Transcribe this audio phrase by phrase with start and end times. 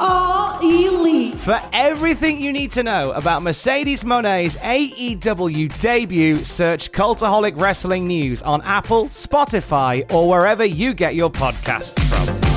[0.00, 1.34] are elite.
[1.34, 8.42] For everything you need to know about Mercedes Moné's AEW debut, search Cultaholic Wrestling News
[8.42, 12.50] on Apple, Spotify, or wherever you get your podcasts from.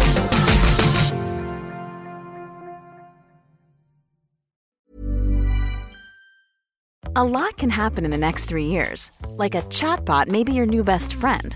[7.16, 9.12] A lot can happen in the next three years.
[9.28, 11.55] Like a chatbot may be your new best friend.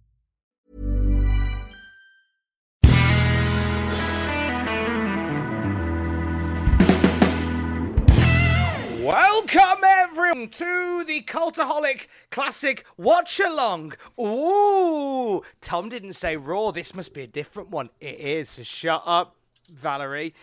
[9.11, 13.91] Welcome everyone to the Cultaholic Classic Watch Along.
[14.17, 16.71] Ooh, Tom didn't say Raw.
[16.71, 17.89] This must be a different one.
[17.99, 18.57] It is.
[18.65, 19.35] Shut up,
[19.69, 20.33] Valerie.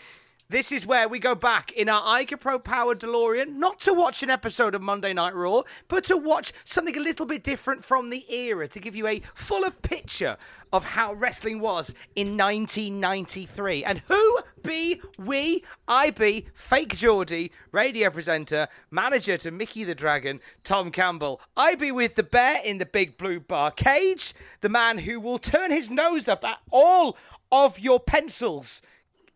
[0.50, 4.22] This is where we go back in our Ica Pro powered DeLorean, not to watch
[4.22, 8.08] an episode of Monday Night Raw, but to watch something a little bit different from
[8.08, 10.38] the era to give you a fuller picture
[10.72, 13.84] of how wrestling was in 1993.
[13.84, 15.64] And who be we?
[15.86, 21.42] I be fake Geordie, radio presenter, manager to Mickey the Dragon, Tom Campbell.
[21.58, 25.39] I be with the bear in the big blue bar cage, the man who will
[25.39, 27.18] turn his nose up at all
[27.52, 28.80] of your pencils.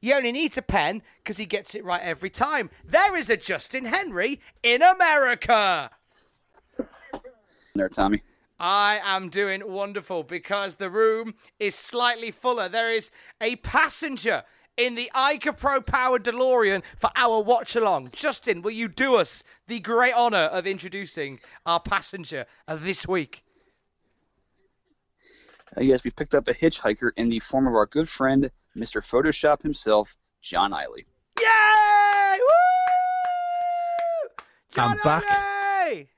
[0.03, 2.71] You only needs a pen because he gets it right every time.
[2.85, 5.91] There is a Justin Henry in America.
[7.77, 8.21] There, Tommy.
[8.59, 12.69] I am doing wonderful because the room is slightly fuller.
[12.69, 14.43] There is a passenger
[14.77, 18.11] in the Ica Pro powered DeLorean for our watch along.
[18.13, 23.45] Justin, will you do us the great honor of introducing our passenger this week?
[25.77, 29.03] Uh, yes, we picked up a hitchhiker in the form of our good friend, Mr.
[29.03, 31.05] Photoshop himself, John Eiley.
[31.39, 32.39] Yay!
[32.39, 32.47] Woo!
[34.77, 35.25] I'm John back.
[35.25, 36.09] Eiley!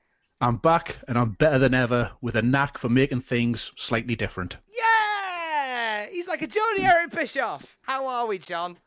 [0.41, 4.57] I'm back and I'm better than ever with a knack for making things slightly different.
[4.75, 6.07] Yeah!
[6.07, 7.77] He's like a Johnny Aaron Bischoff.
[7.81, 8.77] How are we, John?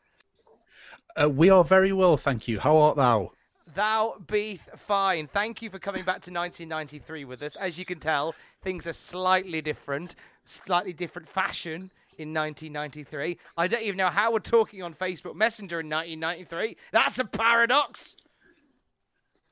[1.19, 2.59] Uh, we are very well, thank you.
[2.59, 3.31] How art thou?
[3.75, 5.27] Thou beeth fine.
[5.27, 7.55] Thank you for coming back to 1993 with us.
[7.55, 10.15] As you can tell, things are slightly different,
[10.45, 13.37] slightly different fashion in 1993.
[13.57, 16.75] I don't even know how we're talking on Facebook Messenger in 1993.
[16.91, 18.15] That's a paradox.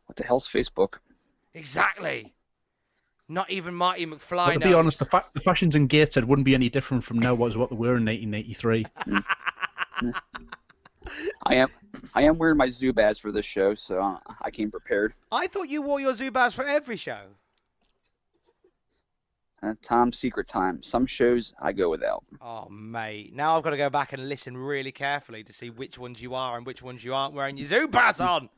[0.05, 0.95] What the hell's Facebook?
[1.53, 2.33] Exactly.
[3.29, 4.69] Not even Marty McFly But to knows.
[4.69, 7.57] be honest, the, fa- the fashions in Gateshead wouldn't be any different from now as
[7.57, 8.85] what they were in 1983.
[11.45, 11.69] I am
[12.13, 15.13] I am wearing my Zubaz for this show, so uh, I came prepared.
[15.31, 17.22] I thought you wore your Zubaz for every show.
[19.67, 20.81] Uh, Tom's secret time.
[20.81, 22.23] Some shows I go without.
[22.41, 23.33] Oh, mate.
[23.35, 26.35] Now I've got to go back and listen really carefully to see which ones you
[26.35, 28.50] are and which ones you aren't wearing your Zubaz on.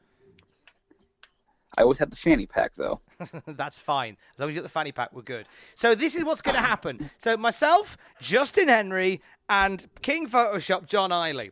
[1.77, 2.99] I always have the fanny pack though.
[3.47, 4.17] That's fine.
[4.33, 5.45] As long as you got the fanny pack, we're good.
[5.75, 7.09] So this is what's going to happen.
[7.17, 11.51] So myself, Justin Henry, and King Photoshop John Eiley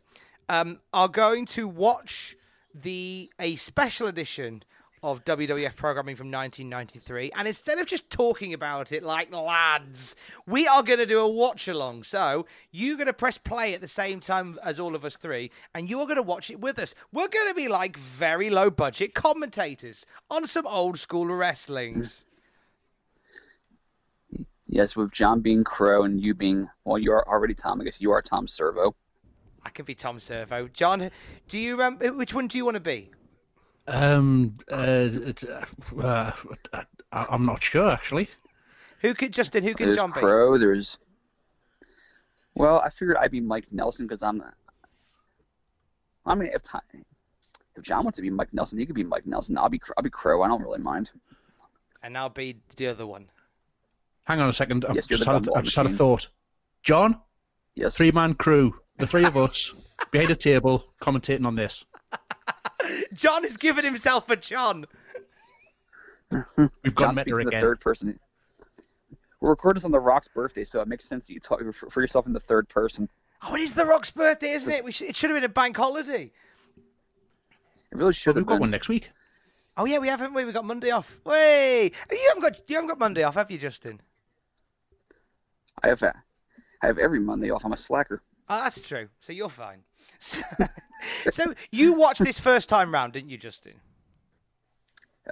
[0.49, 2.35] um, are going to watch
[2.73, 4.63] the a special edition
[5.07, 10.67] of WWF programming from 1993, and instead of just talking about it like lads, we
[10.67, 12.03] are going to do a watch along.
[12.03, 15.49] So you're going to press play at the same time as all of us three,
[15.73, 16.93] and you are going to watch it with us.
[17.13, 22.25] We're going to be like very low budget commentators on some old school wrestlings.
[24.67, 27.79] Yes, with John being Crow and you being well, you are already Tom.
[27.79, 28.93] I guess you are Tom Servo.
[29.63, 30.67] I can be Tom Servo.
[30.67, 31.11] John,
[31.47, 33.11] do you remember which one do you want to be?
[33.87, 36.31] Um, uh, uh, uh,
[37.11, 38.29] I- I'm not sure actually.
[39.01, 39.63] Who could Justin?
[39.63, 40.19] Who can There's John be?
[40.19, 40.57] Crow.
[40.57, 40.97] There's.
[42.55, 44.43] Well, I figured I'd be Mike Nelson because I'm.
[46.25, 46.99] I mean, if Ti-
[47.75, 49.57] if John wants to be Mike Nelson, he could be Mike Nelson.
[49.57, 50.41] I'll be I'll be Crow.
[50.41, 51.11] I don't really mind.
[52.03, 53.27] And I'll be the other one.
[54.23, 54.83] Hang on a second.
[54.85, 56.27] I've Yes, just, had, I've just had a thought.
[56.83, 57.19] John,
[57.75, 57.95] Yes.
[57.95, 59.73] three man crew, the three of us
[60.11, 61.85] behind a table commentating on this.
[63.13, 64.85] John has given himself a John.
[66.31, 67.61] We've got John meta speaks in the again.
[67.61, 68.19] third person.
[69.39, 72.01] We're recording this on The Rock's birthday, so it makes sense that you talk for
[72.01, 73.07] yourself in the third person.
[73.43, 74.83] Oh, it is The Rock's birthday, isn't it?
[74.83, 76.31] We sh- it should have been a bank holiday.
[77.91, 79.11] It really should We've have got one next week.
[79.77, 80.43] Oh yeah, we haven't we?
[80.43, 81.19] We got Monday off.
[81.23, 84.01] Wait, you haven't got you haven't got Monday off, have you, Justin?
[85.83, 86.11] I have, I
[86.81, 87.63] have every Monday off.
[87.63, 88.23] I'm a slacker.
[88.49, 89.07] Oh, that's true.
[89.21, 89.83] So you're fine.
[91.31, 93.73] so you watched this first time round, didn't you, Justin?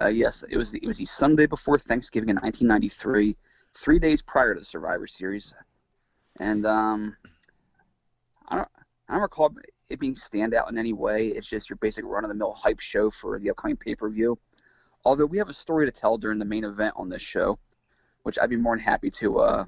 [0.00, 3.36] Uh, yes, it was the, it was the Sunday before Thanksgiving in 1993,
[3.74, 5.54] three days prior to the Survivor Series,
[6.38, 7.16] and um,
[8.48, 8.68] I don't
[9.08, 9.54] I don't recall
[9.88, 11.28] it being standout in any way.
[11.28, 14.10] It's just your basic run of the mill hype show for the upcoming pay per
[14.10, 14.38] view.
[15.04, 17.58] Although we have a story to tell during the main event on this show,
[18.24, 19.64] which I'd be more than happy to uh,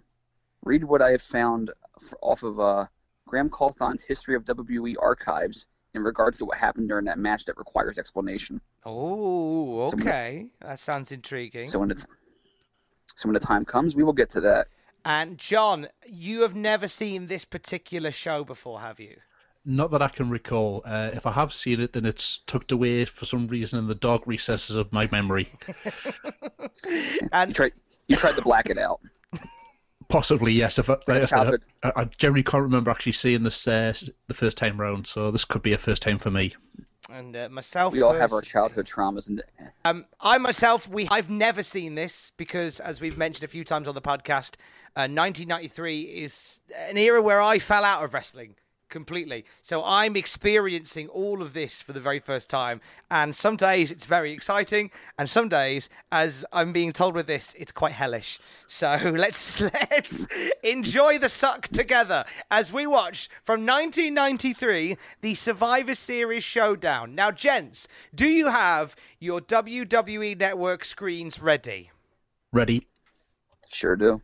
[0.64, 1.70] read what I have found
[2.20, 2.86] off of uh,
[3.28, 7.56] Graham Cawthon's History of WWE archives in regards to what happened during that match that
[7.58, 8.60] requires explanation.
[8.84, 10.46] Oh, So we- okay.
[10.60, 11.68] That sounds intriguing.
[11.68, 12.06] So when it's
[13.16, 14.68] so when the time comes, we will get to that.
[15.04, 19.16] And John, you have never seen this particular show before, have you?
[19.64, 20.82] Not that I can recall.
[20.84, 23.94] Uh, if I have seen it, then it's tucked away for some reason in the
[23.94, 25.48] dark recesses of my memory.
[26.86, 27.72] You And tried
[28.06, 29.00] you tried to black it out.
[30.08, 30.78] Possibly, yes.
[30.78, 31.52] If I, like I.
[31.82, 33.92] I, I generally can't remember actually seeing this uh,
[34.26, 36.54] the first time round, so this could be a first time for me.
[37.10, 37.92] and uh, myself.
[37.92, 39.42] We all have our childhood traumas, and
[39.84, 43.86] Um, I myself, we I've never seen this because, as we've mentioned a few times
[43.86, 44.54] on the podcast,
[44.96, 48.56] uh, 1993 is an era where I fell out of wrestling
[48.88, 49.44] completely.
[49.62, 52.80] So I'm experiencing all of this for the very first time,
[53.10, 57.54] and some days it's very exciting, and some days, as I'm being told with this,
[57.58, 58.40] it's quite hellish.
[58.66, 60.26] So let's let's
[60.62, 67.14] enjoy the suck together as we watch from 1993 the Survivor Series showdown.
[67.14, 71.90] Now, gents, do you have your WWE Network screens ready?
[72.52, 72.86] Ready?
[73.70, 74.22] sure do.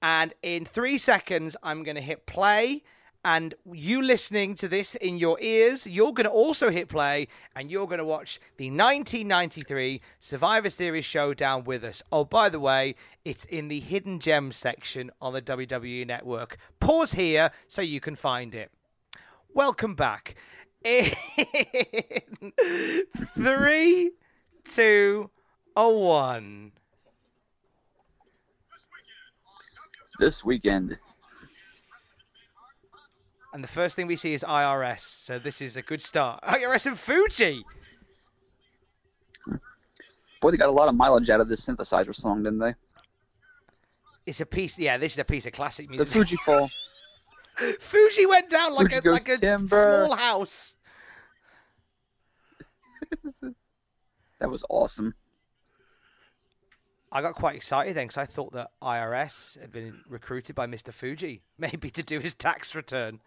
[0.00, 2.82] And in three seconds, I'm going to hit play.
[3.24, 7.70] And you listening to this in your ears, you're going to also hit play and
[7.70, 12.02] you're going to watch the 1993 Survivor Series showdown with us.
[12.10, 16.58] Oh, by the way, it's in the Hidden Gems section on the WWE Network.
[16.80, 18.72] Pause here so you can find it.
[19.54, 20.34] Welcome back.
[20.82, 21.12] In
[23.36, 24.10] three,
[24.64, 25.30] two,
[25.76, 26.72] a one.
[30.18, 30.98] This weekend,
[33.52, 35.00] And the first thing we see is IRS.
[35.00, 36.42] So this is a good start.
[36.42, 37.64] IRS and Fuji.
[40.40, 42.74] boy, they got a lot of mileage out of this synthesizer song, didn't they?
[44.24, 44.78] It's a piece.
[44.78, 46.08] Yeah, this is a piece of classic music.
[46.08, 46.12] The.
[46.12, 46.70] Fuji Fall.
[47.80, 50.06] Fuji went down like Fuji a like a timber.
[50.06, 50.76] small house.
[54.42, 55.14] That was awesome.
[57.12, 60.92] I got quite excited then because I thought that IRS had been recruited by Mr.
[60.92, 63.20] Fuji, maybe to do his tax return.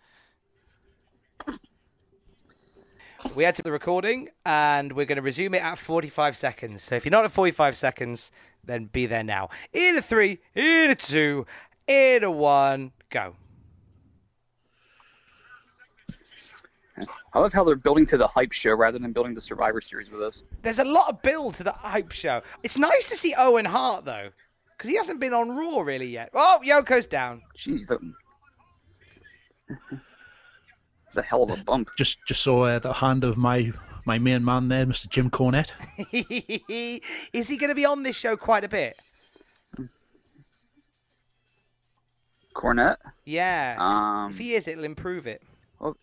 [3.35, 6.83] We had to the recording, and we're going to resume it at 45 seconds.
[6.83, 8.31] So if you're not at 45 seconds,
[8.63, 9.49] then be there now.
[9.73, 11.45] In a three, in a two,
[11.87, 13.35] in a one, go.
[17.33, 20.09] I love how they're building to the hype show rather than building the Survivor Series
[20.09, 20.43] with us.
[20.61, 22.41] There's a lot of build to the hype show.
[22.63, 24.29] It's nice to see Owen Hart though,
[24.77, 26.29] because he hasn't been on Raw really yet.
[26.33, 27.41] Oh, Yoko's down.
[27.57, 27.85] Jeez.
[31.17, 31.89] It's a hell of a bump.
[31.97, 33.71] Just just saw uh, the hand of my
[34.05, 35.09] my main man there, Mr.
[35.09, 35.71] Jim Cornette.
[37.33, 38.99] Is he going to be on this show quite a bit?
[42.53, 42.97] Cornette.
[43.25, 43.75] Yeah.
[43.79, 45.41] Um, if he is, it'll improve it.
[45.79, 45.97] Well,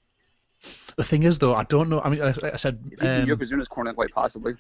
[0.97, 2.01] The thing is, though, I don't know.
[2.01, 4.55] I mean, like I said, If he's in um, Yokozuna's corner, quite possibly.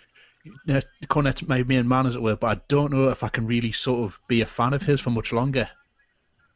[0.64, 3.46] yeah, Cornette's my main man, as it were, but I don't know if I can
[3.46, 5.68] really sort of be a fan of his for much longer.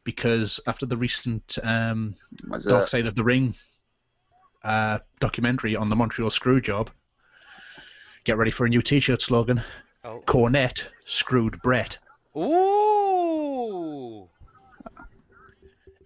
[0.04, 2.14] Because after the recent um,
[2.48, 2.88] Dark it?
[2.88, 3.56] Side of the Ring
[4.66, 6.88] uh, documentary on the Montreal Screwjob,
[8.24, 9.62] get ready for a new T-shirt slogan:
[10.04, 10.22] Oh.
[10.26, 11.98] Cornette screwed Bret.
[12.36, 14.28] Ooh.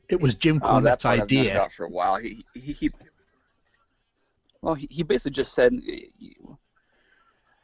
[0.08, 1.52] It was Jim Oh, Cornette's part idea.
[1.52, 2.16] about for a while.
[2.16, 2.90] He, he, he
[4.60, 5.72] well, he, he basically just said,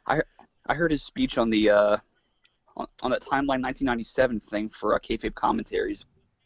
[0.05, 0.21] I,
[0.65, 1.97] I heard his speech on the, uh,
[2.75, 6.05] on, on that timeline 1997 thing for uh, kayfabe commentaries.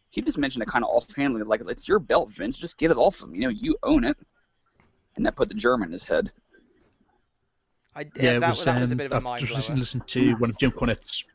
[0.09, 2.57] He just mentioned it kind of offhandedly, like it's your belt, Vince.
[2.57, 3.33] Just get it off him.
[3.33, 4.17] You know, you own it.
[5.15, 6.31] And that put the germ in his head.
[7.95, 9.49] I, Yeah, it that, was, that was a um, bit of a I've mind just
[9.51, 9.59] blower.
[9.59, 11.25] listened, listened to one of Jim Cornette's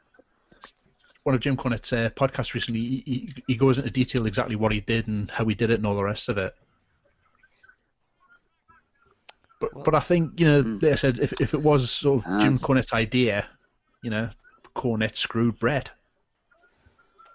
[1.25, 2.81] one of Jim Cornette's uh, podcasts recently.
[2.81, 5.75] He, he, he goes into detail exactly what he did and how he did it
[5.75, 6.55] and all the rest of it.
[9.61, 12.25] But but I think you know, like I said, if if it was sort of
[12.41, 13.47] Jim That's- Cornette's idea,
[14.03, 14.29] you know,
[14.75, 15.91] Cornette screwed Bret.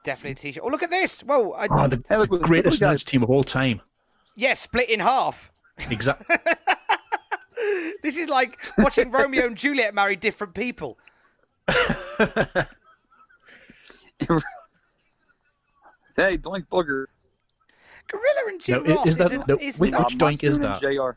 [0.03, 0.63] Definitely a t-shirt.
[0.65, 1.21] Oh, look at this!
[1.21, 3.03] Whoa, I, Oh, the Hey, look, look, greatest look, guys.
[3.03, 3.81] team of all time.
[4.35, 5.50] yeah, split in half.
[5.89, 6.35] Exactly.
[8.03, 10.97] This is like watching Romeo and Juliet marry different people.
[16.15, 17.05] Hey, Doink Booger.
[18.07, 20.17] Gorilla and Jim No, i- Ross is is, that- an, no, is wait, not- which
[20.17, 20.81] doink is that?
[20.81, 21.11] JR.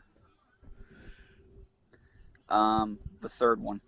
[2.53, 3.81] Um, the third one.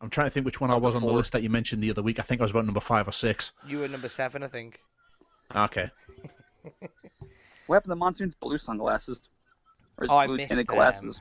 [0.00, 1.90] I'm trying to think which one I was on the list that you mentioned the
[1.90, 2.18] other week.
[2.18, 3.52] I think I was about number five or six.
[3.66, 4.80] You were number seven, I think.
[5.54, 5.90] Okay.
[7.66, 9.28] What happened to Monsoon's blue sunglasses?
[9.98, 11.20] Or his Oh, blue tinted glasses?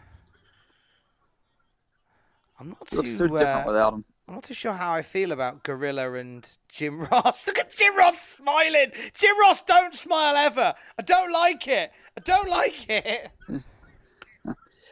[2.60, 3.16] I'm not He looks too.
[3.16, 4.06] so different uh, without them.
[4.28, 7.46] I'm not too sure how I feel about Gorilla and Jim Ross.
[7.48, 8.92] Look at Jim Ross smiling.
[9.14, 10.74] Jim Ross, don't smile ever.
[10.98, 11.92] I don't like it.
[12.18, 13.30] I don't like it.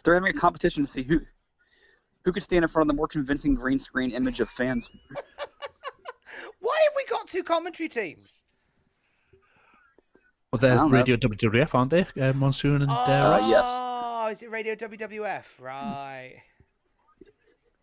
[0.04, 1.22] They're having a competition to see who
[2.26, 4.90] who could stand in front of the more convincing green screen image of fans.
[6.60, 8.44] Why have we got two commentary teams?
[10.54, 10.98] Well, they're I don't know.
[11.00, 12.06] Radio WWF, aren't they?
[12.22, 13.50] Uh, Monsoon and uh, Oh, Ross?
[13.50, 14.38] yes.
[14.38, 15.46] is it Radio WWF?
[15.60, 16.36] Right.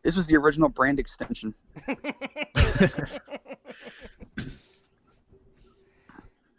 [0.04, 1.52] This was the original brand extension.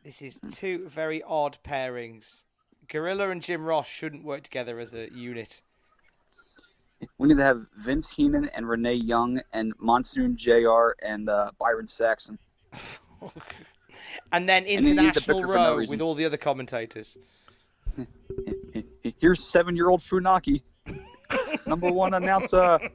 [0.04, 2.44] This is two very odd pairings.
[2.90, 5.62] Gorilla and Jim Ross shouldn't work together as a unit.
[7.18, 10.90] We need to have Vince Heenan and Renee Young and Monsoon Jr.
[11.04, 12.40] and uh, Byron Saxton.
[14.32, 15.94] And then you need to International no Row reason.
[15.94, 17.18] with all the other commentators.
[19.20, 20.62] Here's seven-year-old Funaki,
[21.66, 22.80] number one announcer.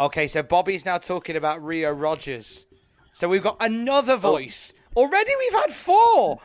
[0.00, 2.64] Okay, so Bobby's now talking about Rio Rogers.
[3.12, 4.16] So we've got another oh.
[4.16, 4.72] voice.
[4.96, 6.40] Already we've had four.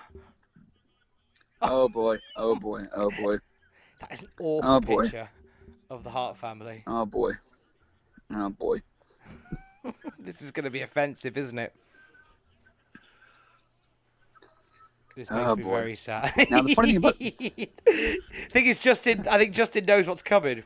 [1.62, 2.18] Oh boy!
[2.36, 2.84] Oh boy!
[2.94, 3.38] Oh boy!
[4.02, 5.04] That is an oh, awful Oh, boy.
[5.04, 5.30] picture
[5.90, 6.84] of the Hart family.
[6.86, 7.32] Oh boy!
[8.34, 8.82] Oh boy!
[10.20, 11.74] This is going to be offensive, isn't it?
[15.16, 15.70] This makes Oh, me boy.
[15.70, 16.34] very sad.
[16.52, 17.30] Now, the funny thing about- I
[18.52, 19.28] think it's Justin.
[19.30, 20.64] I think Justin knows what's coming.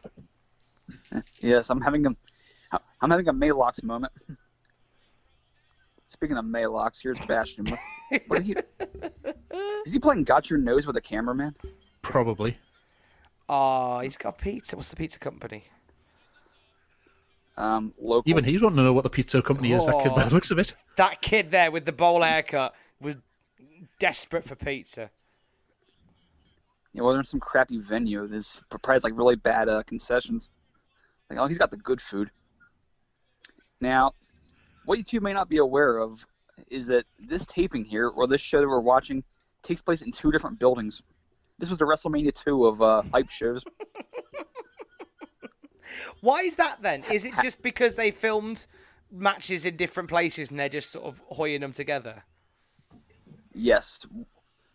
[1.39, 2.09] Yes, I'm having a,
[3.01, 4.11] I'm having a Maylocks moment.
[6.07, 7.65] Speaking of Maylocks, here's Bastion.
[8.27, 8.55] What are he?
[9.85, 11.55] Is he playing Got Your Nose with a cameraman?
[12.01, 12.57] Probably.
[13.47, 14.75] Oh, he's got pizza.
[14.75, 15.65] What's the pizza company?
[17.59, 18.23] Um, local.
[18.29, 19.85] Even he's wanting to know what the pizza company is.
[19.85, 20.73] That kid, by the looks of it.
[20.95, 23.17] That kid there with the bowl haircut was
[23.99, 25.11] desperate for pizza.
[26.93, 28.27] Yeah, well, they're in some crappy venue.
[28.27, 30.47] This provides like really bad uh, concessions.
[31.29, 32.31] Like, oh, he's got the good food.
[33.81, 34.13] Now,
[34.85, 36.25] what you two may not be aware of
[36.69, 39.21] is that this taping here, or this show that we're watching,
[39.63, 41.01] takes place in two different buildings.
[41.57, 43.65] This was the WrestleMania 2 of uh, hype shows.
[46.21, 47.03] Why is that then?
[47.11, 48.65] Is it just because they filmed
[49.11, 52.23] matches in different places and they're just sort of hoying them together?
[53.53, 54.05] Yes.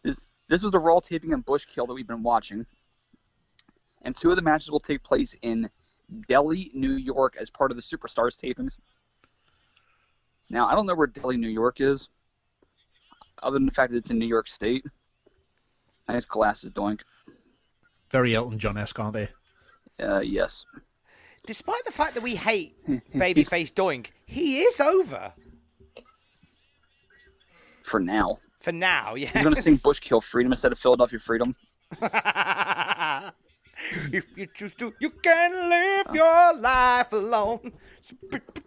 [0.02, 2.66] This, this was the Raw taping in Bushkill that we've been watching.
[4.02, 5.70] And two of the matches will take place in
[6.28, 8.76] Delhi, New York, as part of the Superstars tapings.
[10.50, 12.10] Now, I don't know where Delhi, New York is,
[13.42, 14.84] other than the fact that it's in New York State.
[16.06, 17.00] Nice glasses, doink.
[18.10, 19.28] Very Elton John esque, aren't they?
[19.98, 20.66] Uh, yes.
[21.46, 22.74] Despite the fact that we hate
[23.14, 25.32] babyface Doink, he is over
[27.82, 28.38] For now.
[28.60, 29.14] for now.
[29.14, 29.28] Yeah.
[29.32, 31.54] He's going to sing Bushkill Freedom instead of Philadelphia Freedom.
[34.12, 37.72] if you choose to, you can live your life alone.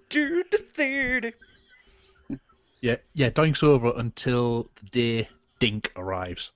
[0.09, 1.33] To the city.
[2.81, 3.29] Yeah, yeah.
[3.31, 5.29] Doink's over until the day
[5.59, 6.51] Dink arrives.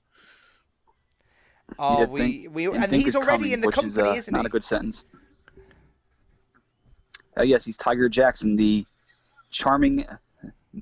[1.79, 3.91] Oh, Yeah, we, Dink- we, and and Dink he's already coming, in the which company,
[3.91, 4.47] is, uh, isn't not he?
[4.47, 5.03] a good sentence.
[7.37, 8.85] Uh, yes, he's Tiger Jackson, the
[9.51, 10.05] charming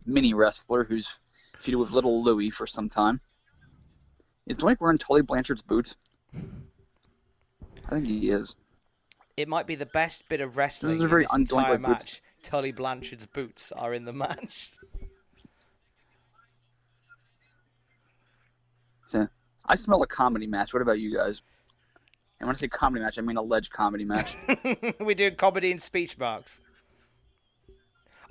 [0.05, 1.17] mini wrestler who's
[1.61, 3.19] feuded with Little Louie for some time.
[4.47, 5.95] Is Doink wearing Tully Blanchard's boots?
[6.33, 8.55] I think he is.
[9.37, 11.81] It might be the best bit of wrestling Those are in very this entire like
[11.81, 11.89] boots.
[12.05, 12.21] match.
[12.43, 14.71] Tully Blanchard's boots are in the match.
[19.07, 19.27] So,
[19.65, 20.71] I smell a comedy match.
[20.71, 21.41] What about you guys?
[22.39, 24.35] And when I say comedy match, I mean alleged comedy match.
[24.99, 26.61] We're doing comedy and speech marks.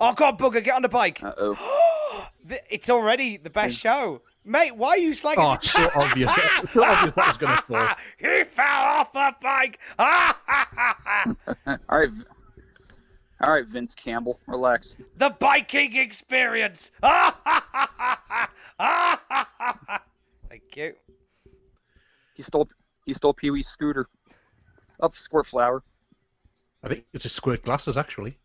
[0.01, 1.21] Oh God, Booger, get on the bike.
[1.23, 2.25] Uh oh.
[2.69, 4.75] It's already the best show, mate.
[4.75, 5.35] Why are you slagging?
[5.37, 6.31] Oh, the- so obvious.
[6.73, 7.89] so obvious that was going to fall.
[8.17, 9.77] he fell off the bike.
[9.99, 10.33] All
[11.99, 12.09] right.
[13.41, 14.95] All right, Vince Campbell, relax.
[15.17, 16.91] the biking experience.
[20.49, 20.93] Thank you.
[22.33, 22.67] He stole
[23.09, 24.07] he stole Pee Wee's scooter.
[25.01, 25.83] Up, Squirt Flower.
[26.83, 28.37] I think it's just squared glasses actually.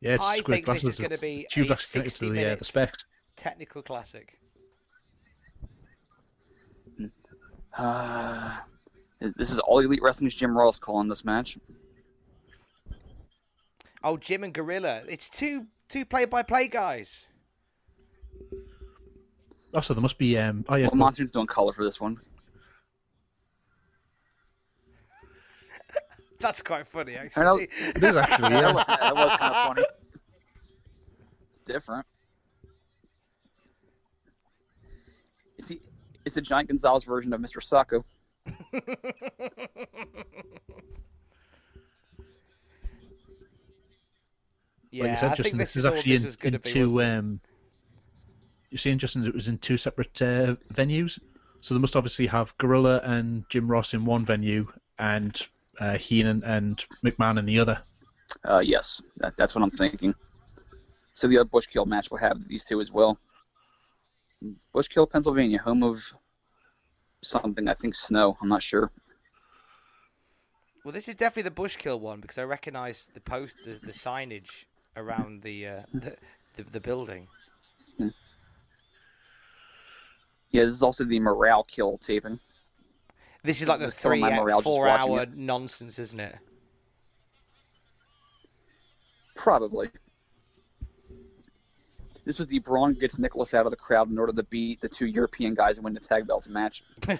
[0.00, 1.00] Yeah, it's I squared think this glasses.
[1.00, 3.04] is gonna be tube a that's connected to the, uh, the minute- specs.
[3.36, 4.38] Technical classic.
[7.76, 8.58] Uh,
[9.20, 11.58] this is All Elite Wrestling's Jim Ross calling this match.
[14.04, 15.02] Oh, Jim and Gorilla.
[15.08, 17.26] It's two two play by play guys.
[19.74, 20.36] Also, there must be.
[20.38, 22.18] Um, oh yeah, Well, Monsoon's doing color for this one.
[26.40, 27.58] That's quite funny, I know.
[27.60, 27.68] actually.
[27.96, 28.48] it is actually.
[28.50, 29.82] that, was, that was kind of funny.
[31.48, 32.04] It's different.
[35.56, 35.78] It's a,
[36.24, 37.62] it's a Giant Gonzalez version of Mr.
[37.62, 38.04] Sacco.
[38.46, 38.52] yeah,
[45.04, 46.52] like you said, I Justin, think this this is is actually this in, was going
[46.52, 46.70] to in be.
[46.70, 47.02] two.
[47.02, 47.40] Um,
[48.72, 51.18] you're saying, Justin, that it was in two separate uh, venues.
[51.60, 54.66] So they must obviously have Gorilla and Jim Ross in one venue,
[54.98, 55.40] and
[55.78, 57.80] uh, Heenan and McMahon in the other.
[58.44, 60.14] Uh, yes, that, that's what I'm thinking.
[61.14, 63.18] So the other Bushkill match will have these two as well.
[64.74, 66.02] Bushkill, Pennsylvania, home of
[67.20, 67.68] something.
[67.68, 68.36] I think snow.
[68.40, 68.90] I'm not sure.
[70.82, 74.64] Well, this is definitely the Bushkill one because I recognise the post, the, the signage
[74.96, 76.16] around the, uh, the,
[76.56, 77.28] the the building.
[80.52, 82.38] Yeah, this is also the Morale Kill taping.
[83.42, 85.34] This is like This the is three morale, four hour it.
[85.36, 86.36] nonsense, isn't it?
[89.34, 89.90] Probably.
[92.24, 94.88] This was the Braun gets Nicholas out of the crowd in order to beat the
[94.88, 96.84] two European guys and win the tag belts match.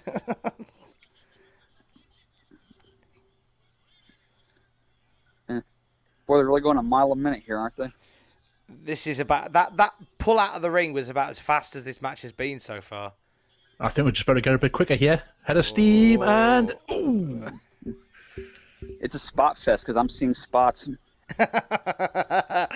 [5.48, 5.60] Eh.
[6.26, 7.88] Boy, they're really going a mile a minute here, aren't they?
[8.68, 11.84] This is about that that pull out of the ring was about as fast as
[11.84, 13.12] this match has been so far.
[13.82, 15.20] I think we're just better get a bit quicker here.
[15.42, 17.46] Head of steam and ooh,
[19.00, 20.88] It's a spot fest because I'm seeing spots.
[21.38, 22.68] I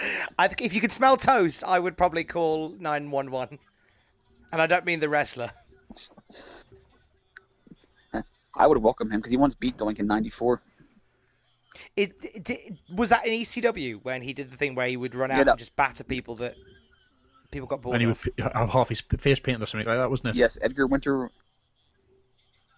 [0.49, 3.59] think if you could smell toast, I would probably call nine one one,
[4.53, 5.53] and I don't mean the wrestler.
[8.59, 10.61] I would welcome him because he once beat Doink in '94.
[11.97, 15.15] It, it, it- was that in ECW when he did the thing where he would
[15.15, 16.55] run out Yeah, that- and just batter people that
[17.51, 18.25] people got bored and he of?
[18.39, 20.37] would have half his face painted or something like that, wasn't it?
[20.37, 21.31] Yes, Edgar Winter.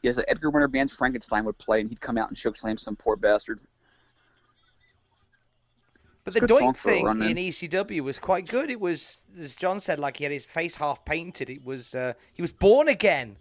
[0.02, 2.94] Yes, Edgar Winter Band's Frankenstein would play, and he'd come out and choke slam some
[2.96, 3.60] poor bastard.
[6.24, 7.36] But It's the good Doink thing run-in.
[7.36, 8.70] in ECW was quite good.
[8.70, 11.48] It was, as John said, like he had his face half painted.
[11.50, 13.36] It was uh, he was born again.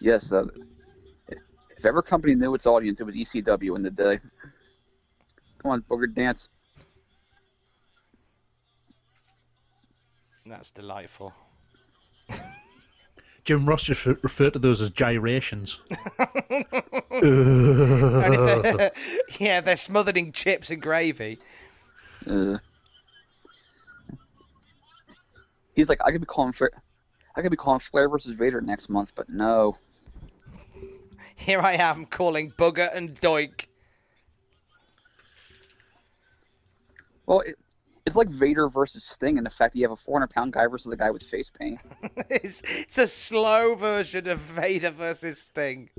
[0.00, 0.46] Yes, uh,
[1.28, 4.18] if ever company knew its audience, it was ECW in the day.
[5.62, 6.48] Come on, booger dance.
[10.46, 11.32] That's delightful.
[13.44, 15.78] Jim Ross just referred to those as gyrations.
[17.10, 18.90] And they're-
[19.38, 21.38] yeah, they're smothered in chips and gravy.
[22.28, 22.58] Uh,
[25.74, 26.70] he's like, I could be calling Flair,
[27.36, 29.76] I could be calling Flair versus Vader next month, but no.
[31.36, 33.66] Here I am calling Booger and Doink.
[37.26, 37.56] Well, it,
[38.06, 40.66] it's like Vader versus Sting in the fact that you have a 400 pound guy
[40.66, 41.78] versus a guy with face paint.
[42.30, 45.90] it's, it's a slow version of Vader versus Sting.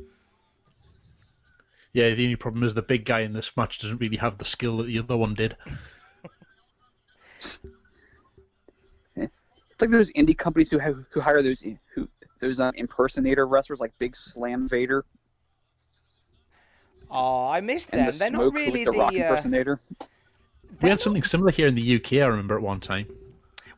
[1.93, 4.45] Yeah, the only problem is the big guy in this match doesn't really have the
[4.45, 5.55] skill that the other one did.
[7.37, 7.59] It's
[9.81, 11.61] like those indie companies who have, who hire those
[11.93, 12.07] who
[12.39, 15.05] those um, impersonator wrestlers like Big Slam Vader
[17.09, 18.05] Oh, I missed and them.
[18.07, 19.13] the They're Smoke, not really the Rock.
[19.13, 19.79] Uh, impersonator.
[20.81, 23.07] We had something similar here in the UK, I remember at one time.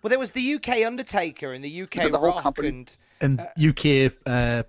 [0.01, 2.69] well, there was the UK Undertaker and the UK it the whole Rock company?
[2.69, 4.63] and And UK uh,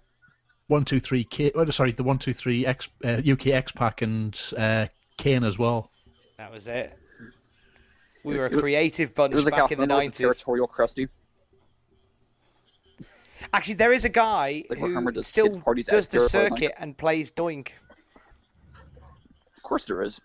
[0.69, 1.51] one two three K.
[1.55, 5.59] Oh, sorry, the one two three X uh, UK X Pac and uh, Kane as
[5.59, 5.91] well.
[6.37, 6.97] that was it.
[8.25, 10.05] We were a creative bunch It was like back how in the Homer was a
[10.05, 10.19] nineties.
[10.19, 11.09] territorial crusty.
[13.53, 17.69] Actually, there is a guy Like who does still does the circuit and plays Doink.
[19.57, 20.21] Of course there is.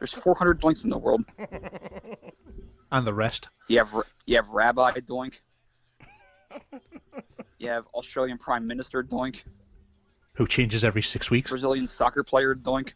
[0.00, 1.24] There's 400 doinks in the world.
[2.92, 3.48] And the rest.
[3.68, 3.94] You have
[4.26, 5.40] you have Rabbi Doink.
[7.58, 9.44] You have Australian Prime Minister Doink.
[10.32, 11.50] Who changes every six weeks?
[11.50, 12.94] Brazilian soccer player Doink.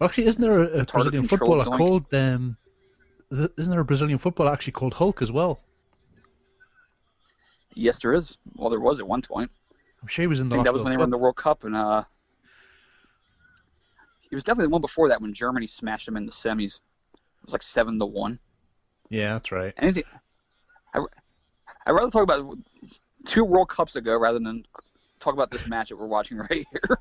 [0.00, 1.76] Actually, isn't there a, a Brazilian footballer doink.
[1.76, 2.14] called?
[2.14, 2.56] Um,
[3.30, 5.60] isn't there a Brazilian footballer actually called Hulk as well?
[7.74, 8.38] Yes, there is.
[8.56, 9.50] Well, there was at one point.
[10.00, 11.18] I'm sure he was in I the think that was when they were in the
[11.18, 12.04] World Cup, and uh,
[14.32, 16.80] he was definitely the one before that when Germany smashed them in the semis.
[17.12, 18.38] It was like seven to one.
[19.10, 19.74] Yeah, that's right.
[19.76, 20.04] Anything.
[20.94, 21.04] I,
[21.84, 22.56] I'd rather talk about
[23.26, 24.64] two World Cups ago rather than
[25.20, 26.96] talk about this match that we're watching right here.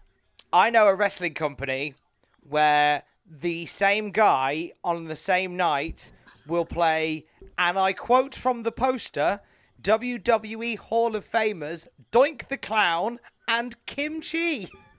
[0.52, 1.94] I know a wrestling company
[2.50, 6.12] where the same guy on the same night
[6.46, 9.40] will play, and I quote from the poster
[9.82, 14.68] WWE Hall of Famers Doink the Clown and Kim Chi.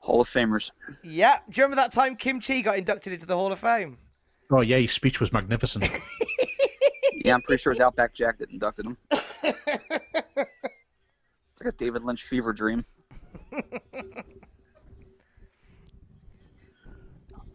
[0.00, 0.70] Hall of Famers.
[1.04, 3.98] Yeah, do you remember that time Kim Chi got inducted into the Hall of Fame?
[4.50, 5.88] Oh yeah, his speech was magnificent.
[7.22, 8.96] Yeah, I'm pretty sure it's Outback Jack that inducted him.
[9.10, 9.26] it's
[11.62, 12.82] like a David Lynch fever dream.
[13.52, 13.62] If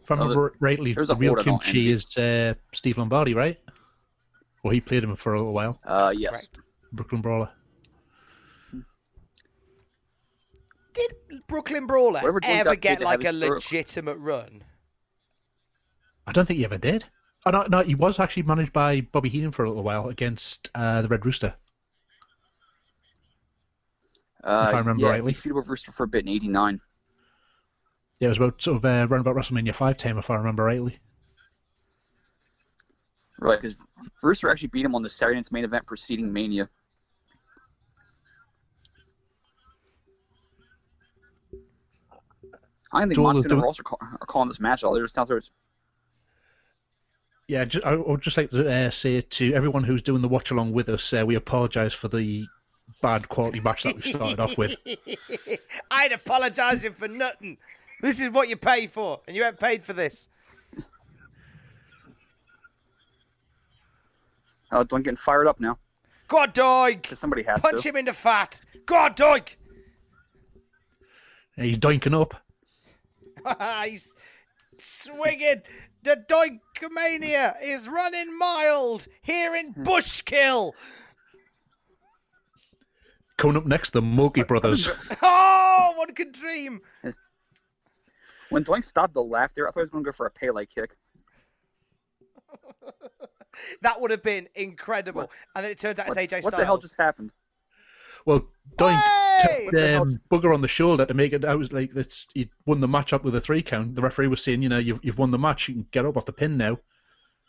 [0.08, 3.58] I Oh, remember rightly, the real horde I don't Kimchi is uh, Steve Lombardi, right?
[4.62, 5.80] Well, he played him for a little while.
[5.84, 6.30] Uh, That's yes.
[6.30, 6.60] correct.
[6.92, 7.50] Brooklyn Brawler.
[10.96, 11.14] Did
[11.46, 13.62] Brooklyn Brawler Whatever ever get like a stroke.
[13.70, 14.64] legitimate run?
[16.26, 17.04] I don't think he ever did.
[17.44, 20.70] Oh, no, no, he was actually managed by Bobby Heenan for a little while against
[20.74, 21.54] uh, the Red Rooster.
[24.42, 25.32] Uh, If I remember yeah, rightly.
[25.32, 26.80] He feuded with Rooster for a bit in '89.
[28.18, 30.64] Yeah, it was about sort of uh, round about WrestleMania 5 time, if I remember
[30.64, 30.98] rightly.
[33.38, 33.76] Right, because
[34.22, 36.70] Rooster actually beat him on the Saturday night's main event preceding Mania.
[42.96, 44.82] I don't think Do all the- Monsoon and Ross are, call, are calling this match
[44.84, 44.94] all.
[44.94, 45.50] They're just downstairs.
[47.48, 50.28] Yeah, ju- I I would just like to uh, say to everyone who's doing the
[50.28, 52.44] watch along with us, uh, we apologise for the
[53.02, 54.74] bad quality match that we started off with.
[55.90, 57.58] I ain't apologising for nothing.
[58.00, 60.28] This is what you pay for, and you ain't paid for this.
[64.72, 65.78] Oh, don't getting fired up now.
[66.28, 67.16] Go on, Doink!
[67.16, 67.88] Somebody has Punch to.
[67.88, 68.60] him in the fat.
[68.84, 69.54] Go on, Doink!
[71.54, 72.34] He's doinking up.
[73.84, 74.14] He's
[74.78, 75.62] swinging.
[76.02, 79.82] The Doinkomania is running mild here in hmm.
[79.82, 80.72] Bushkill.
[83.36, 84.88] Coming up next, the Mulkey Brothers.
[85.22, 86.80] Oh, one could dream.
[88.50, 90.30] When Doink stopped the laugh there, I thought he was going to go for a
[90.30, 90.96] Pele kick.
[93.80, 95.22] That would have been incredible.
[95.22, 97.32] What- And then it turns out What, it's AJ what the hell just happened?
[98.26, 99.00] Well, Doink
[99.40, 99.68] Hey!
[99.70, 101.44] the hell- um, bugger on the shoulder to make it.
[101.44, 103.94] I was like, that's he won the match up with a three count.
[103.94, 105.68] The referee was saying, you know, you've you've won the match.
[105.68, 106.78] You can get up off the pin now,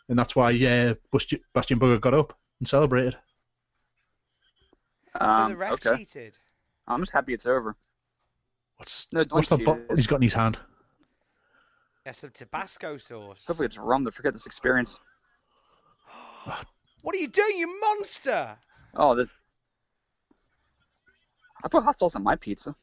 [0.08, 3.16] and that's why uh, Bastion, Bastion Booger got up and celebrated.
[5.18, 5.96] So Um, the ref okay.
[5.98, 6.38] cheated.
[6.86, 7.74] I'm just happy it's over.
[8.76, 10.58] What's No, what's the bottle he's got in his hand?
[12.06, 13.44] Yeah, some Tabasco sauce.
[13.46, 14.98] Hopefully it's rum to forget this experience.
[17.02, 18.56] What are you doing, you monster?
[18.94, 19.30] Oh, this.
[21.64, 22.74] I put hot sauce on my pizza.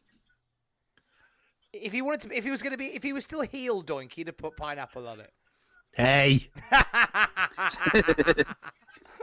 [1.74, 3.84] If he wanted to, if he was going to be, if he was still heel
[3.84, 5.32] Doink, he'd have put pineapple on it.
[5.94, 6.50] Hey,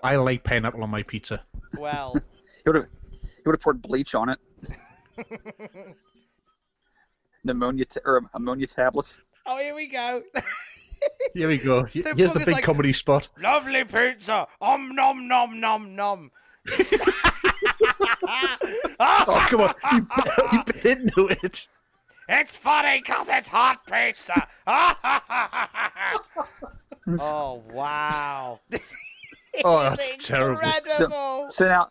[0.03, 1.43] I like pineapple on my pizza.
[1.79, 2.87] well, He would have.
[3.21, 4.38] He would have poured bleach on it.
[7.45, 9.19] Pneumonia ta- or ammonia tablets.
[9.47, 10.23] oh, here we go.
[11.35, 11.87] Here we go.
[11.93, 13.29] So Here's the big like- comedy spot.
[13.41, 14.47] Lovely pizza.
[14.61, 16.31] Om nom nom nom nom.
[19.01, 21.66] Oh come on, You bit he bit into it.
[22.29, 24.48] It's funny because it's hot pizza.
[27.20, 28.61] oh wow.
[29.64, 30.62] Oh, is that's terrible.
[30.62, 31.46] Incredible.
[31.51, 31.88] So now.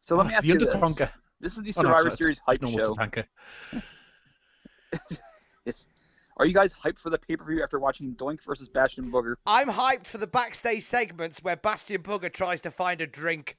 [0.00, 0.74] So let me Oh, ask the you this.
[0.74, 1.10] Undertanker.
[1.38, 2.98] This is the Oh, no, Survivor Series hype normal show.
[5.66, 5.86] It's.
[6.38, 9.36] Are you guys hyped for the pay per view after watching Doink versus Bastion Booger?
[9.46, 13.56] I'm hyped for the backstage segments where Bastion Booger tries to find a drink.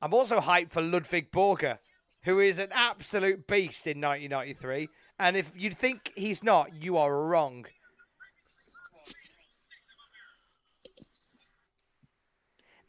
[0.00, 1.78] I'm also hyped for Ludwig Borga,
[2.22, 4.88] who is an absolute beast in 1993.
[5.18, 7.66] And if you think he's not, you are wrong.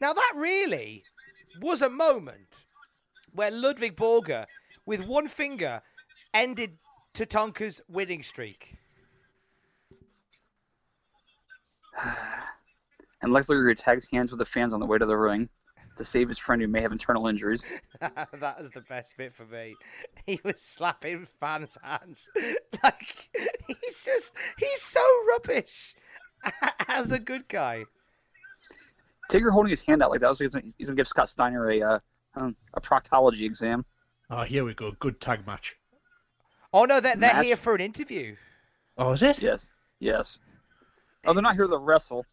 [0.00, 1.04] Now, that really
[1.60, 2.64] was a moment
[3.34, 4.46] where Ludwig Borga,
[4.86, 5.82] with one finger,
[6.34, 6.78] ended
[7.14, 8.76] Tatanka's winning streak.
[13.24, 15.48] And Lex Luger tags hands with the fans on the way to the ring
[15.96, 17.64] to save his friend who may have internal injuries.
[18.00, 19.76] that was the best bit for me.
[20.26, 22.28] He was slapping fans' hands.
[22.82, 23.30] Like,
[23.68, 25.94] he's just, he's so rubbish
[26.88, 27.84] as a good guy.
[29.30, 31.70] Tigger holding his hand out like that was he's gonna, he's gonna give Scott Steiner
[31.70, 31.98] a uh,
[32.34, 33.84] um, a proctology exam.
[34.34, 34.92] Oh, here we go.
[34.98, 35.76] Good tag match.
[36.72, 37.44] Oh, no, they're, they're Match.
[37.44, 38.34] here for an interview.
[38.96, 39.42] Oh, is it?
[39.42, 39.68] Yes,
[40.00, 40.38] yes.
[41.26, 42.24] Oh, they're not here to wrestle.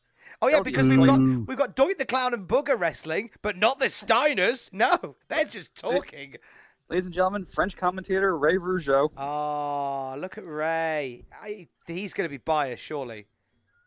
[0.41, 3.31] Oh, yeah, That be because we've got, we've got Doink the Clown and Booger wrestling,
[3.41, 4.69] but not the Steiners.
[4.71, 6.35] No, they're just talking.
[6.87, 9.09] ladies and gentlemen, French commentator Ray Rougeau.
[9.17, 11.25] Oh, look at Ray.
[11.43, 13.27] I, he's going to be biased, surely.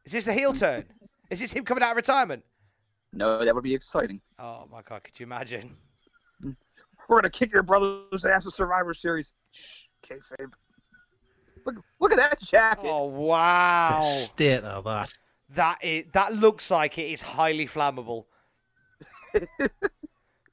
[0.05, 0.85] Is this a heel turn?
[1.31, 2.45] Is this him coming out of retirement?
[3.15, 4.21] No, that would be exciting.
[4.39, 5.77] Oh my god, could you imagine?
[7.13, 9.35] We're gonna kick your brother's ass at Survivor Series.
[9.51, 10.51] Shh, kayfabe.
[11.67, 12.89] Look, look at that jacket.
[12.89, 15.13] Oh wow, The state of that.
[15.51, 18.25] that is that looks like it is highly flammable.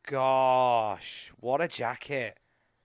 [0.05, 2.37] Gosh, what a jacket!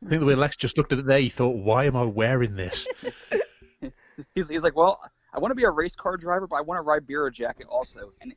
[0.07, 2.05] I think the way Lex just looked at it there, he thought, "Why am I
[2.05, 2.87] wearing this?"
[4.37, 5.01] He's, he's like, well,
[5.33, 8.13] I want to be a race car driver, but I want a Ribera jacket also.
[8.21, 8.33] And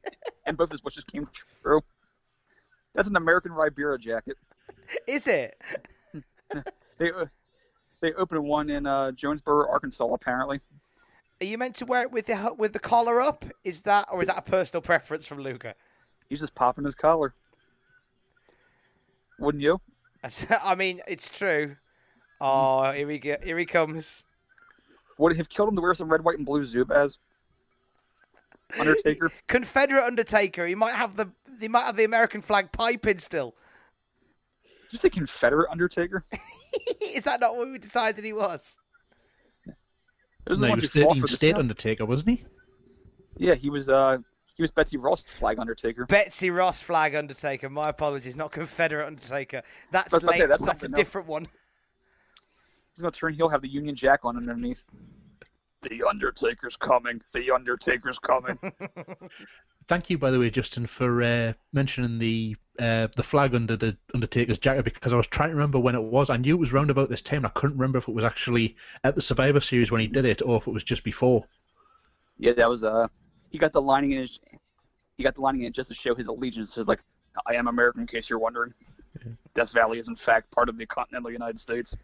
[0.47, 1.29] and both his wishes came
[1.61, 1.81] true.
[2.95, 4.35] That's an American Ribera jacket.
[5.07, 5.59] Is it?
[6.99, 7.11] They
[8.01, 10.59] they opened one in uh, Jonesboro, Arkansas, apparently.
[11.39, 13.45] Are you meant to wear it with the with the collar up?
[13.63, 15.75] Is that or is that a personal preference from Luca?
[16.27, 17.35] He's just popping his collar.
[19.39, 19.79] Wouldn't you?
[20.63, 21.75] I mean, it's true.
[22.41, 23.35] Oh, here we go.
[23.43, 24.23] Here he comes.
[25.17, 27.17] Would it have killed him to wear some red, white, and blue Zubaz?
[28.79, 29.31] Undertaker.
[29.47, 30.67] Confederate Undertaker.
[30.67, 33.55] He might have the he might have the American flag piping still.
[34.87, 36.23] Did you say Confederate Undertaker?
[37.01, 38.77] Is that not what we decided he was?
[40.45, 41.59] Those are no, the he was who fought for the state South.
[41.59, 42.45] Undertaker, wasn't he?
[43.35, 43.89] Yeah, he was.
[43.89, 44.19] Uh,
[44.55, 46.05] he was Betsy Ross flag Undertaker.
[46.05, 47.69] Betsy Ross flag Undertaker.
[47.69, 49.61] My apologies, not Confederate Undertaker.
[49.91, 51.05] That's I was about to say, that's That's, a something else.
[51.05, 51.47] different one.
[52.95, 53.33] He's gonna turn.
[53.33, 54.85] He'll have the Union Jack on underneath.
[55.81, 57.21] The Undertaker's coming.
[57.33, 58.57] The Undertaker's coming.
[59.87, 63.97] Thank you, by the way, Justin, for uh, mentioning the uh, the flag under the
[64.13, 66.29] Undertaker's jacket because I was trying to remember when it was.
[66.29, 67.37] I knew it was round about this time.
[67.37, 70.25] and I couldn't remember if it was actually at the Survivor Series when he did
[70.25, 71.45] it or if it was just before.
[72.37, 72.83] yeah, that was.
[72.83, 73.07] Uh,
[73.49, 74.39] he got the lining in his.
[75.17, 76.99] He got the lining in just to show his allegiance to like,
[77.47, 78.01] I am American.
[78.01, 78.73] In case you're wondering,
[79.55, 81.97] Death Valley is in fact part of the continental United States.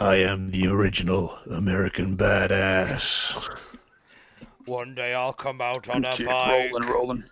[0.00, 3.48] I am the original American badass.
[4.66, 6.72] One day I'll come out on a Keep bike.
[6.72, 7.24] rolling, rolling.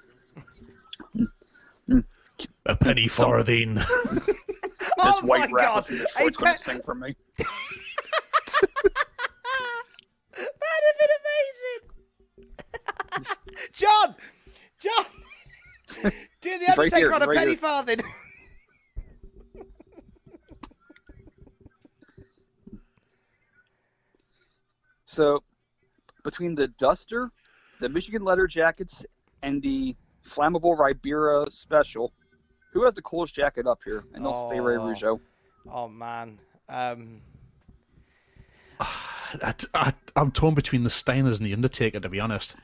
[2.67, 3.75] A penny farthing.
[3.75, 3.85] This
[5.05, 5.87] Oh white my rapper god!
[5.87, 7.17] from A Detroit's gonna sing for me.
[10.35, 11.11] That'd have been
[12.39, 13.37] amazing.
[13.75, 14.15] John,
[14.81, 15.07] John,
[16.41, 17.59] do the He's right Undertaker here, on a right penny here.
[17.59, 18.01] farthing.
[25.05, 25.43] So,
[26.25, 27.31] between the Duster,
[27.81, 29.05] the Michigan leather jackets,
[29.43, 29.95] and the
[30.25, 32.13] flammable Ribera special,
[32.73, 34.05] who has the coolest jacket up here?
[34.15, 34.81] And don't say Ray Oh.
[34.87, 35.21] Rougeau.
[35.71, 36.39] Oh man.
[36.69, 37.21] Um,
[38.81, 42.57] I, I, I'm torn between the Steiners and the Undertaker, to be honest.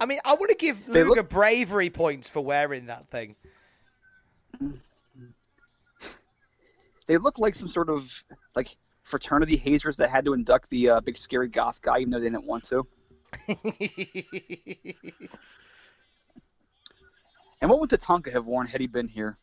[0.00, 3.36] I mean, I want to give They Luger look- bravery points for wearing that thing.
[7.06, 8.22] They look like some sort of
[8.54, 8.68] like
[9.02, 12.26] fraternity hazers that had to induct the uh, big scary goth guy, even though they
[12.26, 12.86] didn't want to.
[17.60, 19.38] And what would Tatanka have worn had he been here?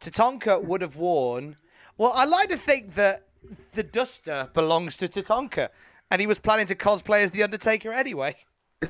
[0.00, 1.56] Tatanka would have worn.
[1.96, 3.28] Well, I like to think that
[3.72, 5.68] the duster belongs to Tatanka,
[6.10, 8.36] and he was planning to cosplay as the Undertaker anyway.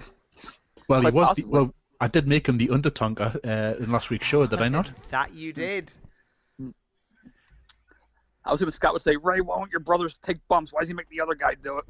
[0.87, 1.35] Well, he was.
[1.37, 4.68] The, well, I did make him the Undertaker uh, in last week's show, did I
[4.68, 4.92] not?
[5.11, 5.90] That you did.
[8.44, 10.74] I was hoping Scott would say, Ray, why won't your brothers take bumps?
[10.74, 11.85] Why does he make the other guy do it?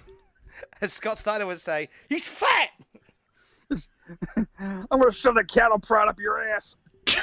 [0.80, 2.70] As Scott Steiner would say, he's fat.
[4.58, 6.76] I'm gonna shove that cattle prod up your ass.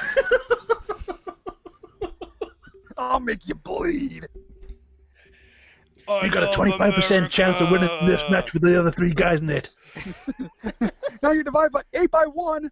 [2.97, 4.27] I'll make you bleed.
[6.07, 9.49] You got a 25% chance of winning this match with the other three guys in
[9.49, 9.69] it.
[11.23, 12.69] Now you divide by eight by one,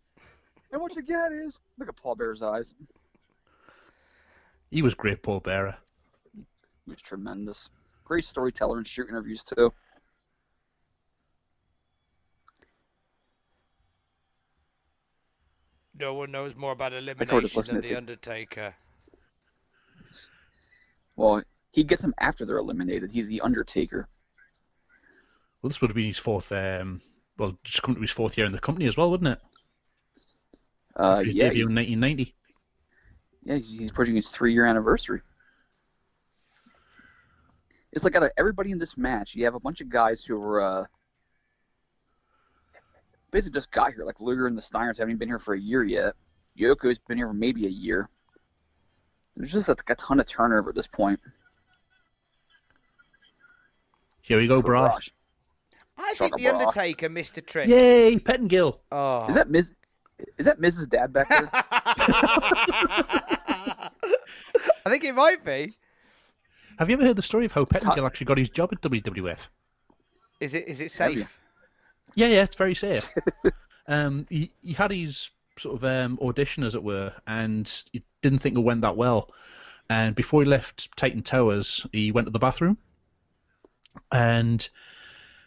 [0.71, 2.73] and what you get is look at Paul Bearer's eyes.
[4.71, 5.77] He was great, Paul Bearer.
[6.35, 7.69] He was tremendous.
[8.05, 9.71] Great storyteller and shoot interviews too.
[15.99, 18.73] No one knows more about elimination listening than the Undertaker.
[21.17, 23.11] Well, he gets them after they're eliminated.
[23.11, 24.07] He's the Undertaker.
[25.61, 26.51] Well, this would have been his fourth.
[26.53, 27.01] Um,
[27.37, 29.39] well, just come to his fourth year in the company as well, wouldn't it?
[30.95, 32.35] Uh, His yeah, debut he's, in 1990.
[33.43, 35.21] yeah, he's, he's approaching his three-year anniversary.
[37.91, 40.37] It's like out of everybody in this match, you have a bunch of guys who
[40.37, 40.85] were uh,
[43.31, 44.05] basically just got here.
[44.05, 46.15] Like Luger and the Steiners haven't even been here for a year yet.
[46.57, 48.09] Yoko's been here for maybe a year.
[49.35, 51.19] There's just like a ton of turnover at this point.
[54.21, 54.89] Here we go, brah.
[54.89, 55.09] Gosh.
[55.97, 56.59] I Shaka think the bra.
[56.59, 57.67] Undertaker missed a trick.
[57.67, 58.79] Yay, Pettingill.
[58.91, 59.25] Oh.
[59.27, 59.73] Is that Ms.
[60.37, 60.89] Is that Mrs.
[60.89, 61.49] Dad back there?
[64.85, 65.73] I think it might be.
[66.77, 69.39] Have you ever heard the story of how Pettingill actually got his job at WWF?
[70.39, 71.38] Is it is it safe?
[72.15, 73.09] Yeah, yeah, it's very safe.
[73.87, 78.39] um, he, he had his sort of um, audition, as it were, and he didn't
[78.39, 79.29] think it went that well.
[79.89, 82.77] And before he left Titan Towers, he went to the bathroom,
[84.11, 84.67] and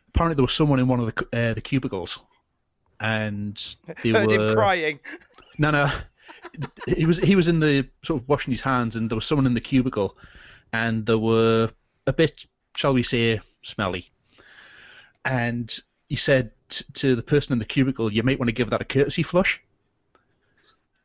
[0.09, 2.19] apparently there was someone in one of the uh, the cubicles,
[3.01, 5.01] and they Heard were him crying.
[5.59, 5.91] no, no.
[6.87, 9.47] He was he was in the sort of washing his hands, and there was someone
[9.47, 10.17] in the cubicle,
[10.73, 11.71] and they were
[12.07, 14.11] a bit, shall we say, smelly.
[15.25, 15.79] And
[16.13, 18.83] he said t- to the person in the cubicle, "You might want to give that
[18.83, 19.63] a courtesy flush."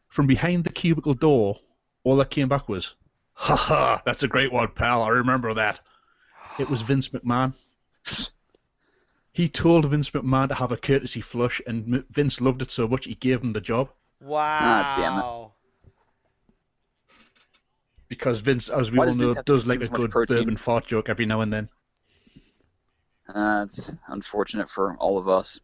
[0.10, 1.62] From behind the cubicle door,
[2.04, 2.94] all that came back was,
[3.36, 4.02] "Ha ha!
[4.04, 5.04] That's a great one, pal.
[5.04, 5.80] I remember that."
[6.58, 7.54] It was Vince McMahon.
[9.32, 12.86] He told Vince McMahon to have a courtesy flush, and M- Vince loved it so
[12.86, 13.90] much he gave him the job.
[14.20, 14.58] Wow.
[14.62, 15.52] Ah, damn it.
[18.10, 20.38] because Vince, as we Why all does know, Vince does like a good protein?
[20.40, 21.70] bourbon fart joke every now and then.
[23.34, 25.60] Uh, it's unfortunate for all of us.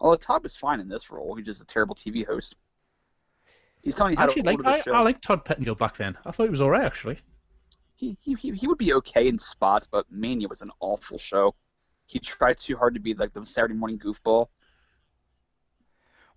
[0.00, 2.54] Although Todd was fine in this role, he's just a terrible TV host.
[3.82, 4.92] He's telling you how Actually, to like order the I, show.
[4.94, 6.16] I like Todd Pettengill back then.
[6.24, 7.18] I thought he was alright actually.
[7.96, 11.54] he, he, he he would be okay in spots, but Mania was an awful show.
[12.06, 14.48] He tried too hard to be like the Saturday morning goofball.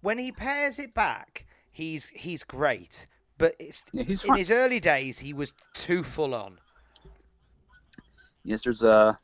[0.02, 3.08] When he pairs it back, he's he's great.
[3.38, 6.60] But it's Yeah, he's in his early days, he was too full on.
[8.44, 9.20] Yes, there's a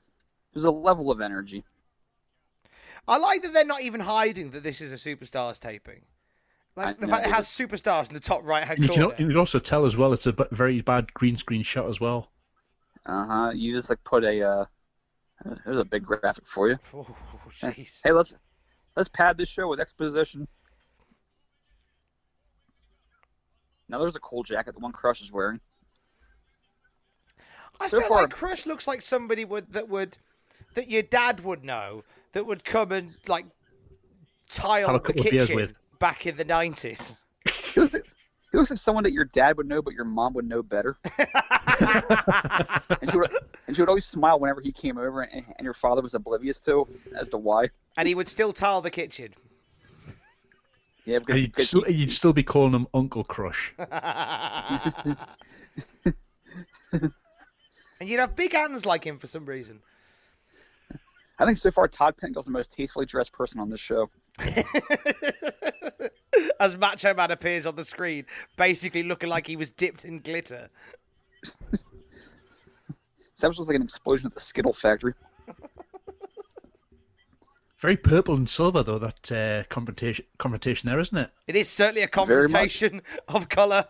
[0.53, 1.63] there's a level of energy.
[3.07, 6.01] I like that they're not even hiding that this is a superstars taping.
[6.75, 8.89] Like I the know, fact it has superstars in the top right hand And you
[8.89, 9.15] can, corner.
[9.19, 12.31] you can also tell as well it's a very bad green screen shot as well.
[13.05, 13.51] Uh huh.
[13.55, 14.65] You just like put a uh,
[15.65, 16.77] there's a big graphic for you.
[16.93, 17.07] Oh,
[17.51, 18.01] jeez.
[18.03, 18.35] Hey, let's
[18.95, 20.47] let's pad this show with exposition.
[23.87, 25.59] Now there's a cool jacket that one Crush is wearing.
[27.79, 30.17] I so feel far- like Crush looks like somebody would that would
[30.75, 32.03] that your dad would know
[32.33, 33.45] that would come and like
[34.49, 35.73] tile Have a the couple of beers kitchen with.
[35.99, 37.15] back in the nineties.
[37.73, 38.05] He looks, like,
[38.51, 40.97] he someone that your dad would know, but your mom would know better.
[41.79, 43.31] and she would
[43.67, 46.59] and she would always smile whenever he came over, and, and your father was oblivious
[46.61, 47.67] to as to why.
[47.97, 49.33] and he would still tile the kitchen.
[51.05, 53.73] Yeah, because, you'd, because still, he- you'd still be calling him Uncle Crush.
[58.01, 59.81] And you'd have big hands like him for some reason.
[61.39, 64.09] I think so far Todd Pettengill's the most tastefully dressed person on this show.
[66.59, 68.25] As Macho Man appears on the screen,
[68.57, 70.69] basically looking like he was dipped in glitter.
[73.35, 75.13] Sounds like an explosion at the Skittle factory.
[77.79, 81.29] Very purple and silver though that uh, confrontation confrontation there, isn't it?
[81.47, 83.87] It is certainly a confrontation of colour.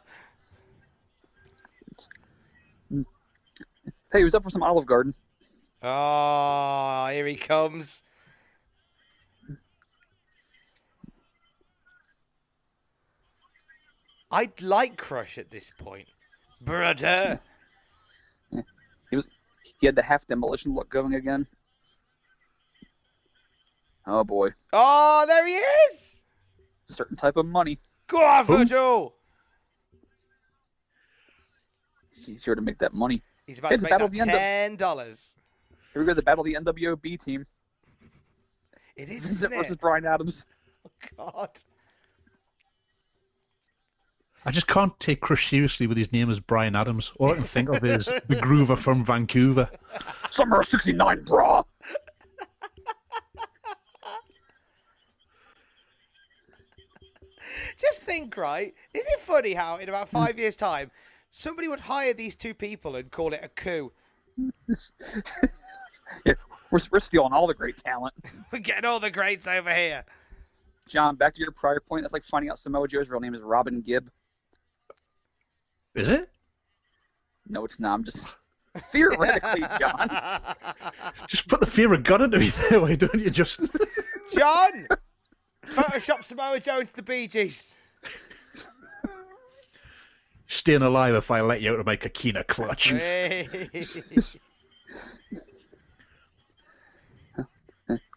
[2.92, 5.16] Hey, he was up for some Olive Garden.
[5.82, 8.04] Oh, here he comes.
[14.32, 16.08] I'd like Crush at this point.
[16.62, 17.40] Brother.
[18.52, 19.28] He was
[19.80, 21.48] he had the half demolition look going again.
[24.06, 26.24] Oh boy, Oh, there he is.
[26.86, 27.80] certain type of money.
[28.08, 29.16] Go on, Virgil.
[32.26, 33.22] He's here to make that money.
[33.48, 35.36] He's about It's to make Battle that of the End ten dollars.
[36.00, 37.46] Here we go, the battle of the NWOB team.
[38.96, 39.82] It is, Vincent isn't versus it?
[39.82, 40.46] Brian Adams.
[40.88, 41.50] Oh, God.
[44.46, 47.12] I just can't take Crush seriously with his name as Brian Adams.
[47.20, 49.70] All I can think of is the Groover from Vancouver.
[50.30, 51.66] Summer of '69, brah.
[57.78, 58.74] Just think, right?
[58.94, 60.92] Is it funny how in about five years' time,
[61.30, 63.92] somebody would hire these two people and call it a coup?
[66.26, 66.34] Yeah,
[66.72, 68.14] we're, we're stealing all the great talent.
[68.52, 70.06] We're getting all the greats over here.
[70.88, 72.02] John, back to your prior point.
[72.02, 74.10] That's like finding out Samoa Joe's real name is Robin Gibb.
[75.94, 76.30] Is it?
[77.48, 77.94] No, it's not.
[77.94, 78.32] I'm just
[78.92, 80.10] theoretically, John.
[81.28, 83.62] Just put the fear of God into me there, why don't you just
[84.34, 84.88] John!
[85.66, 87.74] Photoshop Samoa Joe into the Bee Gees.
[90.48, 92.90] staying alive if I let you out of my Coquina clutch?
[92.90, 93.48] Hey.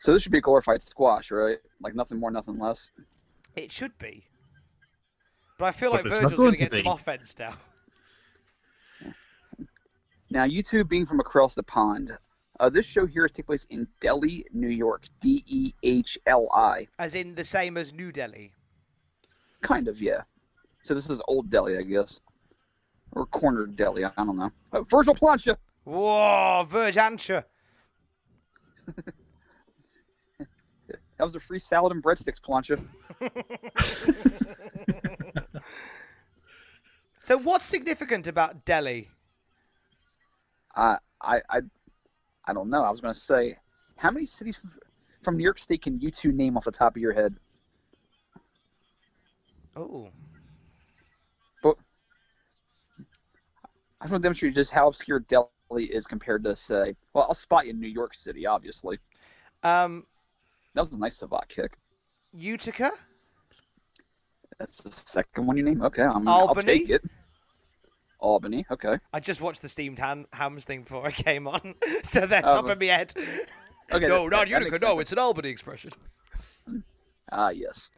[0.03, 1.59] So this should be a glorified squash, right?
[1.81, 2.91] Like nothing more, nothing less.
[3.55, 4.27] it should be.
[5.61, 7.55] But I feel But like Virgil's going to get to some offense now.
[10.29, 12.11] Now, you two being from across the pond,
[12.59, 15.05] uh, this show here takes place in Delhi, New York.
[15.21, 16.89] D E H L I.
[16.99, 18.53] As in the same as New Delhi.
[19.61, 20.23] Kind of, yeah.
[20.83, 22.19] So this is Old Delhi, I guess.
[23.13, 24.51] or corner Delhi, I don't know.
[24.73, 25.57] Uh, Virgil Plancha.
[25.85, 27.45] Whoa, Virgantia.
[31.23, 32.85] That was a free salad and breadsticks, Plancha.
[37.17, 39.11] So what's significant about Delhi?
[40.75, 41.61] I I I
[42.47, 42.83] I don't know.
[42.83, 43.57] I was gonna say,
[43.97, 44.61] how many cities
[45.23, 47.37] from New York State can you two name off the top of your head?
[49.77, 50.11] Oh,
[51.63, 51.77] But
[54.01, 56.97] I just want to demonstrate just how obscure Delhi is compared to say.
[57.15, 58.99] Well, I'll spot you in New York City, obviously.
[59.63, 60.07] um,
[60.75, 61.77] That was a nice savate kick.
[62.33, 62.91] Utica.
[64.59, 65.83] That's the second one you name.
[65.83, 67.03] Okay, I'm, I'll take it.
[68.21, 68.65] Albany.
[68.71, 68.99] Okay.
[69.13, 72.55] I just watched the steamed ham, hams thing before I came on, so they're Oh,
[72.55, 73.13] top but- of my head.
[73.93, 74.07] Okay.
[74.09, 74.71] no, that- not that Utica.
[74.71, 75.01] makes No, sense.
[75.01, 75.91] it's an Albany expression.
[77.33, 77.91] Ah, yes.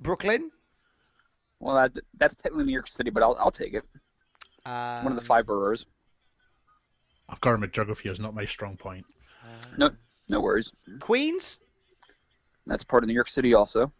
[0.00, 0.50] Brooklyn.
[1.60, 3.84] Well, that, that's technically New York City, but I'll I'll take it.
[4.66, 5.86] Um, One of the five boroughs.
[7.28, 9.04] I've got to admit, geography is not my strong point.
[9.78, 9.90] No,
[10.28, 10.72] no worries.
[11.00, 11.58] Queens.
[12.66, 13.92] That's part of New York City also.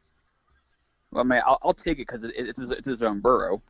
[1.11, 3.63] Well, I mean, I'll, I'll take it because it, it's, it's its own borough.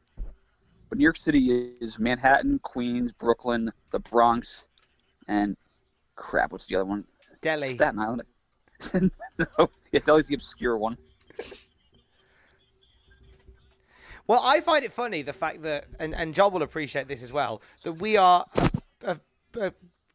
[0.89, 4.67] But New York City is Manhattan, Queens, Brooklyn, the Bronx,
[5.29, 5.57] and
[6.15, 7.05] crap, what's the other one?
[7.41, 7.73] Delhi.
[7.73, 8.23] Staten Island.
[9.39, 10.97] no, yeah, Delhi's the obscure one.
[14.27, 17.33] Well, I find it funny the fact that, and, and John will appreciate this as
[17.33, 18.45] well, that we are
[19.05, 19.17] uh,
[19.61, 19.71] uh,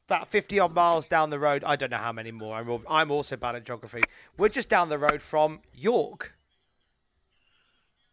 [0.10, 1.64] about 50 odd miles down the road.
[1.64, 2.58] I don't know how many more.
[2.58, 4.02] I'm, I'm also bad at geography.
[4.38, 6.34] We're just down the road from York.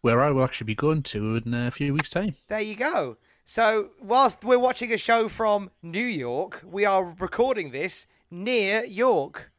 [0.03, 2.37] Where I will actually be going to in a few weeks' time.
[2.49, 3.17] There you go.
[3.47, 9.51] So, whilst we're watching a show from New York, we are recording this near York.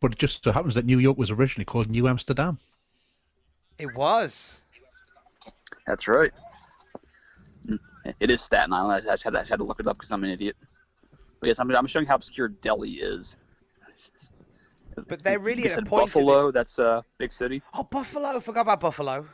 [0.00, 2.58] But it just so happens that New York was originally called New Amsterdam.
[3.78, 4.60] It was.
[5.86, 6.32] That's right.
[8.18, 9.06] It is Staten Island.
[9.08, 10.56] I just had, I had to look it up because I'm an idiot.
[11.42, 13.36] But yes, I'm, I'm showing how obscure Delhi is.
[15.08, 16.04] But they're really You at a said point.
[16.06, 17.62] Buffalo, this- that's a big city.
[17.72, 18.38] Oh, Buffalo!
[18.40, 19.26] Forgot about Buffalo.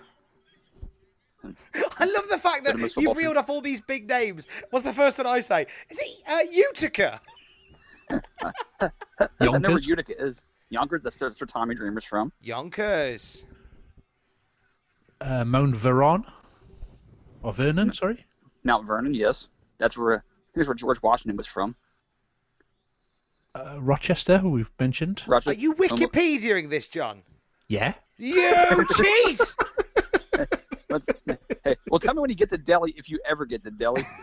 [1.44, 3.14] I love the fact that you've Buffalo.
[3.14, 4.46] reeled off all these big names.
[4.70, 5.66] What's the first one I say?
[5.90, 7.20] Is it uh, Utica?
[8.08, 8.20] I
[8.80, 9.86] know where Yonkers?
[9.88, 10.44] Utica is.
[10.70, 12.32] Yonkers, that's, that's where Tommy Dreamer's from.
[12.40, 13.44] Yonkers.
[15.20, 16.24] Uh, Mount Veron?
[17.42, 18.24] Or Vernon, sorry?
[18.62, 19.48] Mount Vernon, yes.
[19.78, 21.74] That's where, I think that's where George Washington was from.
[23.54, 25.22] Uh, Rochester, who we've mentioned.
[25.28, 27.22] Are you Wikipediaing this, John?
[27.68, 27.94] Yeah.
[28.18, 29.40] You cheat!
[31.64, 34.06] Hey, well, tell me when you get to Delhi, if you ever get to Delhi.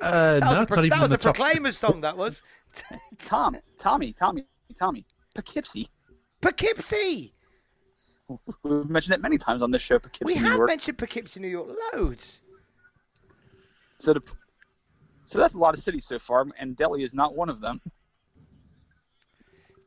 [0.00, 1.34] Uh, That was a, pro- not even that was a top.
[1.34, 2.00] Proclaimers song.
[2.02, 2.40] That was
[3.18, 4.44] Tom, Tommy, Tommy,
[4.76, 5.88] Tommy, Poughkeepsie.
[6.40, 7.34] Poughkeepsie.
[8.62, 10.68] We've mentioned it many times on this show, Poughkeepsie, We New have York.
[10.68, 12.42] mentioned Poughkeepsie, New York, loads.
[13.98, 14.22] So, the,
[15.28, 17.82] so that's a lot of cities so far, and Delhi is not one of them.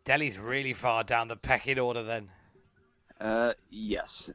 [0.06, 2.04] Delhi's really far down the pecking order.
[2.04, 2.30] Then
[3.20, 4.30] Uh, yes.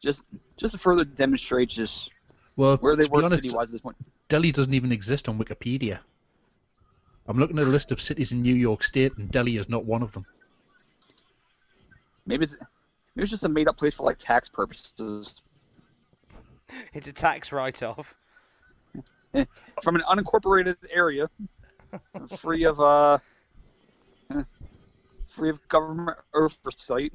[0.00, 0.24] Just
[0.56, 2.10] just to further demonstrate just
[2.56, 3.96] Well, where they to be were honest, city-wise at this point.
[4.28, 6.00] Delhi doesn't even exist on Wikipedia.
[7.28, 9.84] I'm looking at a list of cities in New York State, and Delhi is not
[9.84, 10.26] one of them.
[12.26, 12.56] Maybe it's
[13.14, 15.36] maybe it's just a made-up place for like tax purposes.
[16.92, 18.16] it's a tax write-off.
[19.82, 21.28] From an unincorporated area,
[22.36, 23.18] free of uh,
[24.30, 24.42] eh,
[25.26, 27.12] free of government oversight.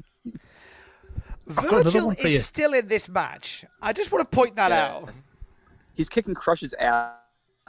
[1.47, 2.29] Virgil one you.
[2.29, 3.65] is still in this match.
[3.81, 5.03] I just want to point that out.
[5.05, 5.23] Yes.
[5.95, 7.11] He's kicking Crush's ass,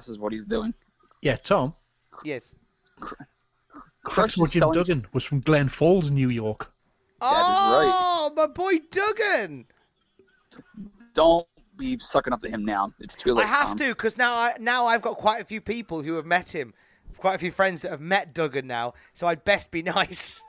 [0.07, 0.73] is what he's doing.
[1.23, 1.75] Yeah, Tom.
[2.25, 2.55] Yes.
[3.01, 3.27] Crush
[4.05, 6.71] Cracksmore is Jim selling- Duggan was from Glen Falls, New York.
[7.21, 7.93] That is right.
[7.95, 9.67] Oh, my boy Duggan.
[11.15, 11.47] Don't
[11.77, 12.93] be sucking up to him now.
[13.01, 13.45] It's too late.
[13.45, 13.77] I have Tom.
[13.79, 16.75] to because now I now I've got quite a few people who have met him,
[17.19, 18.95] quite a few friends that have met Duggan now.
[19.13, 20.41] So I'd best be nice.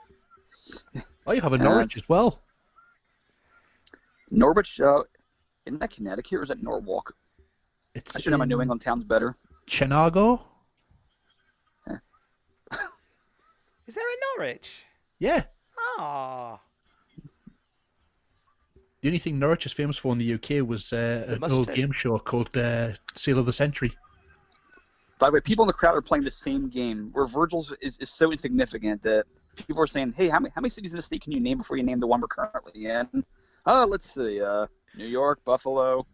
[1.26, 2.42] Oh, you have a Uh, Norwich it's- as well.
[4.30, 5.02] Norwich, uh,
[5.66, 7.14] isn't that Connecticut or is that Norwalk?
[7.94, 9.34] It's I should know my New in England towns better.
[9.68, 10.40] Chenango.
[13.86, 14.84] Is there a Norwich?
[15.20, 15.44] Yeah.
[15.98, 16.60] Ah,
[19.06, 21.76] The only thing Norwich is famous for in the UK was uh, an old mustard.
[21.76, 23.92] game show called uh, Sale of the Century.
[25.20, 27.98] By the way, people in the crowd are playing the same game where Virgil's is,
[27.98, 31.02] is so insignificant that people are saying, "Hey, how many how many cities in the
[31.02, 33.24] state can you name before you name the one we're currently in?"
[33.64, 36.04] Oh, let's see, uh, New York, Buffalo.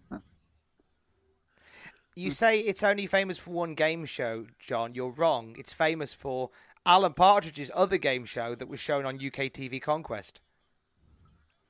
[2.14, 4.95] you say it's only famous for one game show, John.
[4.95, 5.57] You're wrong.
[5.59, 6.51] It's famous for
[6.84, 10.43] Alan Partridge's other game show that was shown on UK TV Conquest.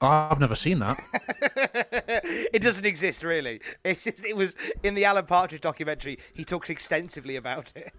[0.02, 1.00] I've never seen that.
[2.52, 3.60] it doesn't exist really.
[3.84, 6.18] It's just it was in the Alan Partridge documentary.
[6.34, 7.92] He talks extensively about it.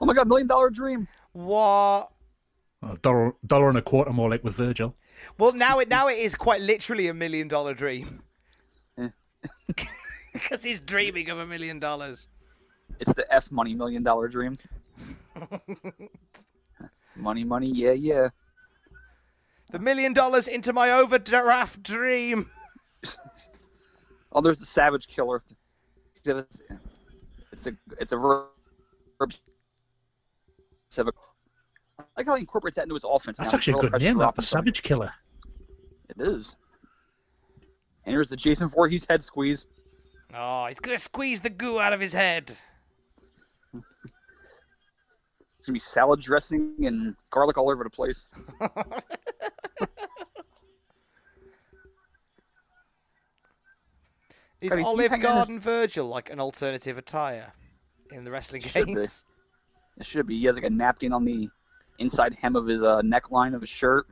[0.00, 1.06] Oh my god, million dollar dream.
[1.32, 2.10] What?
[3.02, 4.96] Dollar, dollar and a quarter more like with Virgil.
[5.38, 8.22] Well, now it now it is quite literally a million dollar dream.
[8.98, 9.10] Yeah.
[10.32, 12.28] Because he's dreaming of a million dollars.
[13.00, 14.56] It's the F money million dollar dream.
[17.16, 18.28] money, money, yeah, yeah.
[19.72, 22.50] The million dollars into my overdraft dream.
[24.34, 25.42] Oh, there's the Savage Killer.
[26.24, 26.62] It's
[27.52, 28.48] it's a it's a verb.
[29.20, 31.04] I
[32.16, 33.36] like how he incorporates that into his offense.
[33.36, 33.56] That's now.
[33.58, 34.34] actually a good name, that.
[34.34, 34.42] The.
[34.42, 35.12] Savage Killer.
[36.08, 36.56] It is.
[38.04, 39.66] And here's the Jason Voorhees head squeeze.
[40.34, 42.56] Oh, he's gonna squeeze the goo out of his head.
[45.62, 48.26] It's gonna be salad dressing and garlic all over the place.
[54.60, 57.52] Is God, he's- he's Olive in his- Garden Virgil like an alternative attire
[58.10, 58.94] in the wrestling Should be.
[58.94, 59.24] games?
[59.98, 60.38] It should be.
[60.38, 61.48] He has like a napkin on the
[61.98, 64.06] inside hem of his uh, neckline of his shirt.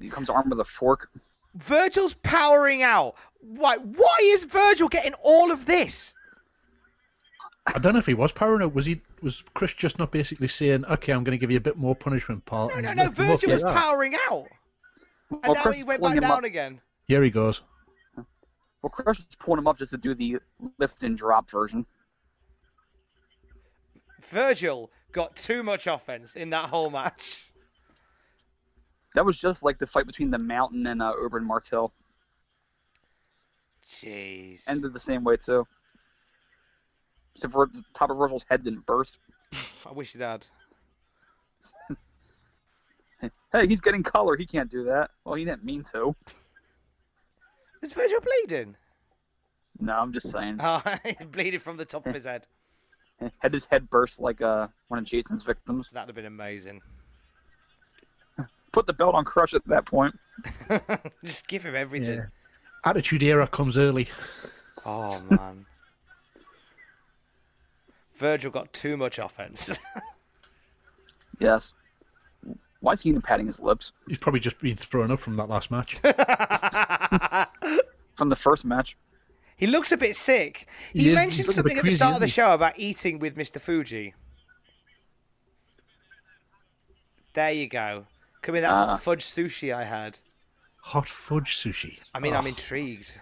[0.00, 1.10] He comes armed with a fork.
[1.54, 3.14] Virgil's powering out.
[3.40, 3.76] Why?
[3.78, 6.12] Why is Virgil getting all of this?
[7.66, 8.74] I don't know if he was powering up.
[8.74, 9.00] Was he?
[9.22, 11.94] Was Chris just not basically saying, "Okay, I'm going to give you a bit more
[11.94, 12.68] punishment, pal"?
[12.70, 13.04] No, no, no.
[13.04, 13.72] lift him up Virgil was that?
[13.72, 14.46] powering out,
[15.30, 16.44] and Well, now Chris he went back down up.
[16.44, 16.80] again.
[17.06, 17.60] Here he goes.
[18.82, 20.38] Well, Chris is pulling him up just to do the
[20.78, 21.86] lift and drop version.
[24.28, 27.44] Virgil got too much offense in that whole match.
[29.14, 31.92] That was just like the fight between the Mountain and uh, Oberyn Martell.
[33.86, 34.62] Jeez.
[34.66, 35.66] Ended the same way too.
[37.34, 39.18] Except for the top of Virgil's head didn't burst.
[39.86, 40.46] I wish it had.
[43.52, 44.36] Hey, he's getting color.
[44.36, 45.10] He can't do that.
[45.24, 46.16] Well, he didn't mean to.
[47.82, 48.76] Is Virgil bleeding?
[49.78, 50.58] No, I'm just saying.
[50.60, 52.46] Oh, he's bleeding from the top of his head.
[53.38, 55.88] Had his head burst like uh, one of Jason's victims.
[55.92, 56.80] That'd have been amazing.
[58.72, 60.18] Put the belt on Crush at that point.
[61.22, 62.14] Just give him everything.
[62.14, 62.24] Yeah.
[62.84, 64.08] Attitude Era comes early.
[64.84, 65.66] Oh man.
[68.22, 69.76] Virgil got too much offense.
[71.38, 71.72] Yes.
[72.80, 73.92] Why is he even patting his lips?
[74.06, 75.96] He's probably just been thrown up from that last match.
[78.16, 78.96] From the first match.
[79.56, 80.68] he looks a bit sick.
[80.92, 83.18] He He is- mentioned he's something bit at the start of the show about eating
[83.18, 83.60] with Mr.
[83.60, 84.14] Fuji.
[87.34, 88.06] There you go.
[88.42, 88.86] Come in that Ah.
[88.88, 90.18] hot fudge sushi I had.
[90.82, 91.98] Hot fudge sushi.
[92.14, 92.48] I mean, I'm Oh.
[92.48, 93.14] intrigued.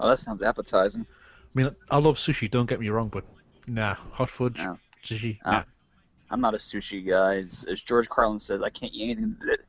[0.00, 1.06] Oh, that sounds appetizing.
[1.06, 2.50] I mean, I love sushi.
[2.50, 3.24] Don't get me wrong, but
[3.66, 4.78] nah, hot fudge No.
[5.02, 5.38] sushi.
[5.44, 5.50] Ah.
[5.50, 5.62] nah.
[6.30, 7.36] I'm not a sushi guy.
[7.36, 9.60] As, as George Carlin says, I can't eat anything that,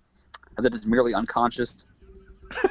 [0.57, 1.85] that is merely unconscious.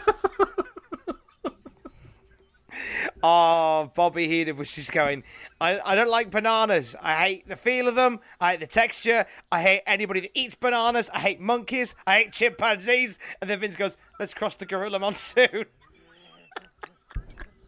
[3.27, 5.25] Oh, Bobby Heenan was just going,
[5.59, 6.95] I, I don't like bananas.
[7.01, 8.21] I hate the feel of them.
[8.39, 9.25] I hate the texture.
[9.51, 11.09] I hate anybody that eats bananas.
[11.15, 11.95] I hate monkeys.
[12.07, 13.19] I hate chimpanzees.
[13.41, 15.65] And then Vince goes, let's cross the gorilla monsoon.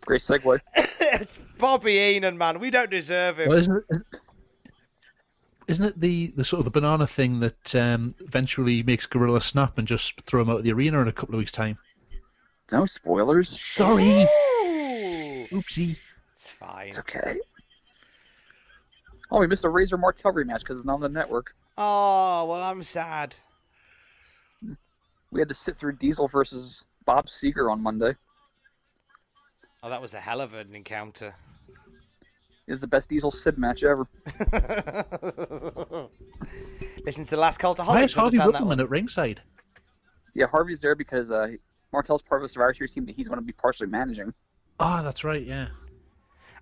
[0.07, 0.61] Great segue.
[0.76, 2.61] it's Bobby Heenan, man.
[2.61, 3.48] We don't deserve him.
[3.48, 4.02] Well, isn't it?
[5.66, 9.78] Isn't it the, the sort of the banana thing that um, eventually makes Gorilla snap
[9.78, 11.76] and just throw him out of the arena in a couple of weeks' time?
[12.70, 13.61] No spoilers.
[13.61, 14.26] Sorry,
[15.50, 15.98] oopsie.
[16.34, 16.88] It's fine.
[16.88, 17.40] It's okay.
[19.32, 21.54] Oh, we missed a Razor Martel rematch because it's not on the network.
[21.76, 23.34] Oh, well, I'm sad.
[25.32, 28.14] We had to sit through Diesel versus Bob Seger on Monday.
[29.83, 31.35] Oh, that was a hell of an encounter.
[32.66, 34.09] It's the best Diesel Sid match ever.
[37.05, 39.41] Listen to the last Cultaholic Why is to Harvey understand Wippleman at ringside?
[40.35, 41.53] Yeah, Harvey's there because uh,
[41.93, 44.35] Martel's part of the Survivor Series team that he's going to be partially managing.
[44.81, 45.45] Ah, that's right.
[45.47, 45.68] Yeah.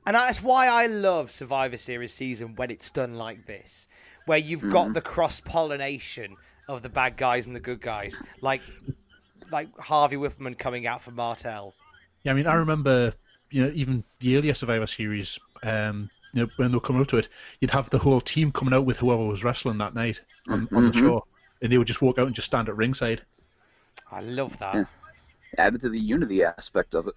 [0.07, 3.89] And that's why I love Survivor Series season when it's done like this,
[4.27, 6.37] where you've got the cross pollination
[6.69, 8.61] of the bad guys and the good guys, like
[9.51, 11.75] like Harvey Wippleman coming out for Martel.
[12.25, 13.12] Yeah, I mean, I remember,
[13.51, 17.09] you know, even the earlier Survivor Series, um, you know, when they were coming up
[17.09, 17.29] to it,
[17.61, 20.87] you'd have the whole team coming out with whoever was wrestling that night on, on
[20.87, 21.25] the show,
[21.62, 23.22] and they would just walk out and just stand at ringside.
[24.11, 24.75] I love that.
[24.75, 24.85] Yeah.
[25.59, 27.14] Added to the unity aspect of it.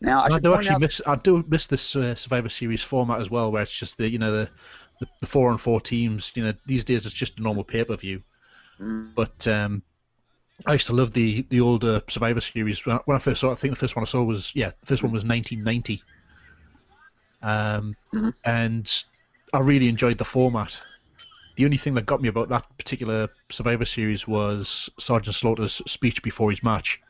[0.00, 3.20] Now, I I, do actually out, miss, I do miss this uh, Survivor Series format
[3.20, 4.48] as well, where it's just the, you know, the,
[4.98, 6.32] the, the four on four teams.
[6.34, 8.22] You know, these days it's just a normal pay per view.
[9.14, 9.82] But um,
[10.66, 12.84] I used to love the the older Survivor Series.
[12.84, 14.54] When I, when I first saw, it, I think the first one I saw was
[14.54, 16.02] yeah, the first one was 1990.
[17.42, 17.96] Um,
[18.44, 19.04] and
[19.52, 20.80] I really enjoyed the format.
[21.56, 26.22] The only thing that got me about that particular Survivor Series was Sergeant Slaughter's speech
[26.22, 27.00] before his match.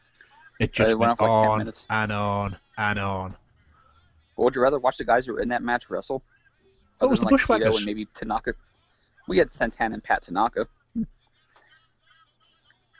[0.60, 1.86] It just it went went on like 10 minutes.
[1.88, 3.36] and on and on.
[4.36, 6.22] Or would you rather watch the guys who were in that match wrestle?
[7.00, 7.76] Oh, it was than, the like Bushwhackers.
[7.76, 8.54] and maybe Tanaka.
[9.26, 10.66] We had Santana and Pat Tanaka.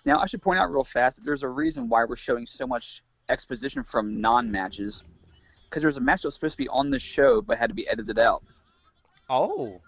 [0.04, 2.66] Now, I should point out real fast that there's a reason why we're showing so
[2.66, 5.04] much exposition from non-matches.
[5.68, 7.68] Because there was a match that was supposed to be on the show but had
[7.68, 8.42] to be edited out.
[9.28, 9.80] Oh.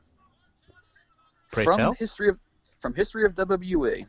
[1.51, 1.93] Pray from tell.
[1.93, 2.39] history of
[2.81, 4.07] from history of WWE,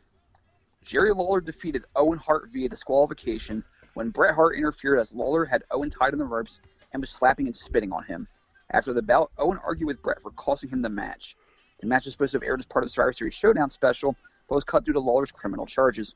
[0.84, 3.62] Jerry Lawler defeated Owen Hart via disqualification
[3.94, 6.60] when Bret Hart interfered as Lawler had Owen tied in the ropes
[6.92, 8.26] and was slapping and spitting on him.
[8.70, 11.36] After the bout, Owen argued with Bret for costing him the match.
[11.80, 14.16] The match was supposed to have aired as part of the Survivor Series Showdown special,
[14.48, 16.14] but was cut due to Lawler's criminal charges.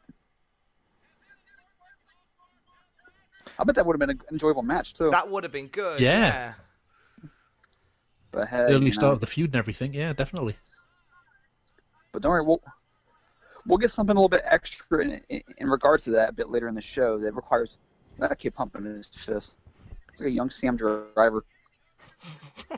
[3.59, 5.11] I bet that would have been an enjoyable match too.
[5.11, 6.01] That would have been good.
[6.01, 6.20] Yeah.
[6.20, 6.53] Yeah.
[8.31, 9.14] but hey, The early you start know.
[9.14, 9.93] of the feud and everything.
[9.95, 10.57] Yeah, definitely.
[12.12, 12.62] But don't worry, we'll
[13.66, 16.49] we'll get something a little bit extra in, in, in regards to that a bit
[16.51, 17.79] later in the show that requires
[18.18, 19.57] that kid pumping his fist.
[20.12, 21.45] It's like a young Sam Driver.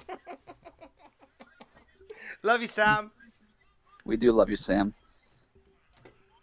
[2.43, 3.11] Love you, Sam.
[4.07, 4.95] We do love you, Sam.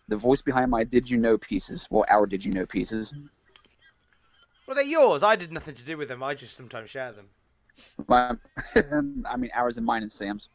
[0.07, 1.87] The voice behind my "Did you know" pieces.
[1.89, 3.13] Well, our "Did you know" pieces.
[4.65, 5.23] Well, they're yours.
[5.23, 6.21] I did nothing to do with them.
[6.23, 7.29] I just sometimes share them.
[8.07, 8.35] My,
[8.75, 10.49] I mean, ours and mine and Sam's.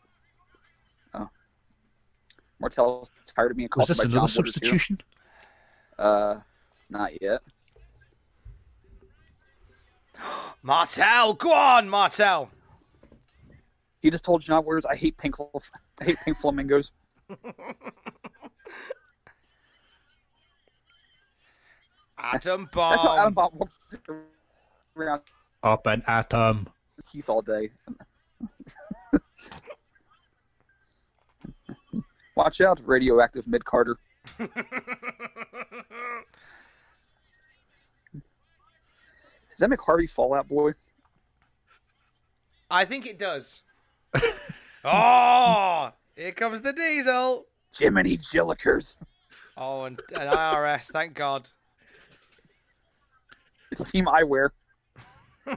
[1.14, 1.28] Oh.
[2.60, 4.44] Martel's tired of being called Was this by another John Waters here.
[4.44, 5.00] substitution?
[5.98, 6.40] Uh,
[6.90, 7.40] not yet.
[10.62, 12.50] Martel, go on, Martel.
[14.00, 15.36] He just told John Waters, "I hate pink.
[16.00, 16.92] I hate pink flamingos."
[22.22, 23.50] Adam That's how Adam Bomb.
[23.52, 23.96] Bomb walked
[24.96, 25.20] around
[25.62, 26.68] Up and atom.
[27.10, 27.70] teeth all day.
[32.36, 33.96] Watch out, radioactive mid Carter.
[34.38, 34.48] Does
[39.58, 40.72] that make Harvey Fallout Boy?
[42.70, 43.60] I think it does.
[44.84, 47.46] oh, here comes the diesel.
[47.76, 48.94] Jiminy Jillikers.
[49.56, 50.84] Oh, and an IRS.
[50.86, 51.48] Thank God.
[53.72, 54.50] It's Team Eyewear.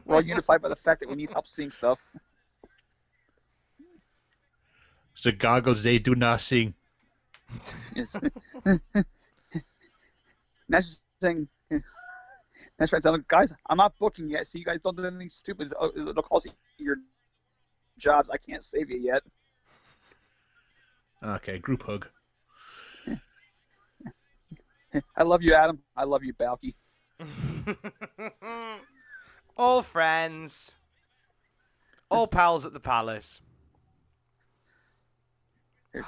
[0.05, 1.99] We're all unified by the fact that we need help seeing stuff.
[5.21, 6.73] The goggles they do nothing.
[7.93, 8.15] Yes.
[10.69, 11.47] That's just saying.
[12.77, 13.03] That's right.
[13.03, 15.73] Telling guys, I'm not booking yet, so you guys don't do anything stupid.
[15.79, 16.97] Oh, It'll cost you your
[17.97, 18.29] jobs.
[18.29, 19.23] I can't save you yet.
[21.23, 22.07] Okay, group hug.
[25.17, 25.79] I love you, Adam.
[25.97, 26.75] I love you, Balky.
[29.57, 30.73] All friends.
[32.09, 33.41] All pals at the palace.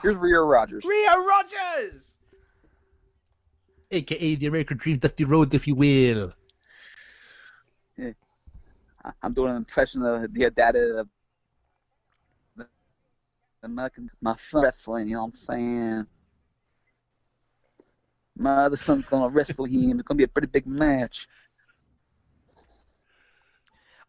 [0.01, 0.84] Here's Rio Rogers.
[0.84, 2.14] Rio Rogers.
[3.89, 6.34] AKA the American Dream, that's the road, if you will.
[7.99, 11.08] I- I'm doing an impression of the dad of
[12.58, 12.68] the
[13.64, 15.08] American, my son wrestling.
[15.08, 16.08] You know what I'm saying?
[18.38, 20.00] My other son's gonna wrestle him.
[20.00, 21.28] It's gonna be a pretty big match.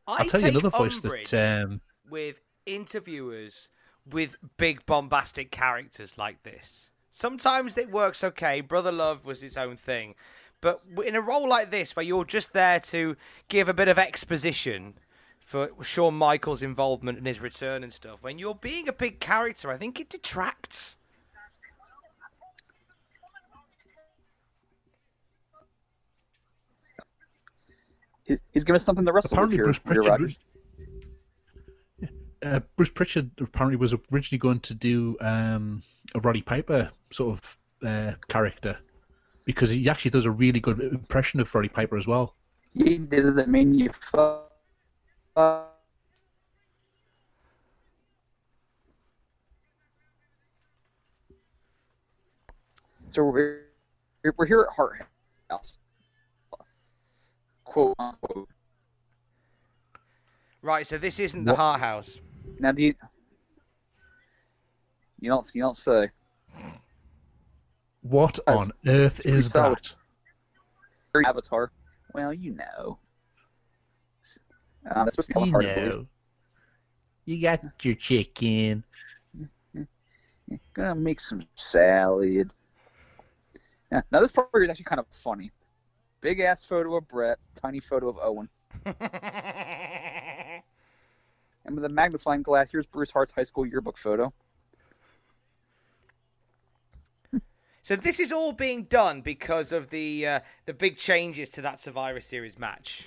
[0.06, 3.68] I I'll tell you take another voice that um, with interviewers
[4.10, 6.90] with big bombastic characters like this.
[7.10, 8.60] Sometimes it works okay.
[8.60, 10.14] Brother Love was its own thing.
[10.60, 13.16] But in a role like this, where you're just there to
[13.48, 14.94] give a bit of exposition
[15.40, 19.70] for Shawn Michaels' involvement and his return and stuff, when you're being a big character,
[19.70, 20.96] I think it detracts.
[28.28, 30.38] He- He's giving us something to wrestle with apparently here, Bruce Prichard, Rogers.
[32.42, 35.82] uh, Bruce Prichard apparently was originally going to do um,
[36.14, 37.58] a Roddy Piper sort of
[37.88, 38.76] uh, character
[39.46, 42.34] because he actually does a really good impression of Roddy Piper as well.
[42.74, 43.90] He did it at Mania.
[43.92, 44.40] Fu-
[45.36, 45.62] uh,
[53.10, 53.62] So we're
[54.36, 54.96] we're here at Hart
[55.50, 55.78] House,
[57.78, 58.48] quote unquote.
[60.62, 62.20] Right, so this isn't the What- Hart House.
[62.58, 62.94] Now, do you
[65.20, 66.10] you don't you don't say?
[68.02, 69.78] What Oh, on earth is solid.
[71.12, 71.26] that?
[71.26, 71.70] Avatar.
[72.14, 72.98] Well, you know.
[74.90, 75.92] Um, that's supposed to be You hard to believe.
[75.92, 76.06] know.
[77.26, 78.82] You got your chicken.
[80.74, 82.52] Gonna make some salad.
[83.92, 85.52] Yeah, now this part is actually kind of funny.
[86.20, 88.48] Big ass photo of Bret, tiny photo of Owen.
[91.64, 94.32] And with a magnifying glass, here's Bruce Hart's high school yearbook photo.
[97.82, 101.80] So this is all being done because of the uh, the big changes to that
[101.80, 103.06] Survivor Series match.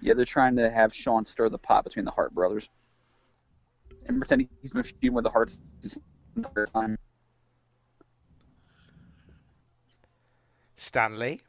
[0.00, 2.66] Yeah, they're trying to have Shawn stir the pot between the Hart brothers
[4.06, 5.98] and pretend he's been feuding with the Harts this
[6.34, 6.98] entire time.
[10.76, 11.42] Stanley.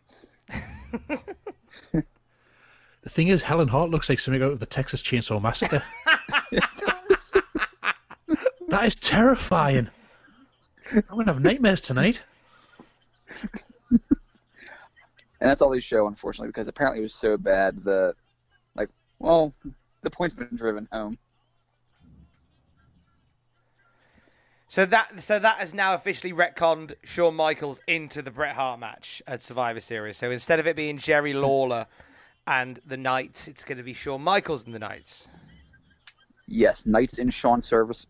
[3.04, 5.84] The thing is, Helen Hart looks like something out of the Texas Chainsaw Massacre.
[8.70, 9.89] that is terrifying.
[10.94, 12.24] I'm gonna have nightmares tonight.
[13.91, 14.02] And
[15.50, 18.16] that's all they show, unfortunately, because apparently it was so bad that,
[18.76, 18.89] like,
[19.20, 19.54] well,
[20.02, 21.18] the point's been driven home.
[24.74, 29.22] So that so that has now officially retconned Shawn Michaels into the Bret Hart match
[29.28, 30.18] at Survivor Series.
[30.18, 31.86] So instead of it being Jerry Lawler
[32.48, 35.30] and the Knights, it's going to be Shawn Michaels and the Knights.
[36.48, 38.08] Yes, Knights in Shawn's service.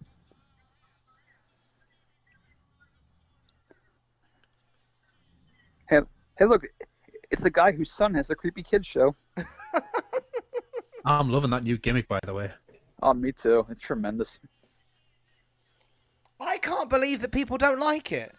[5.89, 5.99] Hey,
[6.39, 6.66] hey, look,
[7.30, 9.14] it's the guy whose son has the creepy kids show.
[11.03, 12.51] I'm loving that new gimmick, by the way.
[13.01, 13.66] Oh, me too.
[13.70, 14.39] It's tremendous.
[16.45, 18.33] I can't believe that people don't like it.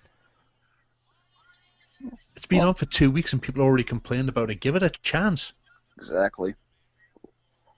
[2.36, 4.61] It's been on for two weeks and people already complained about it.
[4.61, 5.52] Give it a chance.
[5.96, 6.55] Exactly.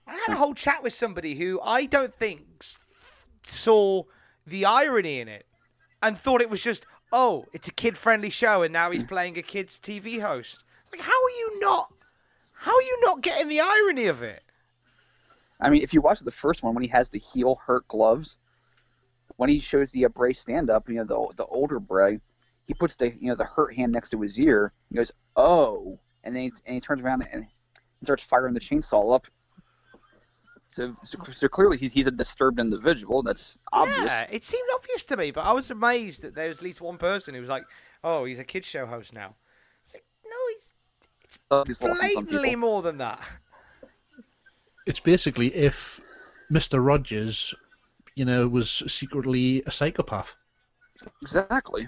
[0.07, 2.65] I had a whole chat with somebody who I don't think
[3.45, 4.05] saw
[4.47, 5.47] the irony in it
[6.03, 9.09] and thought it was just, oh, it's a kid friendly show and now he's hmm.
[9.09, 10.65] playing a kid's TV host.
[10.93, 11.93] Like, how are you not?
[12.55, 14.43] How are you not getting the irony of it?
[15.61, 18.39] I mean, if you watch the first one when he has the heel hurt gloves,
[19.37, 22.21] when he shows the uh, Bray stand up, you know, the the older Bray,
[22.67, 24.73] he puts the you know the hurt hand next to his ear.
[24.91, 27.47] He goes, "Oh," and then he, and he turns around and
[28.03, 29.27] starts firing the chainsaw up.
[30.69, 33.23] So, so, so clearly he's he's a disturbed individual.
[33.23, 33.99] That's obvious.
[34.07, 36.81] Yeah, it seemed obvious to me, but I was amazed that there was at least
[36.81, 37.65] one person who was like,
[38.03, 39.31] oh, he's a kid show host now.
[39.85, 43.21] It's like, no, he's Uh, he's lost on some blatantly more than that.
[44.87, 46.01] It's basically if
[46.51, 46.85] Mr.
[46.85, 47.55] Rogers,
[48.17, 50.35] you know, was secretly a psychopath.
[51.23, 51.87] Exactly.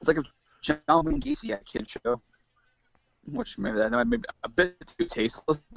[0.00, 0.24] It's like a
[0.62, 2.22] John Wayne Gacy had a kid show,
[3.30, 5.60] which maybe that might be a bit too tasteless.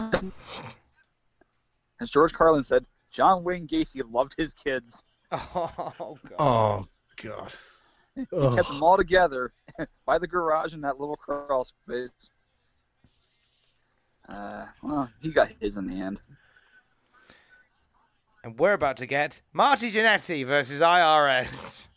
[2.01, 5.03] As George Carlin said, John Wayne Gacy loved his kids.
[5.31, 6.39] Oh, God.
[6.39, 7.53] Oh, God.
[8.15, 8.55] He Ugh.
[8.55, 9.53] kept them all together
[10.07, 12.31] by the garage in that little crawl space.
[14.27, 16.19] Uh, well, he got his in the end.
[18.43, 21.87] And we're about to get Marty Jannetty versus IRS.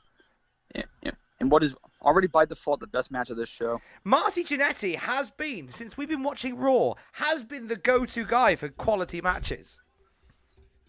[0.74, 1.12] Yeah, yeah.
[1.38, 3.80] And what is already by default the best match of this show?
[4.04, 8.68] Marty Jannetty has been, since we've been watching Raw, has been the go-to guy for
[8.68, 9.78] quality matches.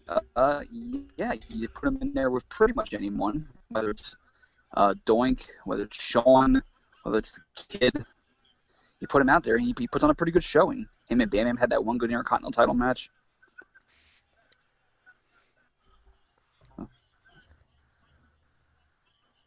[0.08, 0.60] Uh, uh,
[1.16, 4.16] yeah, you put him in there with pretty much anyone, whether it's
[4.76, 6.62] uh, Doink, whether it's Shawn,
[7.04, 8.04] whether it's the kid.
[9.00, 10.88] You put him out there, and he, he puts on a pretty good showing.
[11.08, 13.10] Him and Bam Bam had that one good Intercontinental title match.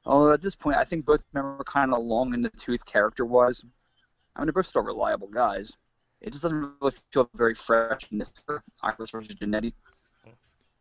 [0.08, 2.50] Although at this point, I think both of them are kind of long in the
[2.50, 3.64] tooth character-wise.
[4.36, 5.76] I mean, they're both still reliable guys.
[6.22, 9.74] It just doesn't really feel very fresh in this for Iris versus Jannetty.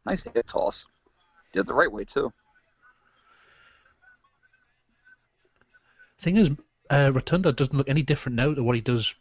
[0.07, 0.87] Nice hit toss.
[1.53, 2.33] Did it the right way too.
[6.21, 6.51] Thing is,
[6.89, 9.13] uh, Rotunda doesn't look any different now to what he does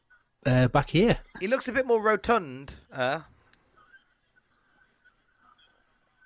[0.45, 1.17] uh, back here.
[1.39, 2.75] He looks a bit more rotund.
[2.93, 3.21] Uh,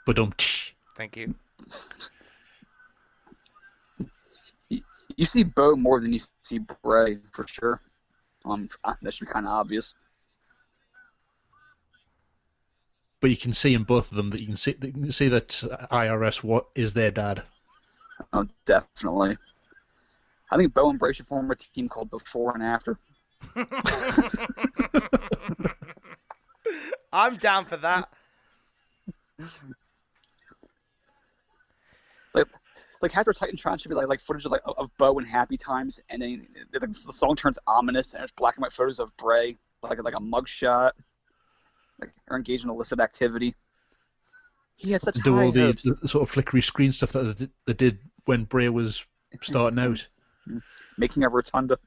[0.06, 0.34] But um,
[0.98, 1.36] thank you.
[5.20, 7.82] You, you see Bo more than you see Bray for sure.
[8.46, 8.70] Um,
[9.02, 9.94] that should be kind of obvious.
[13.22, 15.28] but you can see in both of them that you can see, you can see
[15.30, 15.50] that
[15.92, 17.44] IRS what is their dad.
[18.34, 19.38] Oh, definitely.
[20.52, 22.98] I think Bo and Bray should form a team called Before and After.
[27.12, 28.10] I'm down for that.
[32.34, 32.46] Like,
[33.02, 36.00] like Hacker Titantron should be like like footage of like of Bo and happy times,
[36.10, 39.58] and then the, the song turns ominous, and it's black and white photos of Bray,
[39.82, 40.92] like like a mugshot,
[42.00, 43.56] like or engaged in illicit activity.
[44.76, 45.84] He had such do high all the, hopes.
[45.84, 49.06] the sort of flickery screen stuff that they, they did when Bray was
[49.42, 50.08] starting out.
[51.00, 51.78] making a rotunda.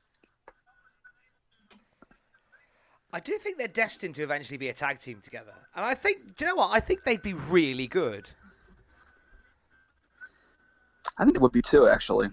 [3.12, 5.52] I do think they're destined to eventually be a tag team together.
[5.76, 6.70] And I think, do you know what?
[6.72, 8.30] I think they'd be really good.
[11.18, 12.28] I think it would be too, actually.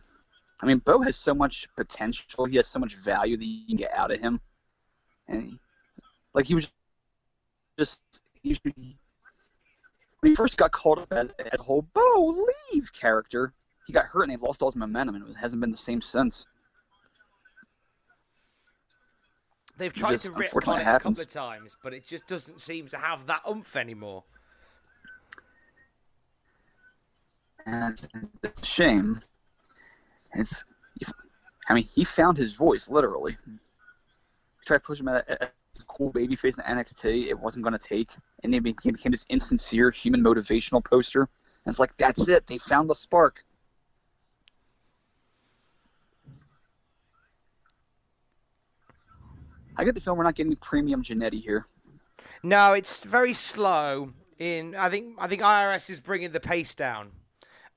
[0.61, 2.45] I mean, Bo has so much potential.
[2.45, 4.41] He has so much value that you can get out of him.
[5.27, 5.59] And he,
[6.33, 6.71] like he was
[7.77, 8.01] just
[8.41, 13.53] he, when he first got called up as, as a whole Bo leave character,
[13.87, 16.01] he got hurt and they've lost all his momentum and it hasn't been the same
[16.01, 16.45] since.
[19.77, 22.59] They've tried just to rip on it a couple of times, but it just doesn't
[22.59, 24.25] seem to have that oomph anymore.
[27.65, 28.07] And it's,
[28.61, 29.19] a shame.
[30.33, 30.63] It's,
[31.67, 33.37] I mean, he found his voice literally.
[33.45, 35.49] He tried to push him as a
[35.87, 37.27] cool baby face in NXT.
[37.27, 38.09] It wasn't going to take,
[38.43, 41.29] and he became, became this insincere human motivational poster.
[41.65, 42.47] And it's like that's it.
[42.47, 43.43] They found the spark.
[49.77, 51.65] I get the feeling we're not getting premium Jannetty here.
[52.43, 54.11] No, it's very slow.
[54.37, 57.11] In I think I think IRS is bringing the pace down.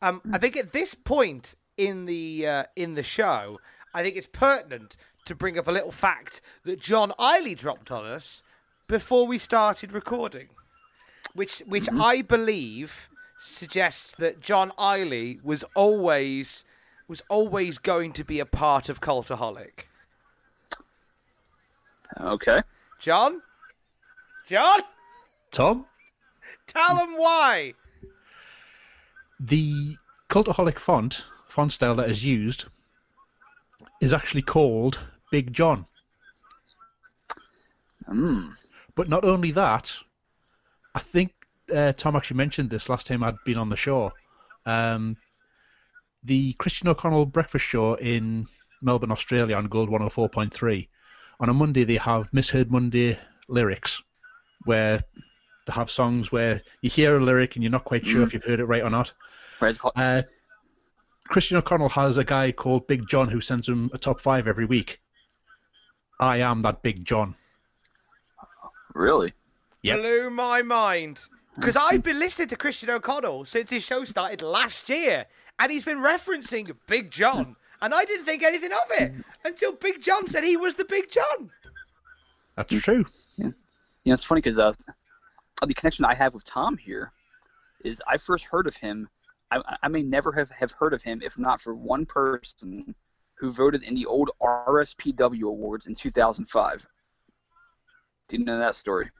[0.03, 3.61] Um, I think at this point in the uh, in the show,
[3.95, 8.05] I think it's pertinent to bring up a little fact that John Iley dropped on
[8.05, 8.43] us
[8.89, 10.49] before we started recording,
[11.35, 16.65] which which I believe suggests that John Iley was always
[17.07, 19.87] was always going to be a part of Cultaholic.
[22.21, 22.63] Okay.
[22.99, 23.41] John,
[24.49, 24.81] John,
[25.51, 25.87] Tom,
[26.67, 27.75] tell him why.
[29.43, 29.97] The
[30.31, 32.67] cultaholic font, font style that is used,
[34.01, 34.99] is actually called
[35.31, 35.85] Big John.
[38.07, 38.51] Hmm.
[38.95, 39.93] But not only that,
[40.95, 41.33] I think
[41.75, 44.13] uh, Tom actually mentioned this last time I'd been on the show.
[44.65, 45.17] Um,
[46.23, 48.47] the Christian O'Connell breakfast show in
[48.81, 50.89] Melbourne, Australia on Gold 104.3.
[51.41, 53.19] On a Monday, they have Misheard Monday
[53.49, 54.03] lyrics,
[54.65, 55.03] where
[55.67, 58.45] they have songs where you hear a lyric and you're not quite sure if you've
[58.45, 59.13] heard it right or not.
[59.63, 60.23] Right, it's Uh,
[61.29, 64.65] Christian O'Connell has a guy called Big John who sends him a top five every
[64.65, 65.01] week.
[66.19, 67.37] I am that Big John.
[68.95, 69.33] really?
[69.83, 70.01] Yep.
[70.01, 71.21] blew my mind.
[71.55, 75.27] Because I've been listening to Christian O'Connell since his show started last year,
[75.61, 79.13] and he's been referencing Big John, and I didn't think anything of it
[79.45, 81.51] until Big John said he was the Big John.
[82.57, 83.05] That's true.
[83.37, 83.55] You
[84.07, 84.73] know, it's funny because uh,
[85.65, 87.13] the connection I have with Tom here
[87.85, 89.09] is I first heard of him.
[89.53, 92.95] I, I may never have, have heard of him if not for one person
[93.35, 96.87] who voted in the old RSPW awards in 2005.
[98.29, 99.11] Do you know that story?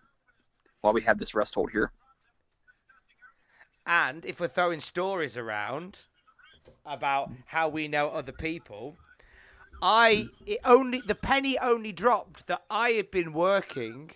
[0.81, 1.93] While we have this rest hold here.
[3.87, 6.01] And if we're throwing stories around
[6.87, 8.97] about how we know other people,
[9.83, 10.29] I
[10.65, 14.13] only the penny only dropped that I had been working.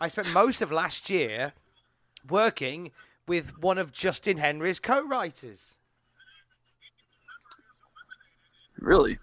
[0.00, 1.52] I spent most of last year
[2.28, 2.90] working
[3.26, 5.74] with one of Justin Henry's co-writers.
[8.78, 9.18] Really?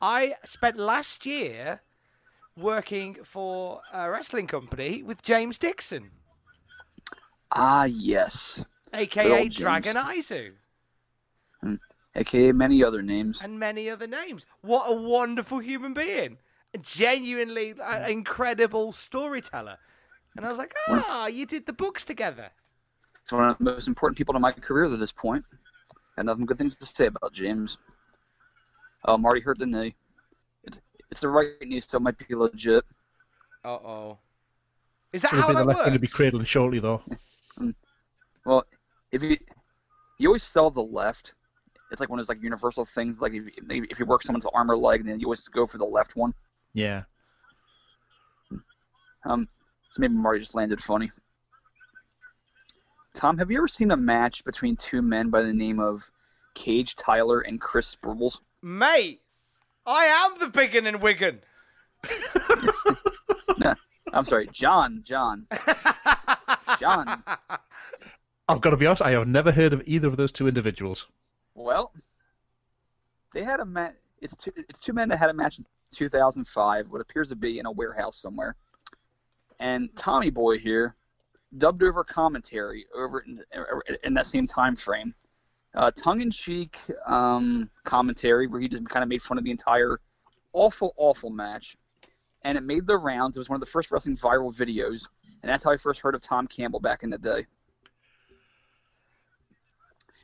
[0.00, 1.80] I spent last year
[2.56, 6.10] working for a wrestling company with James Dixon,
[7.50, 8.64] Ah, yes.
[8.92, 10.52] aka Dragon Izu,
[12.16, 13.40] AKA many other names.
[13.42, 14.44] and many other names.
[14.60, 16.38] What a wonderful human being!
[16.74, 19.78] A genuinely uh, incredible storyteller.
[20.36, 22.50] And I was like, ah, you did the books together.
[23.24, 25.44] It's one of the most important people in my career at this point.
[26.16, 27.78] Got nothing good things to say about James.
[29.06, 29.94] Oh, Marty hurt the knee.
[30.64, 30.78] It,
[31.10, 32.84] it's the right knee, so it might be legit.
[33.64, 34.18] Uh oh.
[35.14, 36.12] Is that It'll how be the that left going to be works?
[36.14, 37.02] cradling shortly, though.
[38.46, 38.64] Well,
[39.10, 39.38] if you
[40.18, 41.32] you always sell the left,
[41.90, 43.18] it's like one of those like universal things.
[43.18, 45.84] Like if, if you work someone's arm or leg, then you always go for the
[45.86, 46.34] left one.
[46.74, 47.04] Yeah.
[49.24, 49.48] Um,
[49.90, 51.10] so maybe Marty just landed funny.
[53.14, 56.10] Tom, have you ever seen a match between two men by the name of
[56.54, 58.40] Cage Tyler and Chris Sproles?
[58.60, 59.22] Mate,
[59.86, 61.40] I am the biggin in Wigan.
[63.58, 63.72] No,
[64.12, 65.02] I'm sorry, John.
[65.04, 65.46] John.
[66.80, 67.22] John.
[68.48, 71.06] I've got to be honest, I have never heard of either of those two individuals.
[71.54, 71.92] Well,
[73.32, 73.94] they had a match.
[74.20, 74.52] It's two.
[74.68, 76.90] It's two men that had a match in 2005.
[76.90, 78.56] What appears to be in a warehouse somewhere.
[79.60, 80.96] And Tommy Boy here
[81.58, 83.42] dubbed over commentary over in,
[84.02, 85.14] in that same time frame.
[85.74, 89.98] Uh, tongue-in-cheek um, commentary where he just kind of made fun of the entire
[90.52, 91.76] awful, awful match.
[92.42, 93.36] And it made the rounds.
[93.36, 95.08] It was one of the first wrestling viral videos.
[95.42, 97.46] And that's how I first heard of Tom Campbell back in the day.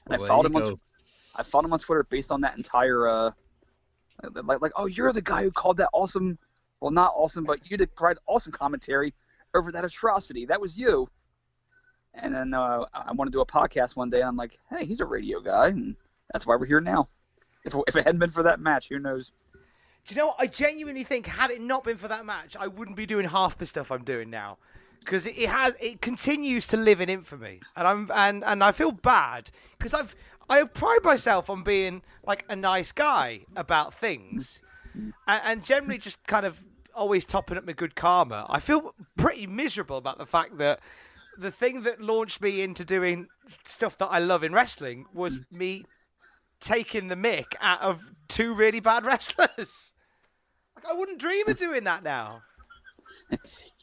[0.06, 0.80] And I Well, followed him on.
[1.34, 3.30] I followed him on Twitter based on that entire uh,
[4.42, 6.38] like like oh you're the guy who called that awesome,
[6.80, 9.14] well not awesome but you did provide awesome commentary
[9.54, 10.46] over that atrocity.
[10.46, 11.08] That was you.
[12.14, 14.84] And then uh, I want to do a podcast one day and I'm like, hey,
[14.84, 15.96] he's a radio guy and
[16.32, 17.08] that's why we're here now.
[17.64, 19.32] If if it hadn't been for that match, who knows?
[20.06, 20.36] Do you know what?
[20.38, 23.58] I genuinely think had it not been for that match, I wouldn't be doing half
[23.58, 24.56] the stuff I'm doing now.
[25.00, 28.92] because it, has it continues to live in infamy, and I'm and and I feel
[28.92, 30.14] bad because I've
[30.48, 34.60] I pride myself on being like a nice guy about things,
[34.94, 36.62] and, and generally just kind of
[36.94, 38.46] always topping up my good karma.
[38.48, 40.80] I feel pretty miserable about the fact that
[41.40, 43.28] the thing that launched me into doing
[43.64, 45.44] stuff that I love in wrestling was mm.
[45.50, 45.84] me
[46.60, 49.92] taking the mick out of two really bad wrestlers.
[50.76, 52.42] Like I wouldn't dream of doing that now.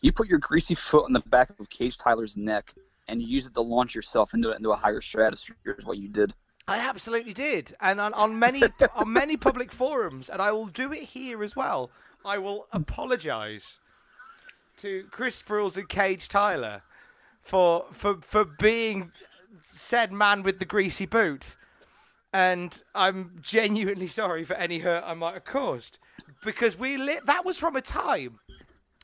[0.01, 2.73] You put your greasy foot on the back of Cage Tyler's neck
[3.07, 5.55] and you use it to launch yourself into into a higher stratosphere.
[5.77, 6.33] Is what you did.
[6.67, 8.61] I absolutely did, and on, on many
[8.95, 11.89] on many public forums, and I will do it here as well.
[12.25, 13.79] I will apologise
[14.77, 16.83] to Chris Sproles and Cage Tyler
[17.47, 19.11] for for for being
[19.63, 21.55] said man with the greasy boot,
[22.33, 25.97] and I'm genuinely sorry for any hurt I might have caused
[26.43, 27.25] because we lit.
[27.25, 28.39] That was from a time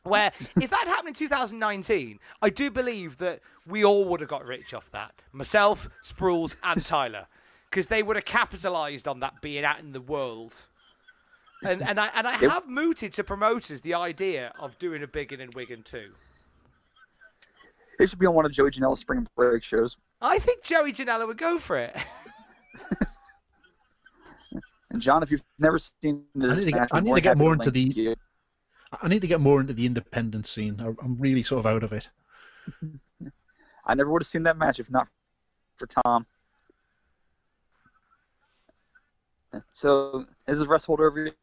[0.03, 4.45] where if that happened in 2019, I do believe that we all would have got
[4.45, 5.13] rich off that.
[5.31, 7.27] Myself, Sproles, and Tyler,
[7.69, 10.63] because they would have capitalised on that being out in the world.
[11.65, 15.39] And and I and I have mooted to promoters the idea of doing a Biggin
[15.39, 16.11] and Wigan too.
[17.99, 19.97] They should be on one of Joey Janela's spring break shows.
[20.21, 21.95] I think Joey Janela would go for it.
[24.89, 27.15] And John, if you've never seen this I need to get- match, I need more
[27.15, 28.15] to get more into the- you.
[29.01, 30.79] I need to get more into the independent scene.
[30.79, 32.09] I- I'm really sort of out of it.
[33.85, 35.09] I never would have seen that match if not
[35.77, 36.27] for Tom.
[39.71, 41.25] So is this rest hold over?
[41.25, 41.35] yet?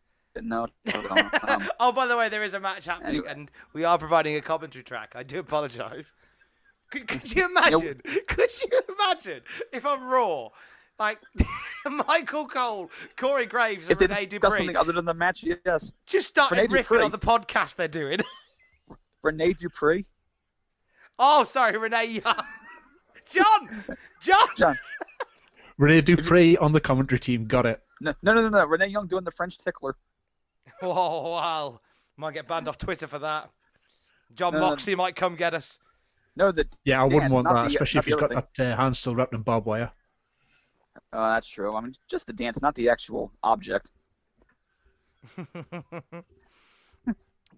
[0.44, 0.68] No.
[1.50, 3.26] Um, oh, by the way, there is a match happening, Anyway.
[3.28, 5.14] and we are providing a commentary track.
[5.16, 6.14] I do apologise.
[6.90, 8.00] Could, could you imagine?
[8.26, 10.48] Could you imagine if on Raw,
[10.98, 11.18] like
[12.08, 15.44] Michael Cole, Corey Graves, if and they Rene discuss Dupree something other than the match,
[15.64, 15.92] yes.
[16.06, 17.02] just started Rene riffing Dupree.
[17.02, 18.18] on the podcast they're doing?
[19.22, 20.06] Rene Dupree.
[21.18, 22.44] oh, sorry, Renee Young.
[23.26, 23.84] John,
[24.20, 24.48] John.
[24.56, 24.78] John.
[25.78, 27.46] Rene Dupree on the commentary team.
[27.46, 27.80] Got it.
[28.00, 28.64] No, no, no, no, no.
[28.66, 29.96] Renee Young doing the French tickler.
[30.82, 31.80] Oh wow,
[32.16, 33.50] might get banned off Twitter for that.
[34.34, 34.96] John No, no.
[34.96, 35.78] Might come get us.
[36.36, 38.76] No, the Yeah, I wouldn't want that, the- especially if he's got other that uh,
[38.76, 39.90] hand still wrapped in barbed wire.
[41.12, 41.74] Oh, that's true.
[41.74, 43.90] I mean, just the dance, not the actual object.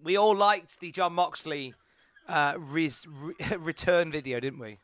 [0.03, 1.73] We all liked the Jon Moxley
[2.27, 4.77] uh, res- re- return video, didn't we?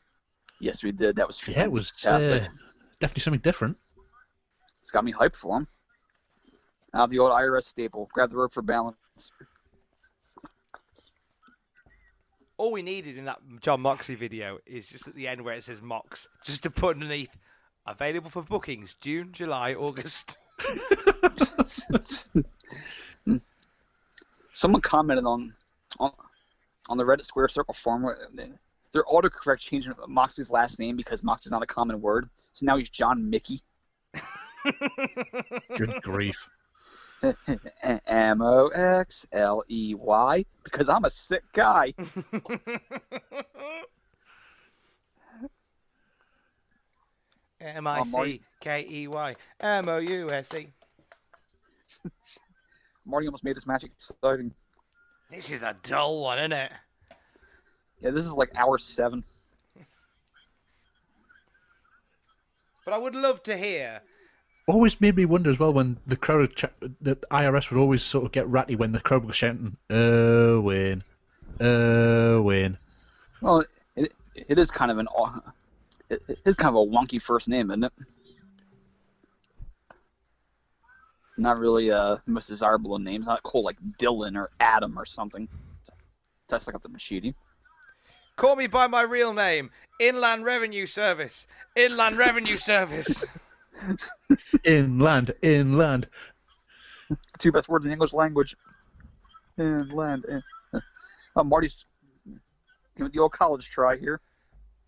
[0.60, 1.16] Yes, we did.
[1.16, 2.48] That was Yeah, it was uh,
[3.00, 3.76] definitely something different.
[4.80, 5.66] It's got me hyped for him.
[6.94, 8.08] Now the old IRS staple.
[8.12, 8.96] Grab the rope for balance.
[12.60, 15.64] All we needed in that Jon Moxley video is just at the end where it
[15.64, 17.30] says Mox, just to put underneath
[17.86, 20.36] available for bookings June, July, August.
[24.52, 25.54] Someone commented on
[25.98, 26.12] on,
[26.90, 28.02] on the Reddit Square Circle forum.
[28.02, 28.52] where they-
[28.92, 32.28] They're autocorrect changing Moxley's last name because Moxley's not a common word.
[32.52, 33.62] So now he's John Mickey.
[35.78, 36.46] Good grief.
[37.22, 41.92] M O X L E Y because I'm a sick guy.
[47.60, 50.68] M I C K E Y M O U S E.
[53.06, 54.52] Marty almost made this match exciting.
[55.30, 56.72] This is a dull one, isn't it?
[58.00, 59.24] Yeah, this is like hour seven.
[62.82, 64.00] But I would love to hear.
[64.70, 66.64] Always made me wonder as well when the crowd, would ch-
[67.00, 71.02] the IRS would always sort of get ratty when the crowd was shouting, "Irwin,
[71.60, 72.78] Irwin."
[73.40, 73.64] Well,
[73.96, 75.08] it, it is kind of an
[76.08, 77.92] it, it is kind of a wonky first name, isn't it?
[81.36, 83.26] Not really uh, the most desirable of names.
[83.26, 85.48] Not cool like Dylan or Adam or something.
[86.46, 87.34] That's like up the machete.
[88.36, 91.48] Call me by my real name Inland Revenue Service.
[91.74, 93.24] Inland Revenue Service.
[94.64, 96.08] Inland, inland.
[97.08, 98.56] The two best words in the English language.
[99.58, 100.24] Inland.
[100.26, 100.42] In.
[101.36, 101.84] Oh, Marty's
[102.96, 104.20] giving the old college try here.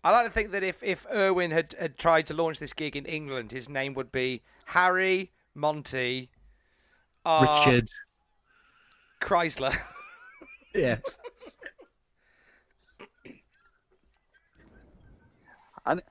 [0.03, 2.97] I like to think that if, if Irwin had, had tried to launch this gig
[2.97, 6.29] in England, his name would be Harry Monty
[7.25, 7.89] uh, Richard.
[9.21, 9.73] Chrysler.
[10.75, 11.17] yes.
[15.85, 16.05] I, th-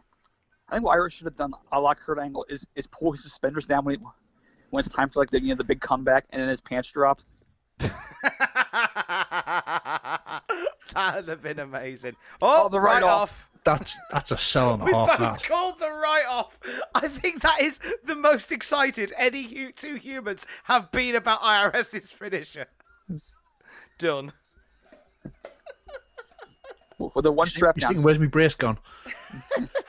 [0.72, 3.22] I think what Irish should have done a la Kurt Angle is, is pull his
[3.22, 4.00] suspenders down when, he,
[4.70, 6.90] when it's time for like the you know the big comeback and then his pants
[6.90, 7.20] drop.
[10.94, 12.16] That'd have been amazing.
[12.40, 13.22] Oh, Oh, the right write-off.
[13.22, 13.48] off.
[13.64, 15.08] That's that's a sell and We a half.
[15.08, 15.42] both That.
[15.44, 16.58] called the write off.
[16.94, 22.66] I think that is the most excited any two humans have been about IRS's finisher.
[23.98, 24.32] Done.
[26.98, 28.02] with the one strap down.
[28.02, 28.78] where's my brace gone?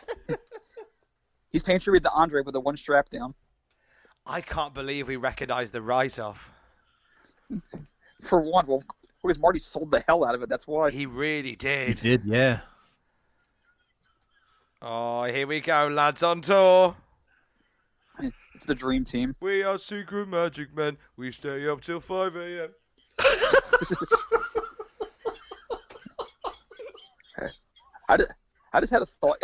[1.54, 3.36] He's paying tribute to Andre with the one strap down.
[4.26, 6.50] I can't believe we recognise the write-off.
[8.22, 8.82] For one, well,
[9.22, 10.50] because Marty sold the hell out of it.
[10.50, 10.90] That's why.
[10.90, 11.90] He really did.
[11.90, 12.24] He did.
[12.24, 12.62] did, yeah.
[14.82, 16.96] Oh, here we go, lads on tour.
[18.20, 19.36] It's the dream team.
[19.40, 20.98] We are secret magic men.
[21.16, 22.70] We stay up till 5 a.m.
[28.10, 28.34] I just,
[28.74, 29.38] I just had a thought.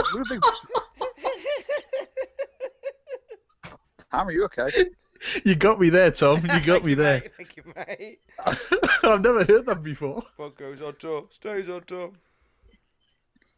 [4.12, 4.22] If Ludwig...
[4.22, 4.86] Tom, are you okay?
[5.43, 6.41] You got me there, Tom.
[6.45, 7.20] You got me there.
[7.38, 8.20] Thank you, mate.
[9.03, 10.24] I've never heard that before.
[10.38, 12.12] What goes on tour stays on tour.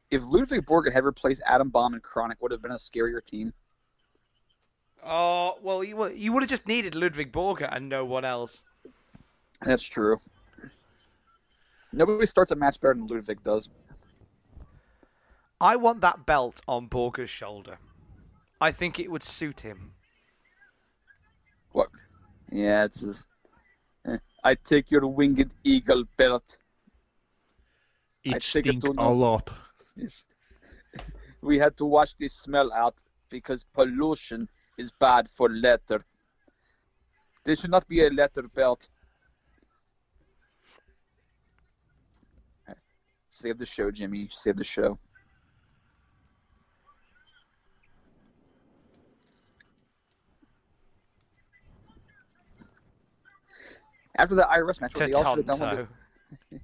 [0.09, 3.53] If Ludwig Borga had replaced Adam Bomb and Chronic, would have been a scarier team.
[5.05, 8.63] Oh, well, you, would- you would have just needed Ludwig Borga and no one else.
[9.63, 10.17] That's true.
[11.93, 13.69] Nobody starts a match better than Ludwig does.
[15.61, 17.77] I want that belt on Borga's shoulder.
[18.59, 19.93] I think it would suit him.
[21.71, 21.89] What?
[22.51, 23.01] Yeah, it's.
[23.01, 23.25] Just,
[24.05, 26.57] eh, I take your winged eagle belt.
[28.25, 29.49] I It it stink a lot.
[29.95, 30.25] Yes.
[31.41, 34.47] We had to wash this smell out because pollution
[34.77, 36.05] is bad for leather.
[37.43, 38.87] There should not be a leather belt.
[43.31, 44.27] Save the show, Jimmy.
[44.29, 44.99] Save the show.
[54.21, 55.87] After the IRS match, what they all should have done, Tatanto.
[56.51, 56.61] with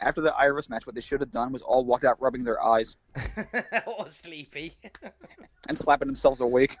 [0.00, 2.60] after the IRS match, what they should have done was all walked out rubbing their
[2.62, 2.96] eyes
[3.86, 4.76] or sleepy.
[5.68, 6.76] and slapping themselves awake.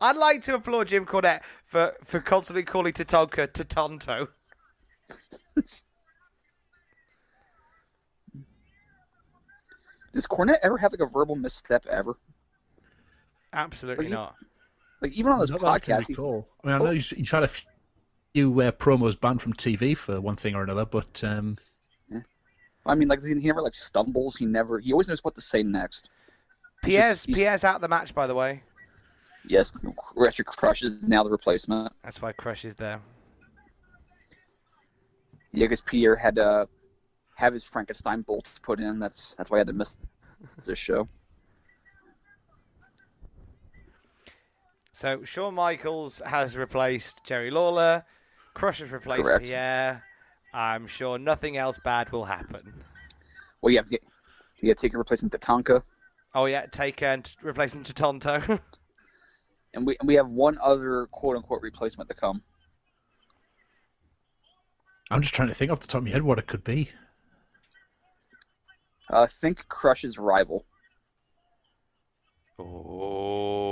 [0.00, 4.28] I'd like to applaud Jim Cornette for, for constantly calling Tatanka Tatanto.
[10.12, 12.16] Does Cornette ever have like a verbal misstep ever?
[13.52, 14.36] Absolutely But you- not.
[15.02, 16.48] Like even on this Not that I podcast, he, recall.
[16.62, 20.20] I mean, I know he's, he's had a few uh, promos banned from TV for
[20.20, 21.58] one thing or another, but um,
[22.86, 24.36] I mean, like he he never like stumbles.
[24.36, 24.78] He never.
[24.78, 26.08] He always knows what to say next.
[26.84, 28.62] He's Pierre's, just- Pierre's out of the match, by the way.
[29.44, 29.72] Yes,
[30.14, 31.92] Retro Crush is now the replacement.
[32.04, 33.00] That's why Crush is there.
[35.52, 36.68] Yeah, because Pierre had to
[37.34, 39.00] have his Frankenstein bolt put in.
[39.00, 39.96] That's that's why I had to miss
[40.64, 41.08] this show.
[44.92, 48.04] So Shawn Michaels has replaced Jerry Lawler.
[48.54, 49.46] Crush has replaced Correct.
[49.46, 50.04] Pierre.
[50.52, 52.84] I'm sure nothing else bad will happen.
[53.60, 54.02] Well, you have to get,
[54.60, 55.82] you have to take a replacement to Tonka,
[56.34, 58.60] Oh yeah, Taker and replacing Tatanto.
[59.74, 62.42] and we and we have one other quote unquote replacement to come.
[65.10, 66.88] I'm just trying to think off the top of my head what it could be.
[69.10, 70.64] Uh, think Crush's rival.
[72.58, 73.71] oh.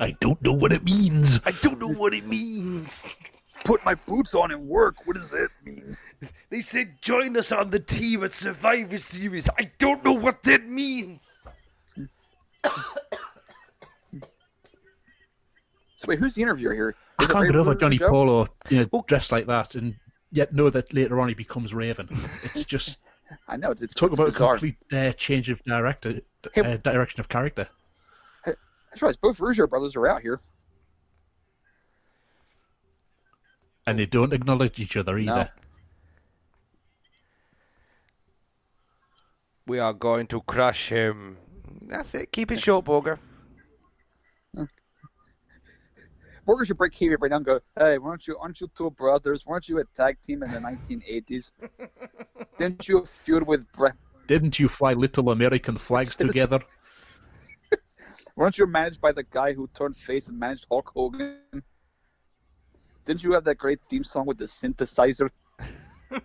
[0.00, 1.38] I don't know what it means.
[1.44, 3.16] I don't know what it means.
[3.64, 5.06] Put my boots on and work.
[5.06, 5.96] What does that mean?
[6.48, 9.48] They said join us on the team at Survivor Series.
[9.58, 11.20] I don't know what that means.
[15.96, 16.94] So wait, who's the interviewer here?
[17.18, 18.08] I can't get over Johnny show?
[18.08, 19.94] Polo, you know, dressed like that, and
[20.32, 22.08] yet know that later on he becomes Raven.
[22.42, 22.96] It's just
[23.48, 24.54] I know it's it's, talk it's about bizarre.
[24.54, 26.20] a complete uh, change of director,
[26.54, 27.68] Hey- uh, direction of character.
[28.90, 29.16] That's right.
[29.20, 30.40] Both Rougeau brothers are out here.
[33.86, 35.50] And they don't acknowledge each other either.
[39.66, 41.38] We are going to crush him.
[41.82, 42.32] That's it.
[42.32, 43.18] Keep it short, Borga.
[46.46, 49.46] Borga should break kayfabe right now and go, "Hey, weren't you aren't you two brothers?
[49.46, 51.52] Weren't you a tag team in the 1980s?
[52.58, 53.94] Didn't you feud with Bret?
[54.26, 56.60] Didn't you fly little American flags together?
[58.36, 61.62] Weren't you managed by the guy who turned face and managed Hulk Hogan?
[63.04, 65.30] Didn't you have that great theme song with the synthesizer?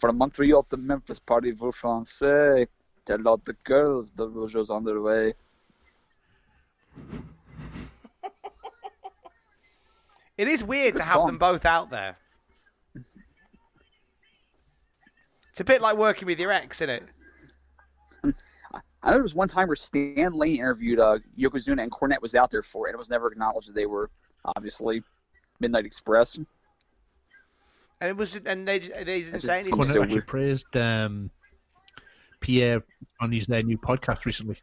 [0.00, 2.66] For Montreal to Memphis, party vous français.
[3.04, 5.34] Tell all the girls the Rougeau's on their way.
[10.38, 11.26] It is weird Good to have song.
[11.26, 12.16] them both out there.
[15.50, 17.02] It's a bit like working with your ex, isn't it?
[19.02, 22.34] I know there was one time where Stan Lane interviewed uh, Yokozuna and Cornette was
[22.34, 24.10] out there for it, and it was never acknowledged that they were
[24.44, 25.02] obviously
[25.58, 26.36] Midnight Express.
[26.36, 26.48] And
[28.10, 29.74] it was, and they they didn't say anything.
[29.74, 31.30] seems Cornette so actually praised um,
[32.40, 32.82] Pierre
[33.20, 34.56] on his uh, new podcast recently.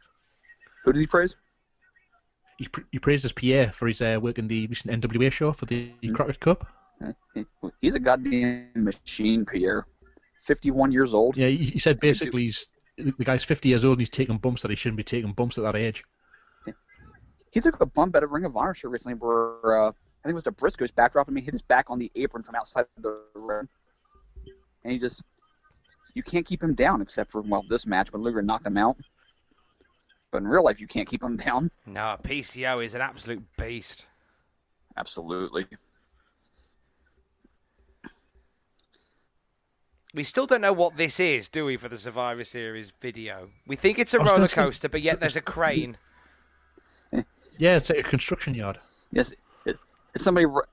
[0.84, 1.36] Who did he praise?
[2.58, 5.66] He, pr- he praises Pierre for his uh, work in the recent NWA show for
[5.66, 6.14] the Mm.
[6.14, 6.66] Crockett Cup.
[7.80, 9.86] He's a goddamn machine, Pierre.
[10.42, 11.36] 51 years old.
[11.36, 12.66] Yeah, he he said basically he's
[12.98, 15.58] the guy's 50 years old and he's taking bumps that he shouldn't be taking bumps
[15.58, 16.04] at that age.
[17.50, 19.92] He took a bump at a Ring of Honor show recently where uh, I
[20.22, 22.54] think it was the Briscoes backdrop and he hit his back on the apron from
[22.54, 23.68] outside the ring.
[24.84, 25.22] And he just,
[26.14, 28.96] you can't keep him down except for, well, this match when Luger knocked him out.
[30.30, 31.70] But in real life, you can't keep him down.
[31.86, 34.04] No, PCO is an absolute beast.
[34.96, 35.66] Absolutely.
[40.18, 43.50] We still don't know what this is, do we, for the Survivor Series video?
[43.68, 45.96] We think it's a was gonna roller say- coaster, but yet there's a crane.
[47.56, 48.80] Yeah, it's like a construction yard.
[49.12, 49.32] Yes,
[49.64, 49.78] it,
[50.16, 50.46] it's somebody.
[50.46, 50.66] r-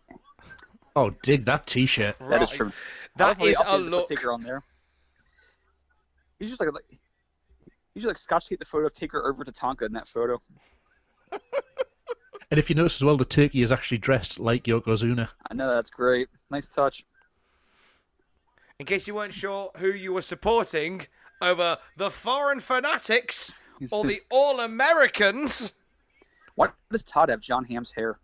[0.96, 2.16] Oh, dig that T-shirt.
[2.28, 2.58] That is Right.
[2.58, 2.72] true.
[3.18, 4.08] That is a updated the look.
[4.10, 4.64] Taker on there.
[6.40, 6.86] He's just like, like
[7.94, 10.40] he's just like Scotch taped the photo of Taker over to Tonka in that photo.
[11.32, 15.30] And if you notice as well, the turkey is actually dressed like Yokozuna.
[15.52, 16.30] I know that's great.
[16.50, 17.06] Nice touch.
[18.80, 21.08] In case you weren't sure who you were supporting
[21.42, 23.54] over the foreign fanatics
[23.90, 25.72] or the All Americans,
[26.56, 28.20] Why does Todd have Jon Hamm's hair?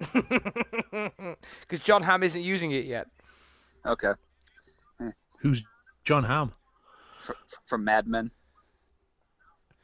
[0.12, 3.08] because Jon Hamm isn't using it yet.
[3.86, 4.12] Okay,
[5.40, 5.62] Who's
[6.04, 6.52] Jon Hamm?
[7.20, 7.30] F-
[7.66, 8.30] from Mad Men.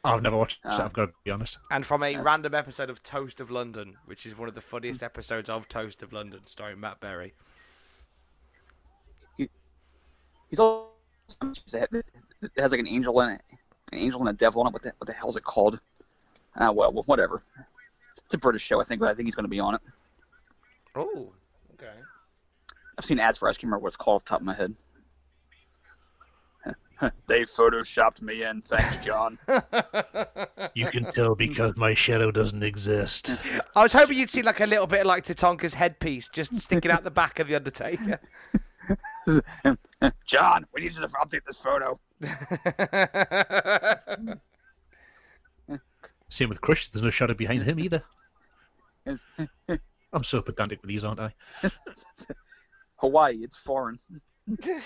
[0.03, 0.85] I've never watched it, Ah.
[0.85, 1.59] I've got to be honest.
[1.71, 5.03] And from a random episode of Toast of London, which is one of the funniest
[5.03, 7.35] episodes of Toast of London, starring Matt Berry.
[10.55, 10.93] He's all
[11.43, 12.05] it
[12.59, 13.41] has like an angel in it,
[13.91, 14.73] an angel and a devil in it.
[14.73, 15.81] What the what the hell is it called?
[16.55, 17.43] Ah, well, well, whatever.
[18.25, 19.81] It's a British show, I think, but I think he's going to be on it.
[20.95, 21.33] Oh,
[21.73, 21.91] okay.
[22.97, 23.49] I've seen ads for.
[23.49, 23.51] it.
[23.51, 24.75] I can't remember what it's called off the top of my head.
[27.27, 28.63] they photoshopped me in.
[28.63, 29.41] Thanks, John.
[30.75, 33.33] You can tell because my shadow doesn't exist.
[33.77, 37.05] I was hoping you'd see like a little bit like Tatanka's headpiece just sticking out
[37.05, 38.19] the back of the Undertaker.
[40.27, 41.99] John, we need you to update this photo.
[46.29, 46.89] Same with Crush.
[46.89, 48.03] There's no shadow behind him either.
[50.13, 51.33] I'm so pedantic with these, aren't I?
[52.97, 53.99] Hawaii, it's foreign.
[54.47, 54.81] the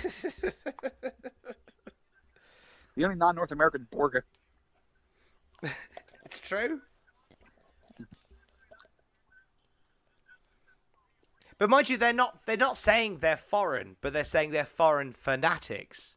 [2.98, 4.22] only non-North American Borga.
[6.24, 6.80] It's true.
[11.58, 15.12] But mind you, they're not they're not saying they're foreign, but they're saying they're foreign
[15.12, 16.14] fanatics.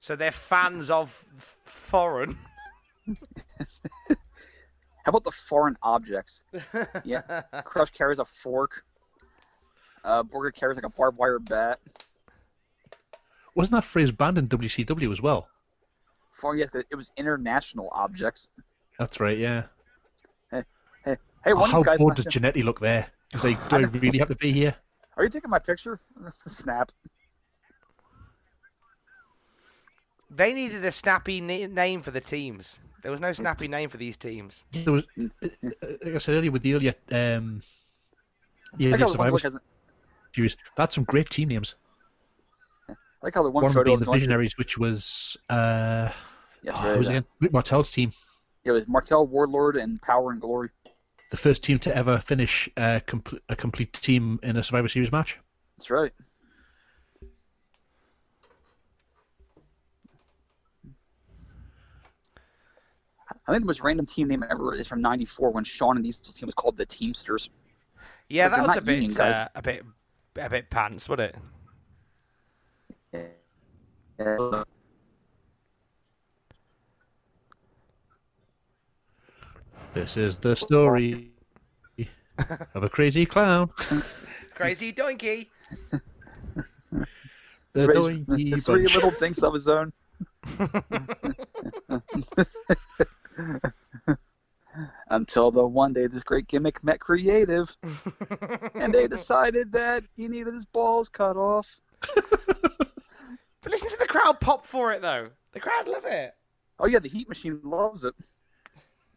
[0.00, 1.24] So they're fans of
[1.64, 2.36] foreign.
[5.04, 6.42] How about the foreign objects?
[7.04, 8.84] Yeah, Crush carries a fork.
[10.04, 11.78] Uh, Borga carries like a barbed wire bat.
[13.54, 15.48] Wasn't that phrase banned in WCW as well?
[16.32, 18.48] For yes, it was international objects.
[18.98, 19.64] That's right, yeah.
[20.50, 21.16] Hey,
[21.46, 21.98] Oh, one of how these guys.
[21.98, 23.08] bored does Jannetty look there?
[23.32, 24.74] He's like, do I really have to be here?
[25.16, 26.00] Are you taking my picture?
[26.46, 26.92] Snap.
[30.30, 32.78] They needed a snappy na- name for the teams.
[33.02, 34.62] There was no snappy name for these teams.
[34.72, 37.62] There was, like I said earlier, with the earlier, um,
[38.76, 39.38] the I earlier like how the one Survivor
[40.34, 41.74] Series, that's some great team names.
[42.88, 46.10] I like how the one One photo being of the Visionaries, which was, uh,
[46.62, 47.24] Yes, oh, right, was it again?
[47.40, 48.12] Rick Martel's team.
[48.64, 50.70] Yeah, It was Martel Warlord and Power and Glory.
[51.30, 55.12] The first team to ever finish a, compl- a complete team in a Survivor Series
[55.12, 55.38] match.
[55.78, 56.12] That's right.
[63.46, 66.34] I think the most random team name ever is from '94 when Shawn and Diesel's
[66.34, 67.50] team was called the Teamsters.
[68.28, 69.84] Yeah, But that was a not union bit uh, a bit
[70.36, 71.34] a bit pants, wasn't
[73.12, 73.36] it?
[74.20, 74.64] Uh,
[79.92, 81.32] This is the story
[82.74, 83.70] of a crazy clown.
[84.54, 85.50] Crazy donkey.
[87.72, 88.94] The raised doinky the three bunch.
[88.96, 89.92] little dinks of his own.
[95.08, 97.76] Until the one day this great gimmick met creative,
[98.74, 101.76] and they decided that he needed his balls cut off.
[103.62, 105.28] But listen to the crowd pop for it though.
[105.52, 106.34] The crowd love it.
[106.80, 108.14] Oh yeah, the heat machine loves it.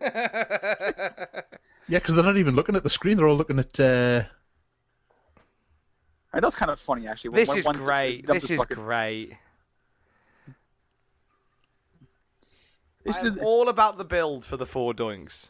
[1.89, 3.77] Yeah, because they're not even looking at the screen; they're all looking at.
[3.79, 4.23] Uh,
[6.31, 7.31] I And that's kind of funny actually.
[7.31, 8.25] when this one- is great.
[8.25, 8.77] dumped This is bucket.
[8.77, 9.33] great.
[13.05, 15.49] They should, I'm do, all about the build for the four doinks.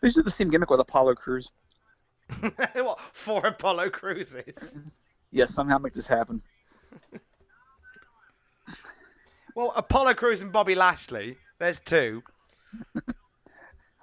[0.00, 1.50] they should do the same gimmick with Apollo Crews.
[2.74, 2.98] what?
[3.12, 4.76] Four Apollo cruises.
[5.32, 6.40] Yes, somehow make this happen.
[9.54, 11.36] Well, Apollo Crews and Bobby Lashley.
[11.58, 12.22] There's two.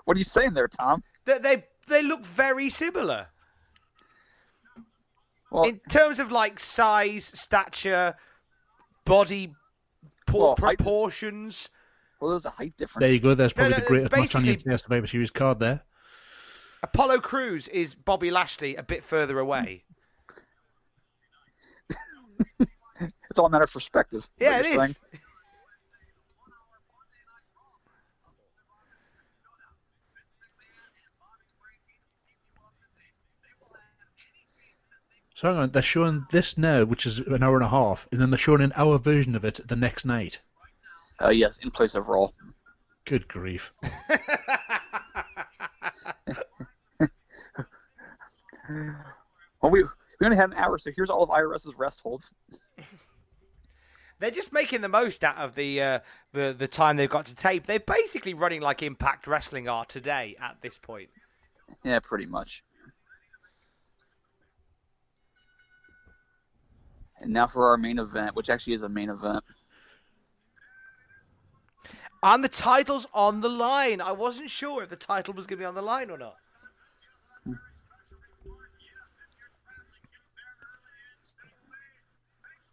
[0.05, 1.01] What are you saying there, Tom?
[1.25, 3.27] They they, they look very similar.
[5.49, 8.15] Well, in terms of like size, stature,
[9.05, 9.53] body
[10.25, 11.69] por- Well, height- proportions.
[12.19, 13.05] well, there was a height difference.
[13.05, 13.33] There you go.
[13.33, 15.83] There's probably no, the greatest match on your basically- Survivor Series card there.
[16.81, 19.85] Apollo Crews is Bobby Lashley a bit further away.
[23.29, 24.29] It's all a matter of perspective.
[24.39, 24.99] Yeah, what it you're is.
[35.43, 38.21] So hang on, they're showing this now, which is an hour and a half, and
[38.21, 40.39] then they're showing an hour version of it the next night.
[41.21, 42.29] Uh, yes, in place of Raw.
[43.03, 43.73] Good grief.
[49.61, 52.29] Well, we we only had an hour, so here's all of IRS's rest holds.
[54.19, 55.99] They're just making the most out of the uh,
[56.31, 57.65] the the time they've got to tape.
[57.65, 61.09] They're basically running like Impact Wrestling are today at this point.
[61.83, 62.63] Yeah, pretty much.
[67.23, 69.43] And now for our main event, which actually is a main event.
[72.21, 73.99] And the title's on the line.
[73.99, 76.35] I wasn't sure if the title was going to be on the line or not.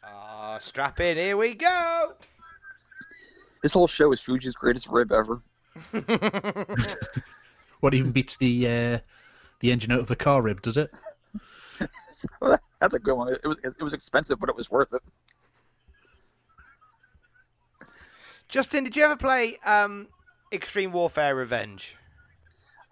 [0.05, 1.17] Ah, strap in.
[1.17, 2.15] Here we go.
[3.63, 5.43] This whole show is Fuji's greatest rib ever.
[7.81, 8.99] What even beats the uh,
[9.61, 10.91] the engine out of the car rib, does it?
[12.81, 13.33] That's a good one.
[13.33, 15.03] It was it was expensive, but it was worth it.
[18.49, 20.09] Justin, did you ever play um,
[20.53, 21.95] Extreme Warfare Revenge?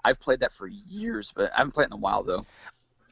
[0.05, 2.47] I've played that for years, but I haven't played it in a while though.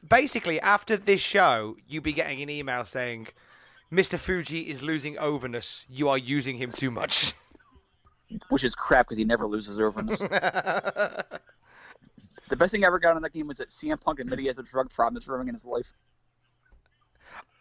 [0.07, 3.27] Basically, after this show, you'll be getting an email saying,
[3.91, 4.17] Mr.
[4.17, 5.85] Fuji is losing overness.
[5.89, 7.33] You are using him too much.
[8.49, 10.21] Which is crap because he never loses overness.
[12.49, 14.47] the best thing I ever got in that game was that CM Punk admitted he
[14.47, 15.93] has a drug problem that's ruining his life.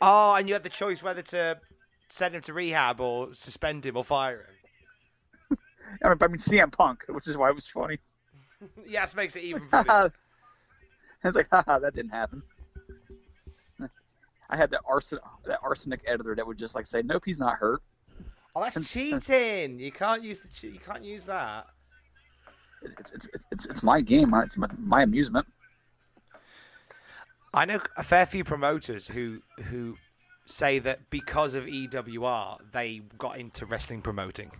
[0.00, 1.58] Oh, and you had the choice whether to
[2.08, 4.46] send him to rehab or suspend him or fire
[5.50, 5.58] him.
[6.04, 7.98] I mean, I mean CM Punk, which is why it was funny.
[8.86, 10.10] Yes, makes it even funnier.
[11.22, 12.42] it's like, haha, that didn't happen.
[14.48, 17.56] I had that arson that arsenic editor that would just like say, nope, he's not
[17.58, 17.82] hurt.
[18.54, 19.78] oh, that's cheating.
[19.78, 21.66] You can't use the che- you can't use that.
[22.82, 24.32] It's it's it's, it's, my game.
[24.34, 25.46] It's my, my amusement.
[27.52, 29.96] I know a fair few promoters who who
[30.44, 34.50] say that because of EWR they got into wrestling promoting.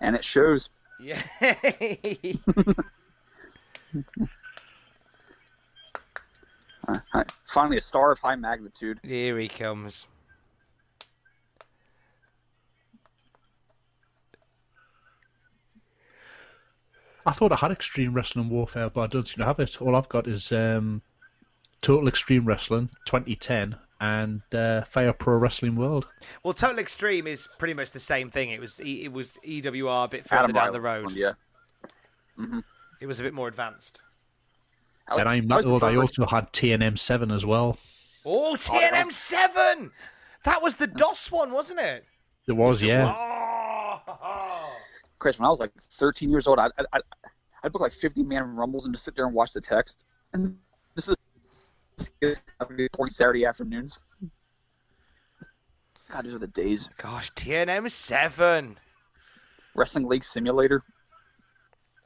[0.00, 0.68] and it shows.
[1.00, 1.20] Yeah.
[6.86, 9.00] Uh, finally, a star of high magnitude.
[9.02, 10.06] Here he comes.
[17.26, 19.80] I thought I had Extreme Wrestling Warfare, but I don't seem to have it.
[19.80, 21.00] All I've got is um,
[21.80, 26.06] Total Extreme Wrestling 2010 and uh, Fire Pro Wrestling World.
[26.42, 28.50] Well, Total Extreme is pretty much the same thing.
[28.50, 31.04] It was E- it was EWR a bit further Adam down Riley the road.
[31.06, 31.32] one, yeah.
[33.00, 34.00] It was a bit more advanced.
[35.08, 35.84] I would- and I'm I not would old.
[35.84, 37.78] I prefer- also had TNM 7 as well.
[38.26, 39.92] Oh, TNM Seven.
[40.44, 42.04] That was the DOS one, wasn't it?
[42.48, 43.14] It was, yeah.
[43.16, 43.53] Oh.
[45.24, 47.00] Chris, when I was like 13 years old, I'd, I'd,
[47.62, 50.04] I'd book like 50 man rumbles and just sit there and watch the text.
[50.34, 50.58] And
[50.94, 51.16] this is
[52.92, 54.00] boring Saturday afternoons.
[56.10, 56.90] God, those are the days.
[56.98, 58.76] Gosh, TNM Seven.
[59.74, 60.82] Wrestling League Simulator.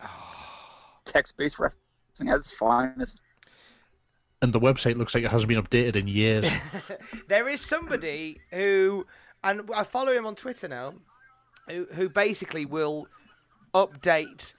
[0.01, 0.35] Oh.
[1.05, 3.21] Text based wrestling at its finest.
[4.43, 6.49] And the website looks like it hasn't been updated in years.
[7.27, 9.09] There is somebody who,
[9.43, 10.95] and I follow him on Twitter now,
[11.69, 13.09] who who basically will
[13.75, 14.53] update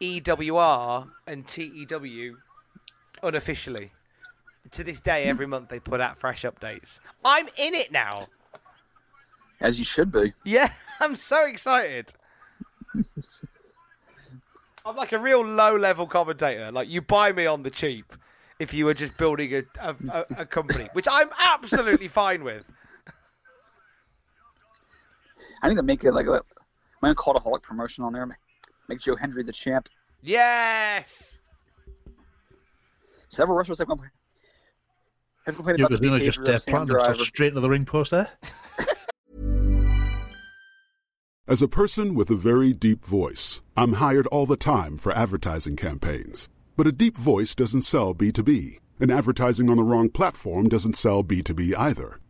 [0.00, 2.36] EWR and TEW
[3.22, 3.92] unofficially.
[4.72, 7.00] To this day, every month they put out fresh updates.
[7.24, 8.28] I'm in it now.
[9.60, 10.32] As you should be.
[10.44, 10.70] Yeah,
[11.00, 12.12] I'm so excited.
[14.84, 16.70] I'm like a real low level commentator.
[16.72, 18.14] Like you buy me on the cheap
[18.58, 22.64] if you were just building a a, a, a company, which I'm absolutely fine with.
[25.62, 26.42] I need to make it like a
[27.02, 28.38] my own cultaholic promotion on there.
[28.88, 29.88] Make Joe Hendry the champ.
[30.22, 31.38] Yes.
[33.28, 34.12] Several wrestlers have complained,
[35.46, 37.24] have complained about the Yokozuna behavior just of uh, Sam planted himself Driver.
[37.24, 38.28] straight into the ring post there.
[41.46, 45.76] As a person with a very deep voice, I'm hired all the time for advertising
[45.76, 46.48] campaigns.
[46.76, 51.24] But a deep voice doesn't sell B2B, and advertising on the wrong platform doesn't sell
[51.24, 52.20] B2B either.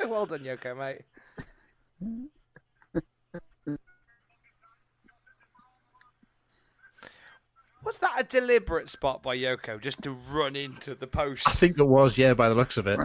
[0.08, 1.02] well done, Yoko, mate.
[7.82, 11.48] Was that a deliberate spot by Yoko just to run into the post?
[11.48, 13.00] I think it was, yeah, by the looks of it.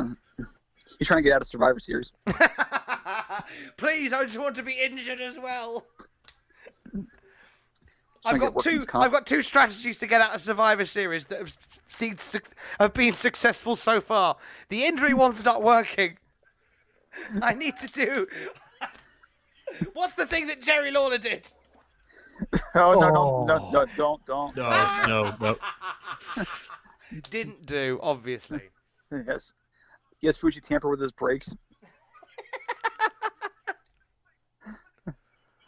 [1.00, 2.12] He's trying to get out of Survivor Series.
[3.78, 5.86] Please, I just want to be injured as well.
[8.26, 8.82] I've got two.
[8.82, 9.04] comp.
[9.04, 11.56] I've got two strategies to get out of Survivor Series that have
[11.88, 12.18] seen
[12.80, 14.38] have been successful so far.
[14.70, 16.18] The injury one's not working.
[17.42, 18.28] I need to do.
[19.94, 21.48] What's the thing that Jerry Lawler did?
[22.76, 24.56] Oh no, no, no, no, don't, don't.
[24.56, 24.70] No,
[25.08, 25.58] no, no.
[27.30, 28.62] Didn't do, obviously.
[29.12, 29.54] Yes,
[30.22, 31.56] yes, Fuji tamper with his brakes.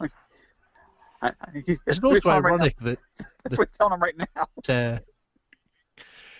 [0.00, 0.08] I,
[1.22, 2.98] I, It's that's also telling him right ironic that
[3.44, 4.46] That's what he's telling him right now.
[4.68, 4.98] uh,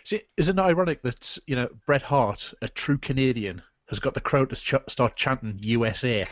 [0.04, 4.20] see, isn't it ironic that you know Bret Hart, a true Canadian, has got the
[4.20, 6.26] crowd to ch- start chanting USA?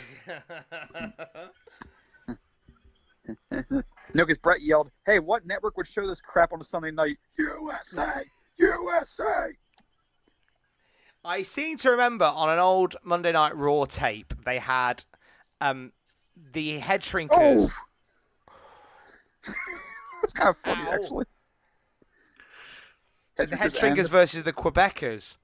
[4.15, 7.19] No, because Bret yelled, "Hey, what network would show this crap on a Sunday night?
[7.39, 8.23] USA,
[8.59, 9.53] USA."
[11.25, 15.05] I seem to remember on an old Monday Night Raw tape they had
[15.61, 15.93] um,
[16.53, 17.71] the head shrinkers.
[17.73, 19.53] Oh,
[20.23, 20.93] it's kind of funny Ow.
[20.93, 21.25] actually.
[23.37, 25.37] the head Headshrinkers shrinkers and- versus the Quebecers,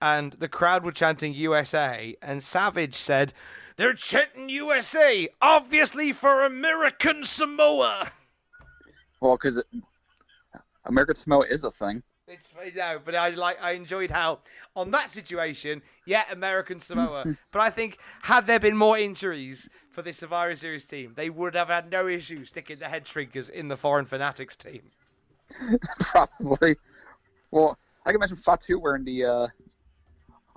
[0.00, 3.32] and the crowd were chanting USA, and Savage said,
[3.76, 8.12] "They're chanting USA, obviously for American Samoa."
[9.20, 9.62] Well, because
[10.84, 12.02] American Samoa is a thing.
[12.28, 14.40] It's no, but I like I enjoyed how
[14.76, 17.24] on that situation, yeah, American Samoa.
[17.52, 21.54] but I think had there been more injuries for the Survivor Series team, they would
[21.54, 24.90] have had no issue sticking the head shrinkers in the foreign fanatics team.
[26.00, 26.76] Probably.
[27.50, 29.46] Well, I can imagine Fatu wearing the uh,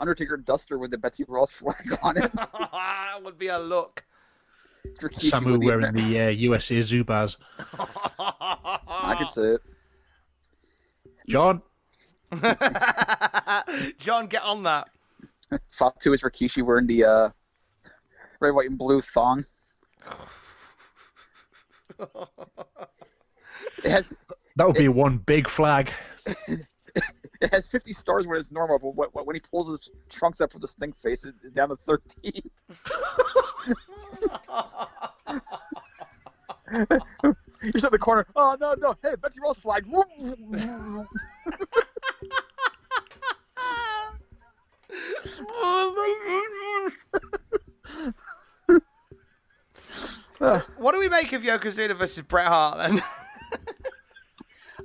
[0.02, 2.32] Undertaker duster with the Betsy Ross flag on it.
[2.34, 4.04] that would be a look.
[5.00, 7.38] Rikishi Samu with the- wearing the uh, USA Zubaz.
[8.20, 9.62] I could see it.
[11.30, 11.62] John,
[14.00, 14.90] John, get on that.
[15.70, 17.30] Fatu is Rikishi wearing the uh,
[18.40, 19.44] red, white, and blue thong.
[22.00, 24.16] It has
[24.56, 25.92] that would be one big flag.
[27.42, 30.54] It has 50 stars when it's normal, but when, when he pulls his trunks up
[30.54, 32.32] with the stink face, it's down to 13.
[37.62, 38.26] He's in the corner.
[38.36, 38.96] Oh no no!
[39.04, 39.86] Hey, Betsy Ross flag.
[50.78, 53.04] What do we make of Yokozuna versus Bret Hart then?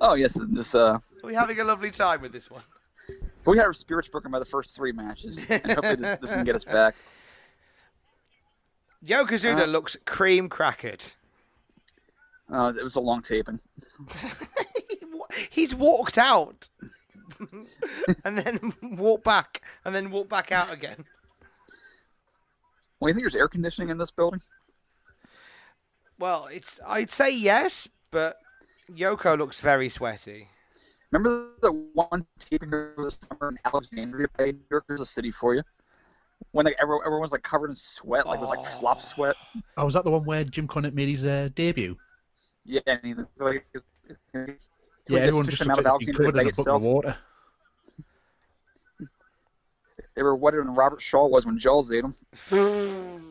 [0.02, 0.98] oh yes, this uh.
[1.26, 2.62] Are we having a lovely time with this one?
[3.42, 6.32] But we had our spirits broken by the first three matches, and hopefully this, this
[6.32, 6.94] can get us back.
[9.04, 11.14] Yokozuna Uh, looks cream crackered.
[12.48, 13.58] Uh, it was a long taping.
[15.50, 16.68] He's walked out
[18.24, 21.04] and then walked back and then walked back out again.
[23.00, 24.40] Well, you think there's air conditioning in this building?
[26.20, 28.36] Well, it's I'd say yes, but
[28.88, 30.50] Yoko looks very sweaty.
[31.16, 34.84] Remember the one taping over the summer in Alexandria, Bay, New York?
[34.86, 35.62] There's a city for you.
[36.52, 39.34] When like everyone, everyone was like covered in sweat, like it was like flop sweat.
[39.78, 41.97] Oh, was that the one where Jim Cornette made his uh, debut?
[42.66, 43.66] Yeah, and he, like,
[45.09, 46.82] Yeah, everyone just them out of Alexandria covered in Bay a bucket of itself.
[46.82, 47.16] water.
[50.14, 52.14] They were wetter than Robert Shaw was when Jaws ate him.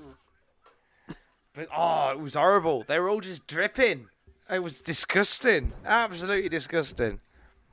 [1.54, 2.84] But oh, it was horrible.
[2.86, 4.10] They were all just dripping.
[4.50, 5.72] It was disgusting.
[5.86, 7.22] Absolutely disgusting.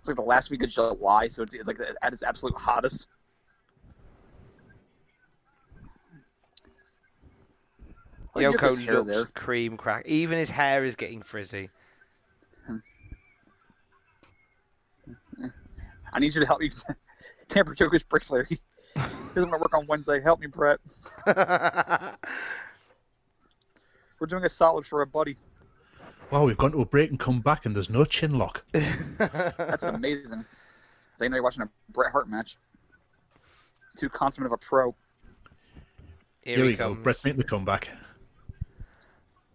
[0.02, 3.06] It's like the last week of July, so it's, it's like at its absolute hottest.
[8.34, 9.26] Like, Yoko looks there.
[9.26, 10.04] cream crack.
[10.06, 11.70] Even his hair is getting frizzy.
[16.12, 16.72] I need you to help me
[17.46, 18.28] tamper Yoko's bricks.
[18.48, 18.58] He
[19.36, 20.20] doesn't want to work on Wednesday.
[20.20, 20.80] Help me, Bret.
[24.18, 25.36] We're doing a solid for a buddy.
[26.32, 28.64] Wow, we've gone to a break and come back, and there's no chin lock.
[28.72, 30.46] That's amazing.
[31.18, 32.56] They know you're watching a Bret Hart match.
[33.98, 34.94] Too consummate of a pro.
[36.40, 36.94] Here, Here he we go.
[36.94, 37.04] comes.
[37.04, 37.90] Bret make the comeback.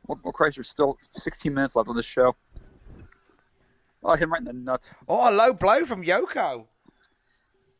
[0.05, 2.35] Well, well, Christ, there's still 16 minutes left on this show.
[4.03, 4.93] Oh, hit him right in the nuts.
[5.09, 6.65] Oh, a low blow from Yoko.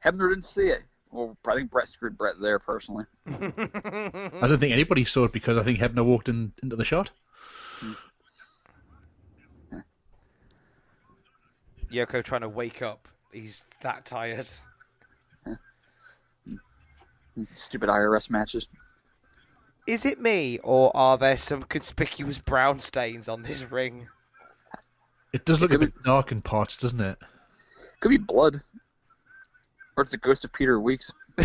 [0.04, 0.82] Hebner didn't see it.
[1.12, 3.06] Well, I think Bret screwed Bret there personally.
[3.28, 3.38] I
[4.42, 7.12] don't think anybody saw it because I think Hebner walked in into the shot.
[7.80, 7.94] Hmm.
[11.92, 13.08] Yoko trying to wake up.
[13.32, 14.48] He's that tired.
[17.54, 18.68] Stupid IRS matches.
[19.88, 24.08] Is it me, or are there some conspicuous brown stains on this ring?
[25.34, 27.18] It does look a could be- bit dark in parts, doesn't it?
[28.00, 28.62] Could be blood.
[29.96, 31.12] Or it's the ghost of Peter Weeks.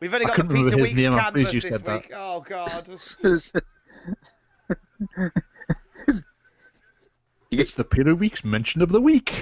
[0.00, 2.02] We've only got the couldn't Peter Weeks name, canvas this said that.
[2.02, 2.10] week.
[2.14, 2.88] Oh god.
[7.60, 9.30] It's the Peter Weeks mention of the week.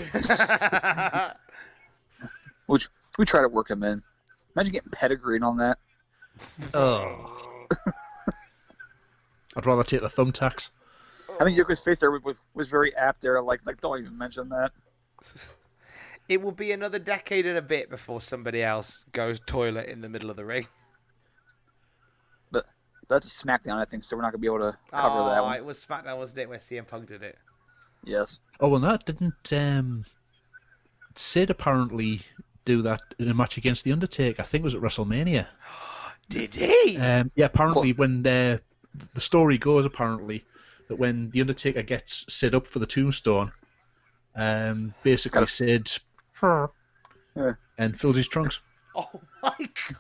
[2.66, 4.02] Which we try to work him in.
[4.55, 5.78] Imagine getting pedigreed on that.
[6.74, 7.66] oh.
[9.56, 10.68] I'd rather take the thumbtacks.
[11.40, 13.40] I think Yoko's face there was, was very apt there.
[13.43, 14.72] Like, like don't even mention that.
[16.28, 20.09] it will be another decade and a bit before somebody else goes toilet in the
[20.09, 20.66] middle of the ring.
[22.51, 22.66] But
[23.09, 25.43] that's a SmackDown, I think, so we're not gonna be able to cover oh, that
[25.43, 25.56] one.
[25.56, 27.39] it was SmackDown, wasn't it, where CM Punk did it?
[28.05, 28.39] Yes.
[28.61, 29.53] Oh well, that didn't.
[29.53, 30.05] Um,
[31.15, 32.23] Sid apparently
[32.65, 34.41] do that in a match against the Undertaker.
[34.43, 35.47] I think it was at WrestleMania.
[36.29, 36.97] Did he?
[36.97, 38.59] Um, yeah, apparently when uh,
[39.15, 40.45] the story goes, apparently
[40.89, 43.53] that when the Undertaker gets set up for the tombstone,
[44.37, 45.91] um, basically Gotta- Sid
[46.43, 47.53] Yeah.
[47.79, 48.61] and fills his trunks.
[48.95, 49.09] oh
[49.43, 49.97] my god.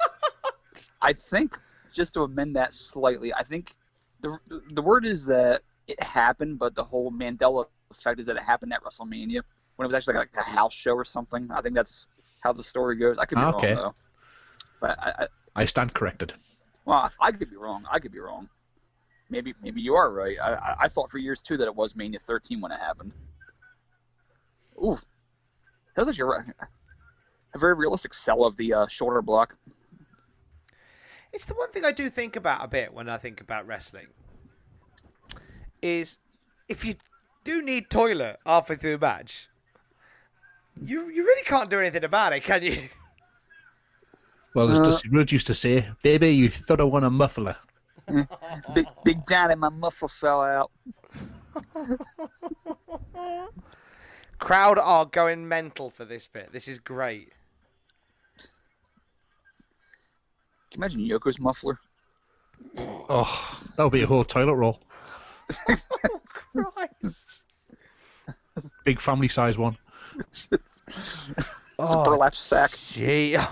[1.02, 1.58] I think
[1.92, 3.74] just to amend that slightly, I think
[4.20, 4.38] the
[4.70, 8.72] the word is that it happened, but the whole Mandela effect is that it happened
[8.72, 9.42] at WrestleMania
[9.76, 11.50] when it was actually like a house show or something.
[11.52, 12.06] I think that's
[12.40, 13.18] how the story goes.
[13.18, 13.46] I could be Okay.
[13.46, 13.94] wrong though,
[14.80, 16.34] but I, I I stand corrected.
[16.84, 17.84] well, I could be wrong.
[17.90, 18.48] I could be wrong.
[19.30, 20.38] Maybe maybe you are right.
[20.40, 23.12] I, I, I thought for years too that it was Mania 13 when it happened.
[24.76, 24.98] Ooh,
[25.94, 26.66] that was actually a,
[27.54, 29.56] a very realistic sell of the uh, shoulder block.
[31.32, 34.08] It's the one thing I do think about a bit when I think about wrestling.
[35.82, 36.18] Is
[36.68, 36.94] if you
[37.44, 39.48] do need toilet halfway through a match,
[40.82, 42.88] you you really can't do anything about it, can you?
[44.54, 47.56] Well, as Uh, Dusty Rhodes used to say, "Baby, you thought I want a muffler."
[48.74, 50.70] Big Big Daddy, my muffler fell out.
[54.38, 56.52] Crowd are going mental for this bit.
[56.52, 57.32] This is great.
[58.38, 58.50] Can
[60.72, 61.78] you imagine Yoko's muffler?
[62.76, 64.80] Oh, that would be a whole toilet roll.
[66.54, 67.42] Christ.
[68.84, 69.76] Big family size one.
[70.18, 70.58] It's a
[71.78, 72.70] oh, burlap sack.
[72.90, 73.36] Gee.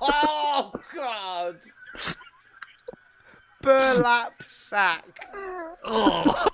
[0.00, 1.60] Oh God.
[3.62, 5.28] Burlap sack.
[5.84, 6.46] Oh.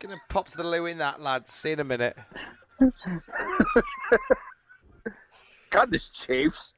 [0.00, 1.52] Gonna pop to the loo in that, lads.
[1.52, 2.16] See you in a minute.
[5.70, 6.74] God, this chafes.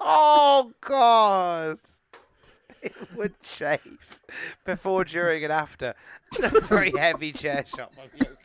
[0.00, 1.78] Oh God.
[2.82, 4.20] It would chafe
[4.64, 5.94] before, during, and after.
[6.42, 8.36] A very heavy chair shot from Yoko.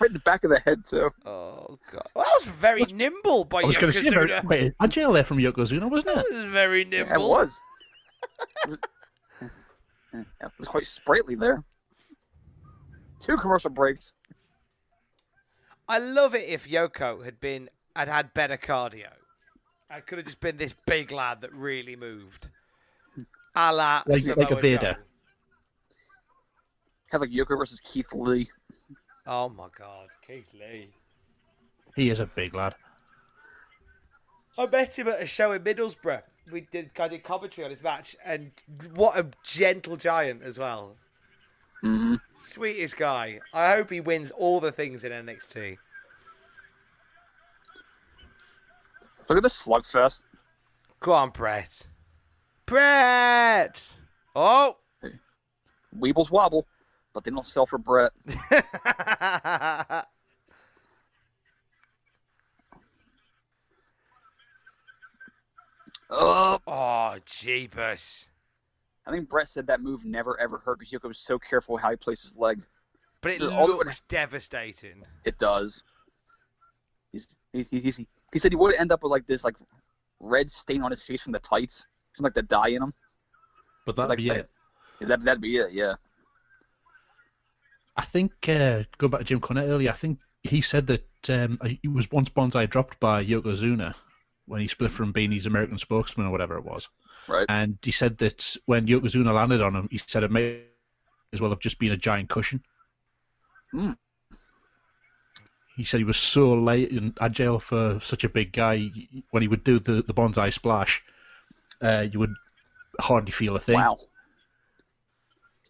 [0.00, 1.10] Right in the back of the head, too.
[1.26, 2.06] Oh God.
[2.14, 4.44] Well, that was very nimble by I was going to say, very, Yokozuna.
[4.44, 6.32] wait, a jail there from Yokozuna, wasn't That it?
[6.34, 7.14] was very Yeah, nimble.
[7.14, 7.60] it was.
[8.64, 8.78] it, was
[10.12, 11.64] yeah, it was quite sprightly there.
[13.20, 14.12] Two commercial breaks.
[15.88, 19.08] I love it if Yoko had been had had better cardio.
[19.90, 22.48] I could have just been this big lad that really moved.
[23.54, 24.78] A la Like- like a Samoa Vader.
[24.94, 25.02] Joe.
[27.12, 28.50] Have like Yoko versus Keith Lee.
[29.26, 30.90] Oh my god, Keith Lee.
[31.96, 32.74] He is a big lad.
[34.58, 36.22] I met him at a show in Middlesbrough.
[36.50, 38.52] We did I did commentary on his match, and
[38.94, 40.96] what a gentle giant as well.
[41.80, 43.40] hmm Sweetest guy.
[43.52, 45.78] I hope he wins all the things in NXT.
[49.28, 50.22] Look at this slugfest.
[51.00, 51.86] Go on, Bret.
[52.66, 53.98] Bret.
[54.34, 54.76] Oh.
[55.98, 56.66] Weebles wobble,
[57.12, 58.12] but they don't sell for Bret.
[66.10, 68.26] Oh, oh, jeepers.
[69.06, 71.90] I think Bret said that move never ever hurt because Yoko was so careful how
[71.90, 72.62] he placed his leg.
[73.20, 75.04] But it So looks devastating.
[75.24, 75.82] It does.
[77.12, 79.56] He's, he's, he's, he, he said he would end up with like this like
[80.20, 82.92] red stain on his face from the tights, something like the dye in them.
[83.86, 84.48] But that'd like be that,
[85.00, 85.08] it.
[85.08, 85.94] That, that'd be it, yeah.
[87.96, 91.58] I think uh, going back to Jim Cornette earlier, I think he said that um,
[91.82, 93.94] he was once Bonsai dropped by Yokozuna
[94.46, 96.88] when he split from being his American spokesman or whatever it was.
[97.26, 97.46] Right.
[97.48, 100.62] And he said that when Yokozuna landed on him, he said it may
[101.32, 102.62] as well have just been a giant cushion.
[103.72, 103.92] Hmm.
[105.78, 108.90] He said he was so light and agile for such a big guy.
[109.30, 111.04] When he would do the, the bonsai splash,
[111.80, 112.34] uh, you would
[112.98, 113.76] hardly feel a thing.
[113.76, 114.00] Wow.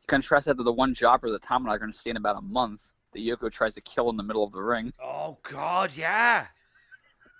[0.06, 2.16] Contrast that to the one jobber that Tom and I are going to see in
[2.16, 4.94] about a month that Yoko tries to kill in the middle of the ring.
[4.98, 6.46] Oh, God, yeah.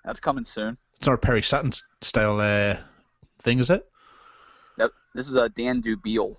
[0.05, 0.77] That's coming soon.
[0.99, 1.73] It's not a Perry Saturn
[2.03, 2.77] style uh,
[3.39, 3.89] thing, is it?
[4.77, 6.37] That, this is uh, Dan Dubiel,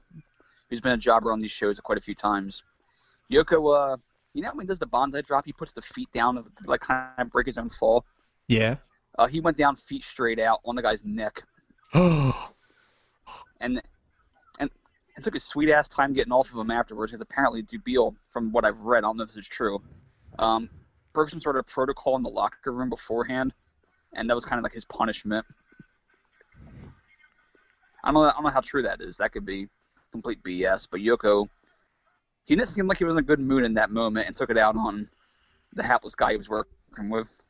[0.70, 2.62] who's been a jobber on these shows quite a few times.
[3.32, 3.98] Yoko, uh,
[4.34, 6.82] you know when he does the bonsai drop, he puts the feet down to like
[6.82, 8.06] kind of break his own fall.
[8.48, 8.78] Yeah.
[9.18, 11.44] Uh, he went down feet straight out on the guy's neck,
[11.94, 12.52] Oh,
[13.62, 13.82] and
[14.60, 14.70] and
[15.18, 18.52] it took a sweet ass time getting off of him afterwards because apparently Dubiel, from
[18.52, 19.82] what I've read, I don't know if this is true,
[20.38, 20.70] um,
[21.14, 23.54] broke some sort of protocol in the locker room beforehand,
[24.14, 25.46] and that was kind of like his punishment.
[28.04, 28.30] I don't know.
[28.30, 29.18] I don't know how true that is.
[29.18, 29.68] That could be
[30.12, 30.88] complete BS.
[30.90, 31.50] But Yoko,
[32.50, 34.50] he didn't seem like he was in a good mood in that moment and took
[34.50, 35.08] it out on
[35.74, 37.42] the hapless guy he was working with.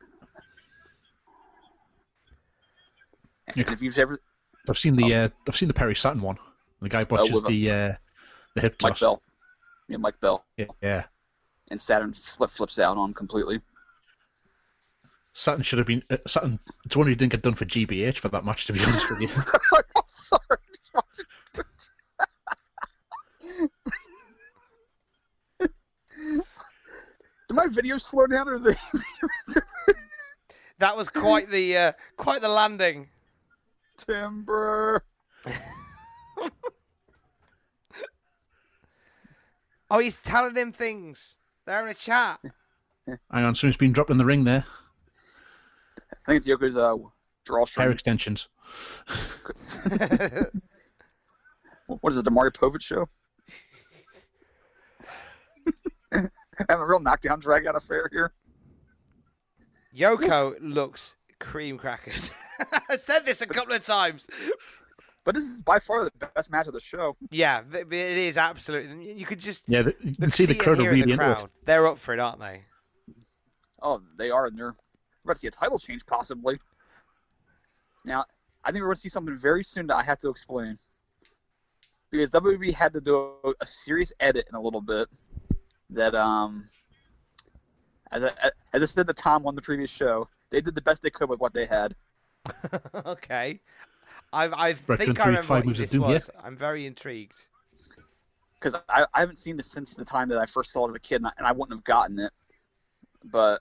[3.56, 3.64] Yeah.
[3.72, 4.20] if you've ever
[4.68, 6.36] I've seen the uh, I've seen the Perry Saturn one.
[6.82, 7.92] The guy botches with a- the uh,
[8.54, 8.90] the hip toss.
[8.90, 9.00] Mike.
[9.00, 9.22] Bell,
[9.88, 11.04] yeah, Mike Bell, Yeah, yeah.
[11.70, 13.60] and Saturn flip flips out on completely.
[15.32, 16.58] Saturn should have been uh, Saturn.
[16.84, 18.66] It's one he didn't get done for GBH for that match.
[18.66, 19.28] To be honest with you.
[19.96, 20.42] I'm sorry.
[20.76, 21.24] just watching-
[27.50, 28.76] Did my video slow down or the?
[30.78, 33.08] That was quite the uh, quite the landing.
[33.96, 35.02] Timber.
[39.92, 41.34] Oh, he's telling him things.
[41.66, 42.38] They're having a chat.
[43.08, 44.64] Hang on, something's been dropped in the ring there.
[46.12, 46.94] I think it's Yoko's uh,
[47.44, 48.46] draw Hair extensions.
[51.88, 53.08] What is it, the Maury Povich show?
[56.68, 58.32] Having a real knockdown drag out affair here.
[59.96, 62.30] Yoko looks cream crackered.
[62.88, 64.28] I said this a couple of times.
[65.24, 67.16] But this is by far the best match of the show.
[67.30, 69.12] Yeah, it is absolutely.
[69.12, 71.14] You could just Yeah, the, you can look, see the crowd are really the into
[71.14, 71.36] it.
[71.36, 71.50] crowd.
[71.64, 72.62] They're up for it, aren't they?
[73.82, 74.74] Oh, they are, and they're
[75.24, 76.58] we're about to see a title change possibly.
[78.04, 78.24] Now,
[78.64, 80.78] I think we're going to see something very soon that I have to explain.
[82.10, 85.08] Because WWE had to do a, a serious edit in a little bit
[85.90, 86.64] that, um,
[88.10, 88.30] as I,
[88.72, 91.28] as I said to Tom on the previous show, they did the best they could
[91.28, 91.94] with what they had.
[93.06, 93.60] okay.
[94.32, 96.30] I've, I Right, think I remember what this Doom, was.
[96.32, 96.40] Yeah?
[96.42, 97.44] I'm very intrigued.
[98.54, 100.94] Because I, I haven't seen this since the time that I first saw it as
[100.96, 102.32] a kid, and I, and I wouldn't have gotten it.
[103.24, 103.60] But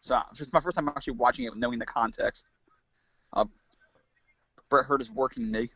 [0.00, 2.46] so it's my first time actually watching it, knowing the context.
[3.32, 3.44] Uh,
[4.68, 5.68] Bret Hurt is working me.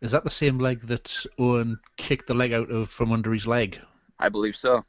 [0.00, 3.46] Is that the same leg that Owen kicked the leg out of from under his
[3.46, 3.80] leg?
[4.18, 4.82] I believe so.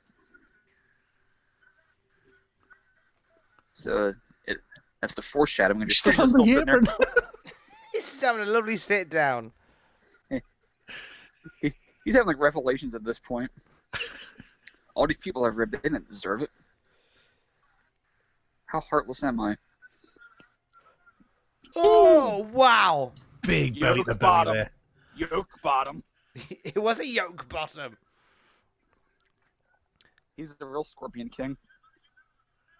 [3.74, 4.14] So
[4.46, 4.58] it,
[5.02, 5.88] that's the foreshadowing.
[5.88, 6.78] Just Still on the sitting there.
[6.78, 6.88] apron.
[7.94, 9.52] He's having a lovely sit down.
[11.62, 13.50] He's having like revelations at this point.
[14.96, 16.50] All these people I've read, they didn't deserve it.
[18.66, 19.56] How heartless am I?
[21.76, 23.14] Oh wow!
[23.44, 24.54] Big belly to belly bottom.
[24.56, 24.70] there.
[25.20, 26.04] Yoke bottom.
[26.64, 27.98] It was a yoke bottom,
[30.38, 31.58] He's the real Scorpion King.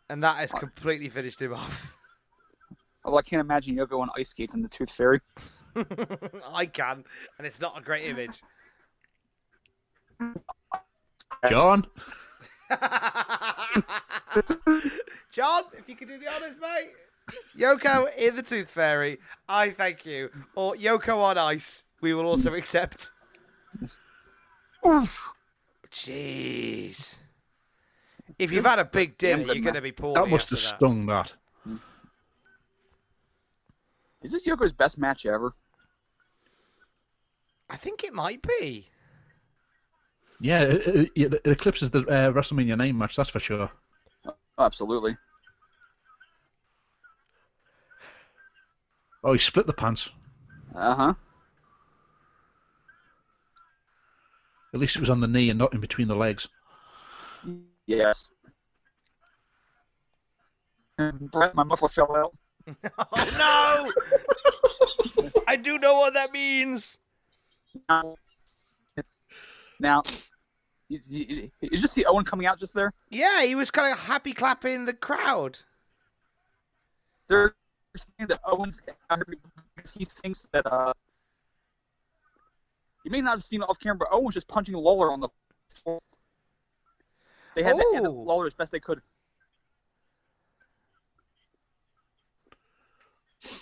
[0.10, 1.92] and that has completely finished him off.
[3.04, 5.20] Although oh, I can't imagine Yoko on ice skates in the Tooth Fairy.
[6.54, 7.04] I can,
[7.38, 8.42] and it's not a great image.
[11.50, 11.86] John,
[15.32, 16.92] John, if you could do the honours, mate.
[17.58, 20.30] Yoko in the Tooth Fairy, I thank you.
[20.56, 23.12] Or Yoko on ice, we will also accept.
[24.86, 25.30] Oof.
[25.92, 27.16] Jeez.
[28.38, 30.16] If you've had a big dinner, you're going to be poorly.
[30.22, 30.78] that must after have that.
[30.78, 31.06] stung.
[31.08, 31.36] That.
[34.22, 35.54] Is this Yoko's best match ever?
[37.70, 38.88] I think it might be.
[40.42, 43.16] Yeah, it, it, it eclipses the uh, WrestleMania 9 match.
[43.16, 43.70] That's for sure.
[44.26, 45.18] Oh, absolutely.
[49.24, 50.10] Oh, he split the pants.
[50.74, 51.14] Uh huh.
[54.74, 56.48] At least it was on the knee and not in between the legs.
[57.88, 58.28] Yes.
[60.98, 62.36] And Bret, my muffler fell out.
[63.00, 63.92] Oh
[65.26, 65.32] no!
[65.48, 66.98] I do know what that means.
[67.88, 68.16] Now,
[69.80, 70.04] now
[70.90, 72.92] you, you, you just see Owen coming out just there.
[73.10, 75.60] Yeah, he was kind of happy clapping the crowd.
[77.28, 77.56] They're
[77.96, 79.38] saying that Owen's out here
[79.76, 80.94] because he thinks that uh,
[83.04, 85.20] you may not have seen it off camera, but Owen was just punching Lawler on
[85.20, 85.30] the
[85.70, 86.00] floor.
[87.56, 88.12] They had to end Oh.
[88.12, 89.02] Lawler as best they could.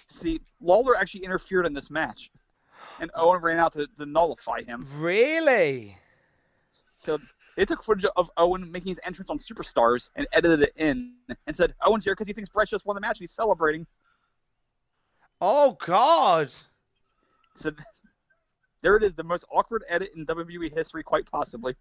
[0.07, 2.31] See, Lawler actually interfered in this match,
[2.99, 4.87] and Owen ran out to, to nullify him.
[4.97, 5.97] Really?
[6.97, 7.19] So
[7.55, 11.13] they took footage of Owen making his entrance on Superstars and edited it in
[11.45, 13.85] and said Owen's here because he thinks Bret just won the match and he's celebrating.
[15.39, 16.51] Oh God!
[17.55, 17.71] So
[18.81, 21.75] there it is, the most awkward edit in WWE history, quite possibly.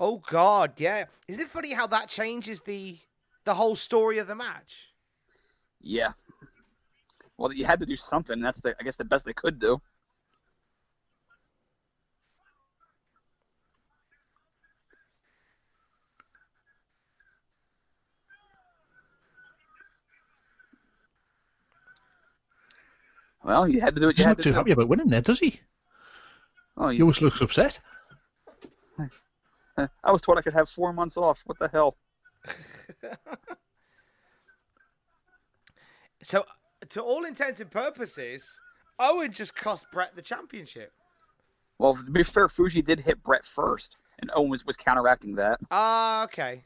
[0.00, 0.72] Oh God!
[0.78, 1.04] Yeah.
[1.28, 2.98] Is it funny how that changes the
[3.44, 4.88] the whole story of the match?
[5.80, 6.12] Yeah.
[7.36, 8.40] Well, you had to do something.
[8.40, 9.80] That's the, I guess, the best they could do.
[23.44, 24.54] Well, you had to do what He's you had not to too do.
[24.56, 25.60] happy about winning there, does he?
[26.76, 27.80] Oh, He he's- always looks upset.
[29.76, 31.42] I was told I could have four months off.
[31.46, 31.96] What the hell?
[36.22, 36.44] So,
[36.90, 38.60] to all intents and purposes,
[38.98, 40.92] Owen just cost Bret the championship.
[41.78, 45.58] Well, to be fair, Fuji did hit Bret first, and Owen was, was counteracting that.
[45.72, 46.62] Ah, okay.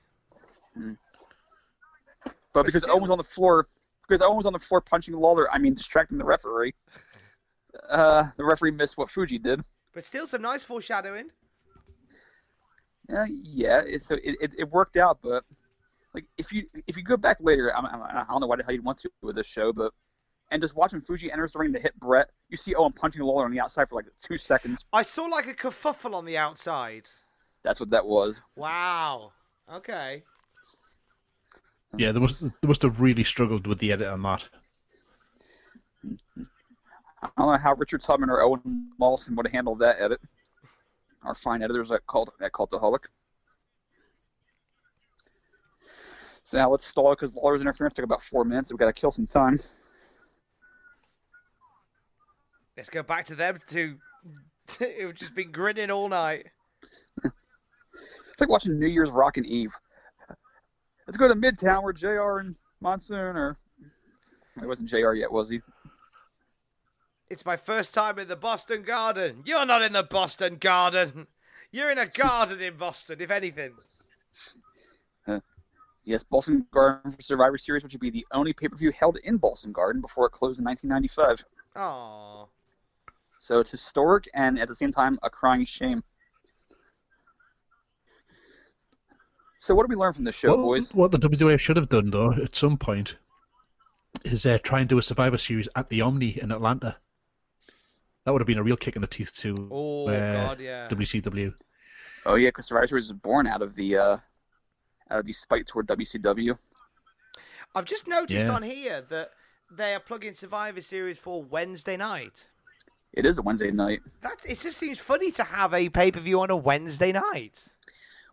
[2.53, 3.67] But because still- Owen was on the floor,
[4.07, 6.75] because Owen was on the floor punching Lawler, I mean distracting the referee.
[7.89, 9.63] Uh, the referee missed what Fuji did.
[9.93, 11.31] But still, some nice foreshadowing.
[13.15, 15.45] Uh, yeah, it, so it, it, it worked out, but
[16.15, 18.65] like if you if you go back later, I, I, I don't know why the
[18.65, 19.93] hell you'd want to with this show, but
[20.51, 23.45] and just watching Fuji enters the ring to hit Bret, you see Owen punching Lawler
[23.45, 24.85] on the outside for like two seconds.
[24.93, 27.09] I saw like a kerfuffle on the outside.
[27.63, 28.41] That's what that was.
[28.55, 29.33] Wow.
[29.73, 30.23] Okay.
[31.99, 34.45] Yeah, they must they must have really struggled with the edit on that.
[37.23, 40.21] I don't know how Richard Tubman or Owen Mollison would have handled that edit.
[41.23, 43.05] Our fine editors at Cult at Cultaholic.
[46.45, 48.71] So now let's stall because Lawler's interference took about four minutes.
[48.71, 49.59] We've got to kill some time.
[52.77, 53.97] Let's go back to them to.
[54.79, 56.47] Who've just been grinning all night.
[58.33, 59.75] It's like watching New Year's Rockin' Eve.
[61.07, 63.57] Let's go to Midtown where JR and Monsoon or
[64.61, 65.61] it wasn't JR yet, was he?
[67.29, 69.43] It's my first time in the Boston Garden.
[69.45, 71.27] You're not in the Boston Garden.
[71.71, 73.75] You're in a garden in Boston, if anything.
[76.05, 79.73] Yes, Boston Garden for Survivor Series, which would be the only pay-per-view held in Boston
[79.73, 81.45] Garden before it closed in 1995.
[81.77, 82.49] Aww.
[83.41, 86.05] So it's historic and at the same time a crying shame.
[89.67, 90.95] So what did we learn from this show, What, boys?
[90.95, 93.17] what the WWF should have done though, at some point,
[94.25, 96.97] is uh, try and do a Survivor Series at the Omni in Atlanta.
[98.25, 100.87] That would have been a real kick in the teeth to Oh, uh, God, yeah.
[100.89, 101.53] WCW.
[102.27, 104.17] Oh yeah, because Survivor Series was born out of the uh,
[105.11, 106.57] out of the spite toward WCW.
[107.75, 108.53] I've just noticed Yeah.
[108.53, 109.31] on here that
[109.69, 112.51] they are plugging Survivor Series for Wednesday night.
[113.13, 113.99] It is a Wednesday night.
[114.21, 114.61] That's it.
[114.61, 117.65] Just seems funny to have a pay per view on a Wednesday night.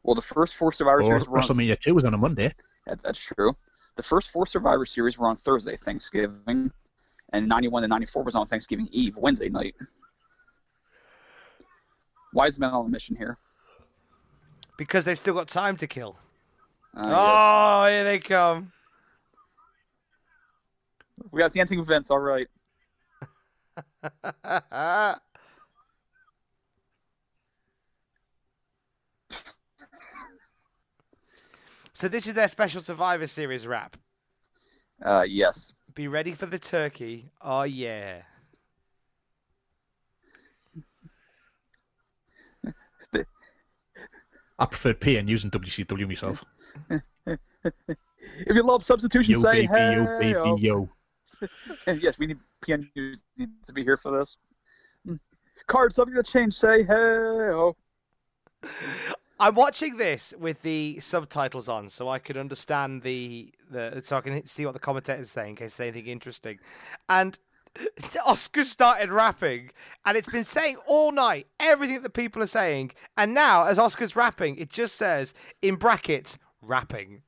[0.03, 2.53] Well, the first four Survivor Or Series were on, WrestleMania 2 was on a Monday.
[2.85, 3.55] that, that's true.
[3.95, 6.71] The first four Survivor Series were on Thursday, Thanksgiving,
[7.31, 9.75] and 91 to 94 was on Thanksgiving Eve, Wednesday night.
[12.34, 13.38] Why is men on a mission here.
[14.77, 16.17] Because they've still got time to kill.
[16.97, 17.13] Uh, yes.
[17.15, 18.71] oh, here they come.
[21.31, 22.47] We got dancing events, All right.
[32.03, 33.95] so this is their special Survivor Series wrap.
[35.01, 35.73] Uh, yes.
[35.95, 37.31] Be ready for the turkey.
[37.41, 38.23] Oh yeah.
[44.59, 46.43] I preferred PN News in WCW myself.
[46.89, 47.38] If
[48.49, 49.93] you love substitution, Yo, say baby, hey.
[49.93, 50.57] yo, baby, oh.
[50.57, 50.89] yo.
[52.01, 54.35] Yes, we need PN news needs to be here for this.
[55.05, 55.15] Hmm.
[55.67, 56.53] Card subject to change.
[56.53, 56.93] Say hey.
[56.95, 57.77] Oh.
[59.39, 64.22] I'm watching this with the subtitles on, so I can understand the the so I
[64.22, 66.60] can see what the commentators say in case there's anything interesting.
[67.10, 67.38] And
[68.26, 69.72] Oscar started rapping,
[70.05, 72.91] and it's been saying all night everything that people are saying.
[73.18, 77.23] And now, as Oscar's rapping, it just says in brackets rapping.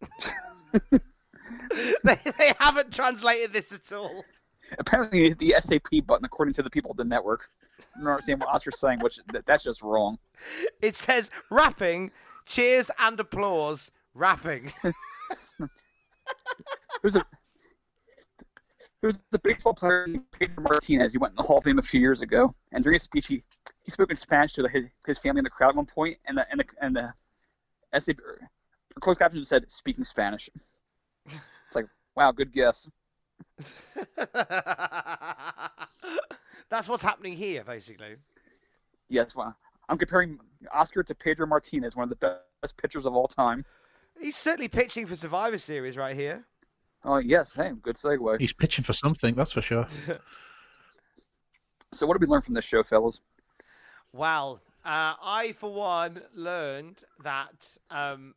[0.90, 4.24] they, they haven't translated this at all.
[4.78, 7.50] Apparently, the SAP button according to the people at the network.
[7.96, 10.18] Don't understand what Oscar's saying, which that, that's just wrong.
[10.80, 12.12] It says rapping,
[12.46, 14.72] cheers and applause, rapping.
[17.02, 17.24] Who's a
[19.02, 20.06] there's a baseball player
[20.38, 21.12] Pedro Martinez.
[21.12, 23.26] He went in the Hall of Fame a few years ago, and during his speech,
[23.26, 23.42] he,
[23.82, 26.18] he spoke in Spanish to the, his, his family in the crowd at one point,
[26.26, 27.12] and the and the and the
[28.24, 28.40] or
[29.00, 30.48] closed caption said "speaking Spanish."
[31.26, 31.86] It's like,
[32.16, 32.88] wow, good guess.
[36.70, 38.16] That's what's happening here, basically.
[39.08, 39.56] Yes, well,
[39.88, 40.38] I'm comparing
[40.72, 43.64] Oscar to Pedro Martinez, one of the best pitchers of all time.
[44.18, 46.44] He's certainly pitching for Survivor Series right here.
[47.04, 48.38] Oh yes, hey, good segue.
[48.38, 49.86] He's pitching for something, that's for sure.
[51.92, 53.20] So, what did we learn from this show, fellas?
[54.12, 58.36] Well, uh, I, for one, learned that um,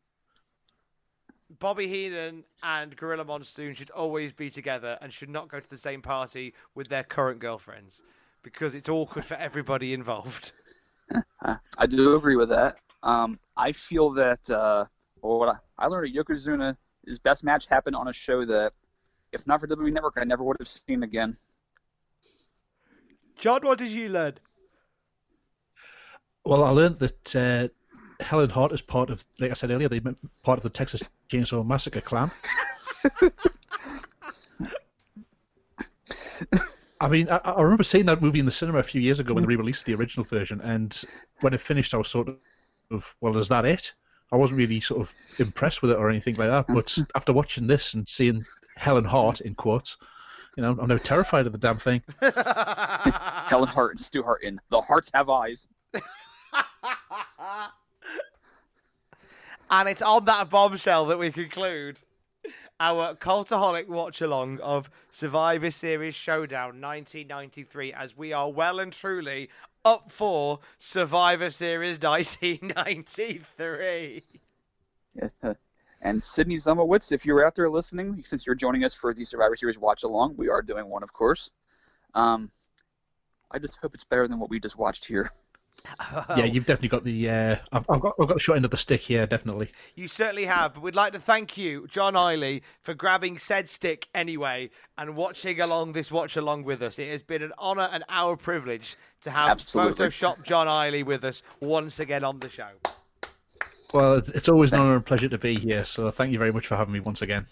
[1.59, 5.77] Bobby Heenan and Gorilla Monsoon should always be together and should not go to the
[5.77, 8.01] same party with their current girlfriends
[8.43, 10.51] because it's awkward for everybody involved.
[11.77, 12.79] I do agree with that.
[13.01, 14.85] Um, I feel that uh,
[15.21, 18.73] what I, I learned at Yokozuna, his best match happened on a show that,
[19.31, 21.35] if not for WWE Network, I never would have seen again.
[23.37, 24.35] John, what did you learn?
[26.45, 27.67] Well, I learned that uh,
[28.23, 31.65] Helen Hart is part of, like I said earlier, they part of the Texas Chainsaw
[31.65, 32.29] Massacre clan.
[37.03, 39.33] I mean, I, I remember seeing that movie in the cinema a few years ago
[39.33, 41.03] when they re-released the original version, and
[41.41, 42.29] when it finished, I was sort
[42.91, 43.93] of, well, is that it?
[44.31, 46.65] I wasn't really sort of impressed with it or anything like that.
[46.73, 48.45] But after watching this and seeing
[48.77, 49.97] Helen Hart in quotes,
[50.55, 52.01] you know, I'm now terrified of the damn thing.
[52.21, 55.67] Helen Hart and Stu Hart in The Hearts Have Eyes.
[59.69, 61.99] And it's on that bombshell that we conclude
[62.79, 69.49] our cultaholic watch along of Survivor Series Showdown 1993 as we are well and truly
[69.85, 74.23] up for Survivor Series 1993.
[76.01, 79.55] And Sydney Zumowitz, if you're out there listening, since you're joining us for the Survivor
[79.55, 81.51] Series watch along, we are doing one, of course.
[82.13, 82.51] Um,
[83.49, 85.31] I just hope it's better than what we just watched here.
[86.29, 87.29] Yeah, you've definitely got the.
[87.29, 89.69] Uh, I've, I've got I've got the short end of the stick here, definitely.
[89.95, 94.07] You certainly have, but we'd like to thank you, John Iley, for grabbing said stick
[94.15, 96.99] anyway and watching along this watch along with us.
[96.99, 100.07] It has been an honour and our privilege to have Absolutely.
[100.07, 102.69] Photoshop John Iley with us once again on the show.
[103.93, 105.85] Well, it's always an honour and pleasure to be here.
[105.85, 107.45] So thank you very much for having me once again.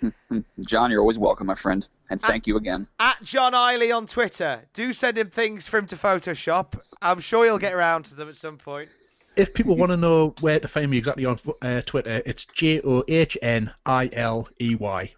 [0.60, 1.86] John, you're always welcome, my friend.
[2.10, 2.88] And thank you again.
[2.98, 6.78] At John Iley on Twitter, do send him things for him to Photoshop.
[7.00, 8.88] I'm sure he'll get around to them at some point.
[9.36, 12.80] If people want to know where to find me exactly on uh, Twitter, it's J
[12.82, 15.12] O H N I L E Y.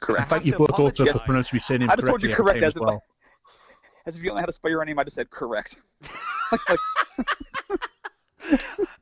[0.00, 0.24] Correct.
[0.24, 1.22] In fact, have you to both also apologise.
[1.22, 3.02] pronounced my surname I just told you correct time as as if, well.
[4.06, 4.98] as if you don't know how to spell your name.
[4.98, 5.78] I just said correct.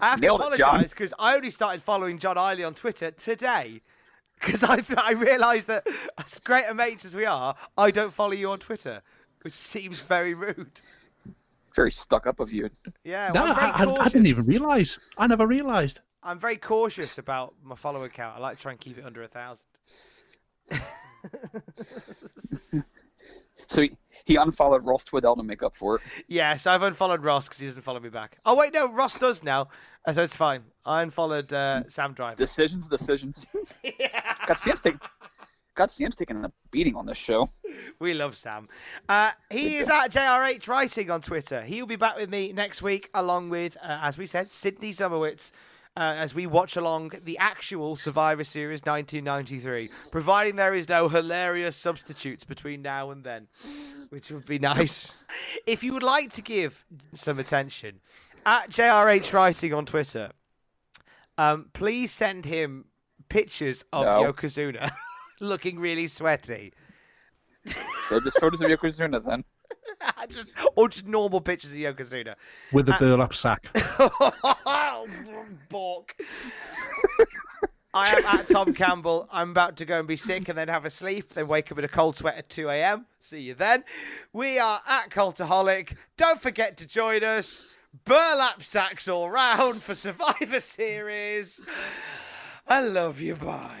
[0.00, 3.80] I have Nailed to apologise because I only started following John Iley on Twitter today.
[4.40, 5.86] Because I, I realised that,
[6.16, 9.02] as great a mates as we are, I don't follow you on Twitter,
[9.42, 10.80] which seems very rude.
[11.74, 12.70] Very stuck up of you.
[13.04, 14.98] Yeah, No, well, I'm I, I, I didn't even realise.
[15.18, 16.00] I never realised.
[16.22, 18.36] I'm very cautious about my follower count.
[18.36, 19.66] I like to try and keep it under a thousand.
[23.70, 23.86] So
[24.30, 26.02] he, unfollowed Ross Twiddell to make up for it.
[26.28, 28.38] Yes, I've unfollowed Ross because he doesn't follow me back.
[28.44, 29.68] Oh wait, no, Ross does now,
[30.06, 30.62] uh, so it's fine.
[30.84, 32.36] I unfollowed uh, Sam Driver.
[32.36, 33.46] Decisions, decisions.
[34.46, 35.00] Got Sam's taking,
[35.74, 37.48] got Sam's taking a beating on this show.
[37.98, 38.68] We love Sam.
[39.08, 41.62] Uh, he is at JRH Writing on Twitter.
[41.62, 44.92] He will be back with me next week, along with, uh, as we said, Sydney
[44.92, 45.52] Zumowitz.
[46.00, 51.76] Uh, as we watch along the actual Survivor Series 1993, providing there is no hilarious
[51.76, 53.48] substitutes between now and then,
[54.08, 55.12] which would be nice.
[55.66, 58.00] if you would like to give some attention,
[58.46, 60.30] at JRH Writing on Twitter,
[61.36, 62.86] um, please send him
[63.28, 64.32] pictures of No.
[64.32, 64.90] Yokozuna
[65.40, 66.72] looking really sweaty.
[68.08, 69.44] So just photos of Yokozuna then.
[70.28, 72.34] just, or just normal pictures of Yokozuna.
[72.72, 73.66] with a uh, burlap sack.
[74.72, 75.06] Oh,
[75.68, 76.16] Bork.
[77.92, 79.28] I am at Tom Campbell.
[79.32, 81.78] I'm about to go and be sick and then have a sleep, then wake up
[81.78, 83.06] in a cold sweat at 2 a.m.
[83.20, 83.84] See you then.
[84.32, 85.96] We are at Cultaholic.
[86.16, 87.64] Don't forget to join us.
[88.04, 91.60] Burlap sacks all round for Survivor Series.
[92.68, 93.34] I love you.
[93.34, 93.80] Bye.